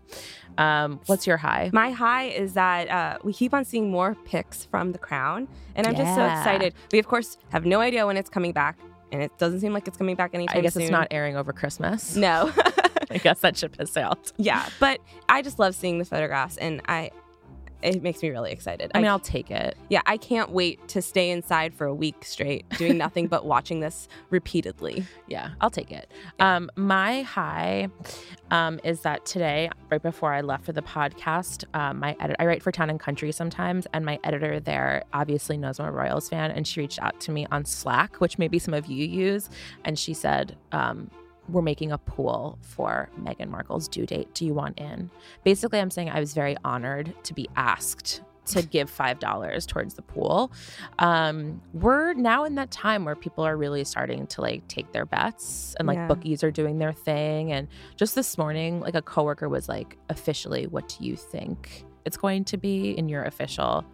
Um, 0.57 0.99
what's 1.05 1.27
your 1.27 1.37
high? 1.37 1.69
My 1.73 1.91
high 1.91 2.25
is 2.25 2.53
that 2.53 2.89
uh, 2.89 3.17
we 3.23 3.31
keep 3.33 3.53
on 3.53 3.63
seeing 3.63 3.91
more 3.91 4.15
pics 4.25 4.65
from 4.65 4.91
The 4.91 4.97
Crown, 4.97 5.47
and 5.75 5.85
I'm 5.87 5.95
just 5.95 6.15
so 6.15 6.25
excited. 6.25 6.73
We 6.91 6.99
of 6.99 7.07
course 7.07 7.37
have 7.51 7.65
no 7.65 7.79
idea 7.79 8.05
when 8.07 8.17
it's 8.17 8.29
coming 8.29 8.53
back, 8.53 8.79
and 9.11 9.21
it 9.21 9.37
doesn't 9.37 9.59
seem 9.59 9.71
like 9.73 9.87
it's 9.87 9.97
coming 9.97 10.15
back 10.15 10.31
anytime 10.33 10.57
I 10.57 10.61
guess 10.61 10.73
soon. 10.73 10.83
it's 10.83 10.91
not 10.91 11.07
airing 11.11 11.37
over 11.37 11.53
Christmas. 11.53 12.15
No. 12.15 12.51
I 13.11 13.19
guess 13.19 13.39
that 13.41 13.55
ship 13.55 13.77
has 13.77 13.91
sailed. 13.91 14.33
yeah, 14.37 14.67
but 14.79 14.99
I 15.29 15.41
just 15.43 15.59
love 15.59 15.75
seeing 15.75 15.99
the 15.99 16.05
photographs, 16.05 16.57
and 16.57 16.81
I. 16.87 17.11
It 17.81 18.01
makes 18.01 18.21
me 18.23 18.29
really 18.29 18.51
excited. 18.51 18.91
I 18.95 18.99
mean, 18.99 19.07
I'll 19.07 19.19
take 19.19 19.51
it. 19.51 19.77
yeah, 19.89 20.01
I 20.05 20.17
can't 20.17 20.49
wait 20.49 20.87
to 20.89 21.01
stay 21.01 21.29
inside 21.29 21.73
for 21.73 21.85
a 21.85 21.93
week 21.93 22.25
straight, 22.25 22.67
doing 22.77 22.97
nothing 23.05 23.27
but 23.27 23.45
watching 23.45 23.79
this 23.79 24.07
repeatedly. 24.29 25.05
Yeah, 25.27 25.51
I'll 25.61 25.69
take 25.69 25.91
it. 25.91 26.11
Um, 26.39 26.69
my 26.75 27.21
high 27.21 27.89
um, 28.51 28.79
is 28.83 29.01
that 29.01 29.25
today, 29.25 29.69
right 29.91 30.01
before 30.01 30.33
I 30.33 30.41
left 30.41 30.65
for 30.65 30.71
the 30.71 30.81
podcast, 30.81 31.65
um, 31.73 31.99
my 31.99 32.15
edit- 32.19 32.37
I 32.39 32.45
write 32.45 32.63
for 32.63 32.71
Town 32.71 32.89
and 32.89 32.99
Country 32.99 33.31
sometimes, 33.31 33.85
and 33.93 34.05
my 34.05 34.19
editor 34.23 34.59
there 34.59 35.03
obviously 35.13 35.57
knows 35.57 35.79
I'm 35.79 35.85
a 35.87 35.91
Royals 35.91 36.29
fan, 36.29 36.51
and 36.51 36.65
she 36.67 36.79
reached 36.79 36.99
out 37.01 37.19
to 37.21 37.31
me 37.31 37.45
on 37.51 37.65
Slack, 37.65 38.15
which 38.17 38.37
maybe 38.37 38.57
some 38.59 38.73
of 38.73 38.87
you 38.87 39.05
use, 39.05 39.49
and 39.85 39.99
she 39.99 40.13
said, 40.13 40.55
um, 40.71 41.09
we're 41.49 41.61
making 41.61 41.91
a 41.91 41.97
pool 41.97 42.57
for 42.61 43.09
Meghan 43.21 43.49
Markle's 43.49 43.87
due 43.87 44.05
date. 44.05 44.33
Do 44.33 44.45
you 44.45 44.53
want 44.53 44.77
in? 44.79 45.09
Basically, 45.43 45.79
I'm 45.79 45.91
saying 45.91 46.09
I 46.09 46.19
was 46.19 46.33
very 46.33 46.57
honored 46.63 47.13
to 47.23 47.33
be 47.33 47.47
asked 47.55 48.21
to 48.47 48.61
give 48.75 48.89
five 48.89 49.19
dollars 49.19 49.65
towards 49.65 49.95
the 49.95 50.01
pool. 50.01 50.51
Um, 50.99 51.61
we're 51.73 52.13
now 52.13 52.43
in 52.45 52.55
that 52.55 52.71
time 52.71 53.03
where 53.05 53.15
people 53.15 53.43
are 53.45 53.57
really 53.57 53.83
starting 53.83 54.25
to 54.27 54.41
like 54.41 54.67
take 54.67 54.91
their 54.93 55.05
bets 55.05 55.75
and 55.79 55.87
like 55.87 55.97
Yeah. 55.97 56.07
bookies 56.07 56.43
are 56.43 56.51
doing 56.51 56.79
their 56.79 56.93
thing. 56.93 57.51
And 57.51 57.67
just 57.97 58.15
this 58.15 58.37
morning, 58.37 58.79
like 58.79 58.95
a 58.95 59.01
coworker 59.01 59.49
was 59.49 59.67
like, 59.69 59.97
officially, 60.09 60.67
what 60.67 60.87
do 60.97 61.05
you 61.05 61.15
think 61.15 61.83
it's 62.05 62.17
going 62.17 62.45
to 62.45 62.57
be 62.57 62.91
in 62.91 63.09
your 63.09 63.23
official 63.23 63.85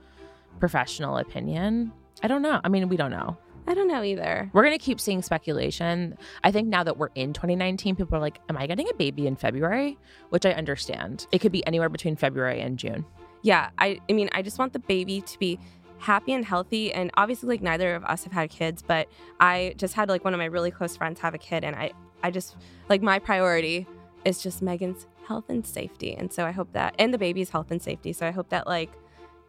professional 0.60 1.18
opinion? 1.18 1.92
I 2.22 2.28
don't 2.28 2.42
know. 2.42 2.62
I 2.64 2.70
mean, 2.70 2.88
we 2.90 2.96
don't 2.98 3.12
know. 3.12 3.38
I 3.68 3.74
don't 3.74 3.88
know 3.88 4.04
either. 4.04 4.50
We're 4.54 4.64
going 4.64 4.78
to 4.78 4.84
keep 4.84 5.00
seeing 5.00 5.22
speculation. 5.22 6.18
I 6.44 6.52
think 6.52 6.68
now 6.68 6.84
that 6.84 6.98
we're 6.98 7.10
in 7.16 7.34
2019, 7.34 7.96
people 7.96 8.18
are 8.18 8.22
like, 8.22 8.40
Am 8.50 8.58
I 8.58 8.68
getting 8.68 8.88
a 8.90 8.94
baby 8.94 9.26
in 9.28 9.36
February? 9.36 9.98
Which 10.30 10.46
I 10.46 10.52
understand. 10.52 11.28
It 11.32 11.40
could 11.40 11.52
be 11.52 11.66
anywhere 11.66 11.90
between 11.90 12.16
February 12.16 12.60
and 12.62 12.78
June. 12.78 13.06
yeah 13.42 13.70
I, 13.78 14.00
I 14.10 14.14
mean 14.14 14.30
i 14.32 14.42
just 14.42 14.58
want 14.58 14.72
the 14.74 14.80
baby 14.80 15.20
to 15.22 15.38
be 15.40 15.60
happy 15.98 16.32
and 16.34 16.46
healthy 16.46 16.94
and 16.94 17.12
obviously 17.16 17.48
like 17.50 17.62
neither 17.62 17.96
of 17.96 18.04
us 18.06 18.24
have 18.24 18.32
had 18.34 18.50
kids 18.50 18.82
but 18.82 19.08
i 19.40 19.74
just 19.78 19.94
had 19.96 20.08
like 20.10 20.24
one 20.24 20.34
of 20.34 20.38
my 20.38 20.46
really 20.46 20.72
close 20.72 20.96
friends 20.96 21.20
have 21.20 21.34
a 21.34 21.38
kid 21.38 21.64
and 21.66 21.76
i 21.76 21.92
i 22.24 22.32
just 22.32 22.56
like 22.90 23.02
my 23.02 23.20
priority 23.20 23.86
is 24.24 24.42
just 24.42 24.64
meghan's 24.64 25.08
health 25.28 25.46
and 25.50 25.66
safety 25.66 26.14
and 26.16 26.32
so 26.32 26.46
i 26.46 26.52
hope 26.52 26.72
that 26.74 26.94
and 27.00 27.14
the 27.14 27.18
baby's 27.18 27.50
health 27.50 27.70
and 27.72 27.82
safety 27.82 28.14
so 28.14 28.26
i 28.28 28.32
hope 28.32 28.48
that 28.50 28.66
like 28.68 28.92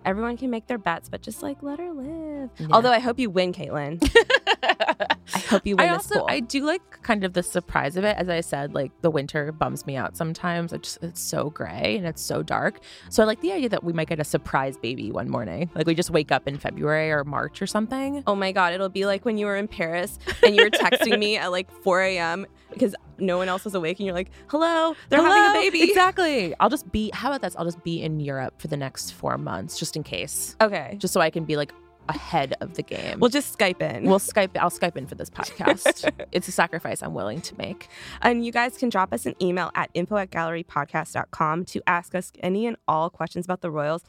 everyone 0.04 0.36
can 0.36 0.50
make 0.50 0.66
their 0.66 0.78
bets 0.78 1.08
but 1.08 1.22
just 1.22 1.42
like 1.42 1.62
let 1.62 1.78
her 1.78 1.92
live 1.92 2.50
although 2.72 2.92
i 2.92 2.98
hope 2.98 3.18
you 3.18 3.30
win 3.30 3.52
kaitlin 3.52 3.98
i 4.62 5.38
hope 5.48 5.66
you 5.66 5.76
win 5.76 5.88
I 5.88 5.96
this 5.96 6.10
also. 6.12 6.26
I 6.26 6.40
do 6.40 6.64
like 6.64 7.02
kind 7.02 7.24
of 7.24 7.32
the 7.32 7.42
surprise 7.42 7.96
of 7.96 8.04
it. 8.04 8.16
As 8.16 8.28
I 8.28 8.40
said, 8.40 8.74
like 8.74 8.92
the 9.02 9.10
winter 9.10 9.52
bums 9.52 9.86
me 9.86 9.96
out 9.96 10.16
sometimes. 10.16 10.72
It 10.72 10.82
just 10.82 11.02
it's 11.02 11.20
so 11.20 11.50
gray 11.50 11.96
and 11.96 12.06
it's 12.06 12.22
so 12.22 12.42
dark. 12.42 12.80
So 13.10 13.22
I 13.22 13.26
like 13.26 13.40
the 13.40 13.52
idea 13.52 13.68
that 13.70 13.84
we 13.84 13.92
might 13.92 14.08
get 14.08 14.20
a 14.20 14.24
surprise 14.24 14.76
baby 14.76 15.10
one 15.10 15.28
morning. 15.28 15.70
Like 15.74 15.86
we 15.86 15.94
just 15.94 16.10
wake 16.10 16.32
up 16.32 16.48
in 16.48 16.58
February 16.58 17.10
or 17.10 17.24
March 17.24 17.62
or 17.62 17.66
something. 17.66 18.22
Oh 18.26 18.34
my 18.34 18.52
God, 18.52 18.72
it'll 18.74 18.88
be 18.88 19.06
like 19.06 19.24
when 19.24 19.38
you 19.38 19.46
were 19.46 19.56
in 19.56 19.68
Paris 19.68 20.18
and 20.42 20.54
you 20.54 20.64
were 20.64 20.70
texting 20.70 21.18
me 21.18 21.36
at 21.36 21.50
like 21.50 21.70
4 21.82 22.00
a.m. 22.02 22.46
because 22.70 22.94
no 23.18 23.38
one 23.38 23.48
else 23.48 23.64
was 23.64 23.74
awake 23.74 23.98
and 24.00 24.06
you're 24.06 24.14
like, 24.14 24.30
hello, 24.48 24.94
they're 25.08 25.22
having 25.22 25.50
a 25.50 25.60
baby. 25.60 25.82
Exactly. 25.82 26.54
I'll 26.60 26.70
just 26.70 26.90
be. 26.90 27.10
How 27.14 27.28
about 27.28 27.42
this? 27.42 27.54
I'll 27.56 27.64
just 27.64 27.82
be 27.84 28.02
in 28.02 28.20
Europe 28.20 28.60
for 28.60 28.68
the 28.68 28.76
next 28.76 29.12
four 29.12 29.38
months, 29.38 29.78
just 29.78 29.96
in 29.96 30.02
case, 30.02 30.56
Okay. 30.60 30.96
just 30.98 31.14
so 31.14 31.20
I 31.20 31.30
can 31.30 31.44
be 31.44 31.56
like 31.56 31.72
ahead 32.08 32.54
of 32.60 32.74
the 32.74 32.82
game. 32.82 33.18
We'll 33.18 33.30
just 33.30 33.56
Skype 33.58 33.80
in. 33.80 34.04
We'll 34.04 34.18
Skype. 34.18 34.56
I'll 34.58 34.68
Skype 34.70 34.96
in 34.96 35.06
for 35.06 35.14
this 35.14 35.30
podcast. 35.30 36.10
it's 36.32 36.46
a 36.48 36.52
sacrifice 36.52 37.02
I'm 37.02 37.14
willing 37.14 37.40
to 37.42 37.56
make. 37.56 37.88
and 38.20 38.44
you 38.44 38.52
guys 38.52 38.76
can 38.76 38.90
drop 38.90 39.12
us 39.14 39.24
an 39.24 39.34
email 39.40 39.70
at 39.74 39.88
info 39.94 40.16
at 40.18 40.30
gallerypodcast.com 40.30 41.64
to 41.66 41.82
ask 41.86 42.14
us 42.14 42.30
any 42.40 42.66
and 42.66 42.76
all 42.86 43.08
questions 43.08 43.46
about 43.46 43.62
the 43.62 43.70
Royals 43.70 44.02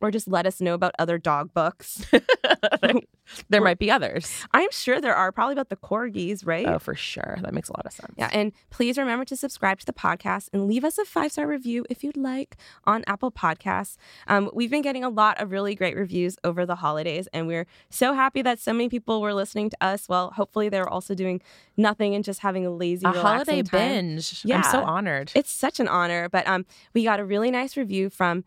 or 0.00 0.10
just 0.10 0.28
let 0.28 0.46
us 0.46 0.60
know 0.60 0.72
about 0.74 0.94
other 0.98 1.18
dog 1.18 1.52
books. 1.52 2.06
There 3.48 3.60
might 3.60 3.78
be 3.78 3.90
others. 3.90 4.46
I'm 4.52 4.70
sure 4.70 5.00
there 5.00 5.14
are 5.14 5.32
probably 5.32 5.52
about 5.52 5.68
the 5.68 5.76
corgis, 5.76 6.46
right? 6.46 6.66
Oh, 6.66 6.78
for 6.78 6.94
sure. 6.94 7.38
That 7.42 7.54
makes 7.54 7.68
a 7.68 7.72
lot 7.72 7.86
of 7.86 7.92
sense. 7.92 8.14
Yeah, 8.16 8.30
and 8.32 8.52
please 8.70 8.98
remember 8.98 9.24
to 9.26 9.36
subscribe 9.36 9.78
to 9.80 9.86
the 9.86 9.92
podcast 9.92 10.48
and 10.52 10.66
leave 10.66 10.84
us 10.84 10.98
a 10.98 11.04
five 11.04 11.32
star 11.32 11.46
review 11.46 11.84
if 11.90 12.02
you'd 12.04 12.16
like 12.16 12.56
on 12.84 13.04
Apple 13.06 13.30
Podcasts. 13.30 13.96
Um, 14.28 14.50
we've 14.52 14.70
been 14.70 14.82
getting 14.82 15.04
a 15.04 15.08
lot 15.08 15.40
of 15.40 15.50
really 15.50 15.74
great 15.74 15.96
reviews 15.96 16.36
over 16.44 16.66
the 16.66 16.76
holidays, 16.76 17.28
and 17.32 17.46
we're 17.46 17.66
so 17.90 18.14
happy 18.14 18.42
that 18.42 18.58
so 18.58 18.72
many 18.72 18.88
people 18.88 19.20
were 19.20 19.34
listening 19.34 19.70
to 19.70 19.76
us. 19.80 20.08
Well, 20.08 20.30
hopefully 20.30 20.68
they're 20.68 20.88
also 20.88 21.14
doing 21.14 21.40
nothing 21.76 22.14
and 22.14 22.24
just 22.24 22.40
having 22.40 22.66
a 22.66 22.70
lazy, 22.70 23.06
a 23.06 23.10
holiday 23.10 23.62
time. 23.62 23.80
binge. 23.88 24.44
I'm 24.50 24.62
so 24.64 24.82
honored. 24.82 25.32
It's 25.34 25.50
such 25.50 25.80
an 25.80 25.88
honor. 25.88 26.28
But 26.28 26.46
um, 26.46 26.66
we 26.94 27.04
got 27.04 27.20
a 27.20 27.24
really 27.24 27.50
nice 27.50 27.76
review 27.76 28.10
from 28.10 28.44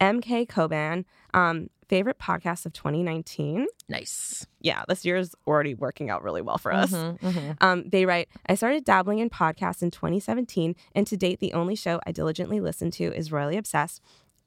MK 0.00 0.48
Coban. 0.48 1.04
Um, 1.34 1.70
favorite 1.90 2.18
podcast 2.18 2.64
of 2.66 2.72
2019. 2.72 3.66
nice. 3.88 4.46
Yeah, 4.60 4.84
this 4.88 5.04
year 5.04 5.16
is 5.16 5.34
already 5.46 5.74
working 5.74 6.08
out 6.08 6.22
really 6.22 6.40
well 6.40 6.56
for 6.56 6.72
us. 6.72 6.92
Mhm, 6.92 7.18
mhm. 7.18 7.56
Um, 7.60 7.88
they 7.88 8.06
write, 8.06 8.28
I 8.46 8.54
started 8.54 8.84
dabbling 8.84 9.18
in 9.18 9.28
podcasts 9.28 9.82
in 9.82 9.90
2017, 9.90 10.76
and 10.94 11.06
to 11.08 11.16
date, 11.16 11.40
the 11.40 11.52
only 11.52 11.74
show 11.74 11.98
I 12.06 12.12
diligently 12.12 12.60
listen 12.60 12.90
to 12.92 13.12
is 13.12 13.32
Royally 13.32 13.56
Obsessed. 13.56 14.00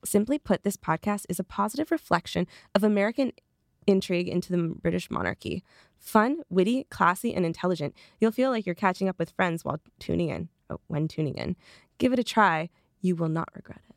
Simply 0.06 0.40
put, 0.40 0.64
this 0.64 0.78
podcast 0.78 1.26
is 1.28 1.40
a 1.40 1.44
positive 1.44 1.92
reflection 1.92 2.48
of 2.74 2.84
American 2.84 3.34
intrigue 3.86 4.30
into 4.30 4.54
the 4.54 4.58
British 4.82 5.12
monarchy. 5.12 5.64
Fun, 6.00 6.38
witty, 6.50 6.86
classy, 6.90 7.34
and 7.34 7.46
intelligent. 7.46 7.94
You'll 8.20 8.32
feel 8.32 8.52
like 8.52 8.66
you're 8.66 8.76
catching 8.76 9.10
up 9.10 9.20
with 9.20 9.32
friends 9.32 9.66
while 9.66 9.80
tuning 10.00 10.30
in. 10.30 10.48
Oh, 10.70 10.80
when 10.88 11.10
tuning 11.10 11.36
in. 11.36 11.58
Give 11.98 12.14
it 12.14 12.20
a 12.20 12.24
try. 12.24 12.70
You 13.02 13.18
will 13.18 13.30
not 13.30 13.50
regret 13.54 13.82
it. 13.90 13.93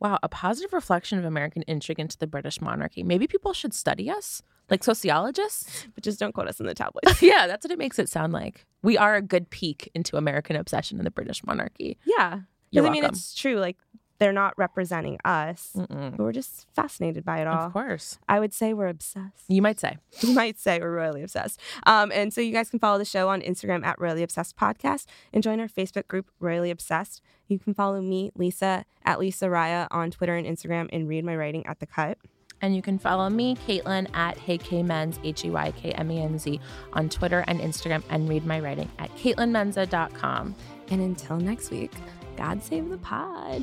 Wow, 0.00 0.18
a 0.22 0.28
positive 0.28 0.72
reflection 0.72 1.18
of 1.18 1.24
American 1.24 1.62
intrigue 1.66 2.00
into 2.00 2.16
the 2.16 2.26
British 2.26 2.60
monarchy. 2.60 3.02
Maybe 3.02 3.26
people 3.26 3.52
should 3.52 3.74
study 3.74 4.10
us, 4.10 4.42
like 4.70 4.82
sociologists. 4.82 5.86
But 5.94 6.04
just 6.04 6.18
don't 6.18 6.32
quote 6.32 6.48
us 6.48 6.58
in 6.58 6.66
the 6.66 6.74
tabloids. 6.74 7.20
yeah, 7.22 7.46
that's 7.46 7.64
what 7.64 7.70
it 7.70 7.78
makes 7.78 7.98
it 7.98 8.08
sound 8.08 8.32
like. 8.32 8.66
We 8.82 8.96
are 8.96 9.14
a 9.16 9.22
good 9.22 9.50
peek 9.50 9.90
into 9.94 10.16
American 10.16 10.56
obsession 10.56 10.98
in 10.98 11.04
the 11.04 11.10
British 11.10 11.44
monarchy. 11.44 11.98
yeah. 12.04 12.40
Because 12.72 12.86
I 12.86 12.90
mean, 12.90 13.02
welcome. 13.02 13.16
it's 13.16 13.34
true. 13.34 13.56
Like, 13.56 13.76
they're 14.20 14.32
not 14.32 14.54
representing 14.58 15.18
us, 15.24 15.72
Mm-mm. 15.74 16.16
but 16.16 16.22
we're 16.22 16.32
just 16.32 16.66
fascinated 16.76 17.24
by 17.24 17.40
it 17.40 17.46
all. 17.46 17.66
Of 17.66 17.72
course. 17.72 18.18
I 18.28 18.38
would 18.38 18.52
say 18.52 18.74
we're 18.74 18.88
obsessed. 18.88 19.44
You 19.48 19.62
might 19.62 19.80
say. 19.80 19.96
you 20.20 20.34
might 20.34 20.58
say 20.60 20.78
we're 20.78 20.94
royally 20.94 21.22
obsessed. 21.22 21.58
Um, 21.86 22.12
and 22.14 22.32
so 22.32 22.40
you 22.42 22.52
guys 22.52 22.68
can 22.70 22.78
follow 22.78 22.98
the 22.98 23.04
show 23.06 23.30
on 23.30 23.40
Instagram 23.40 23.84
at 23.84 23.98
Royally 23.98 24.22
Obsessed 24.22 24.56
Podcast 24.56 25.06
and 25.32 25.42
join 25.42 25.58
our 25.58 25.68
Facebook 25.68 26.06
group, 26.06 26.30
Royally 26.38 26.70
Obsessed. 26.70 27.22
You 27.48 27.58
can 27.58 27.72
follow 27.72 28.02
me, 28.02 28.30
Lisa, 28.36 28.84
at 29.04 29.18
Lisa 29.18 29.48
Ryan 29.48 29.88
on 29.90 30.10
Twitter 30.10 30.36
and 30.36 30.46
Instagram 30.46 30.88
and 30.92 31.08
read 31.08 31.24
my 31.24 31.34
writing 31.34 31.66
at 31.66 31.80
The 31.80 31.86
Cut. 31.86 32.18
And 32.60 32.76
you 32.76 32.82
can 32.82 32.98
follow 32.98 33.30
me, 33.30 33.56
Kaitlin, 33.66 34.14
at 34.14 34.36
HeyKMenz, 34.36 35.18
H 35.24 35.46
E 35.46 35.50
Y 35.50 35.72
K 35.72 35.92
M 35.92 36.10
E 36.10 36.20
N 36.20 36.38
Z, 36.38 36.60
on 36.92 37.08
Twitter 37.08 37.42
and 37.48 37.58
Instagram, 37.58 38.02
and 38.10 38.28
read 38.28 38.44
my 38.44 38.60
writing 38.60 38.90
at 38.98 39.10
KaitlinMenza.com. 39.16 40.54
And 40.90 41.00
until 41.00 41.38
next 41.38 41.70
week, 41.70 41.92
God 42.40 42.62
save 42.62 42.88
the 42.88 42.96
pod. 42.96 43.62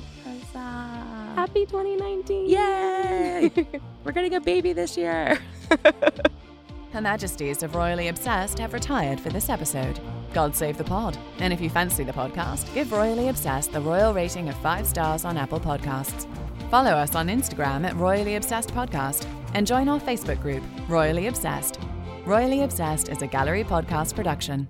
Happy 0.53 1.65
2019. 1.65 2.47
Yay! 2.47 3.51
We're 4.03 4.11
getting 4.11 4.35
a 4.35 4.39
baby 4.39 4.71
this 4.71 4.95
year. 4.95 5.39
Her 6.93 7.01
Majesties 7.01 7.63
of 7.63 7.73
Royally 7.73 8.09
Obsessed 8.09 8.59
have 8.59 8.73
retired 8.73 9.19
for 9.19 9.29
this 9.29 9.49
episode. 9.49 9.99
God 10.31 10.55
save 10.55 10.77
the 10.77 10.83
pod. 10.83 11.17
And 11.39 11.51
if 11.51 11.59
you 11.59 11.71
fancy 11.71 12.03
the 12.03 12.13
podcast, 12.13 12.71
give 12.75 12.91
Royally 12.91 13.29
Obsessed 13.29 13.71
the 13.71 13.81
royal 13.81 14.13
rating 14.13 14.47
of 14.47 14.55
five 14.57 14.85
stars 14.85 15.25
on 15.25 15.37
Apple 15.37 15.59
Podcasts. 15.59 16.27
Follow 16.69 16.91
us 16.91 17.15
on 17.15 17.29
Instagram 17.29 17.83
at 17.83 17.95
Royally 17.95 18.35
Obsessed 18.35 18.69
Podcast 18.75 19.25
and 19.55 19.65
join 19.65 19.89
our 19.89 19.99
Facebook 19.99 20.39
group, 20.39 20.61
Royally 20.87 21.25
Obsessed. 21.25 21.79
Royally 22.25 22.61
Obsessed 22.61 23.09
is 23.09 23.23
a 23.23 23.27
gallery 23.27 23.63
podcast 23.63 24.13
production. 24.13 24.69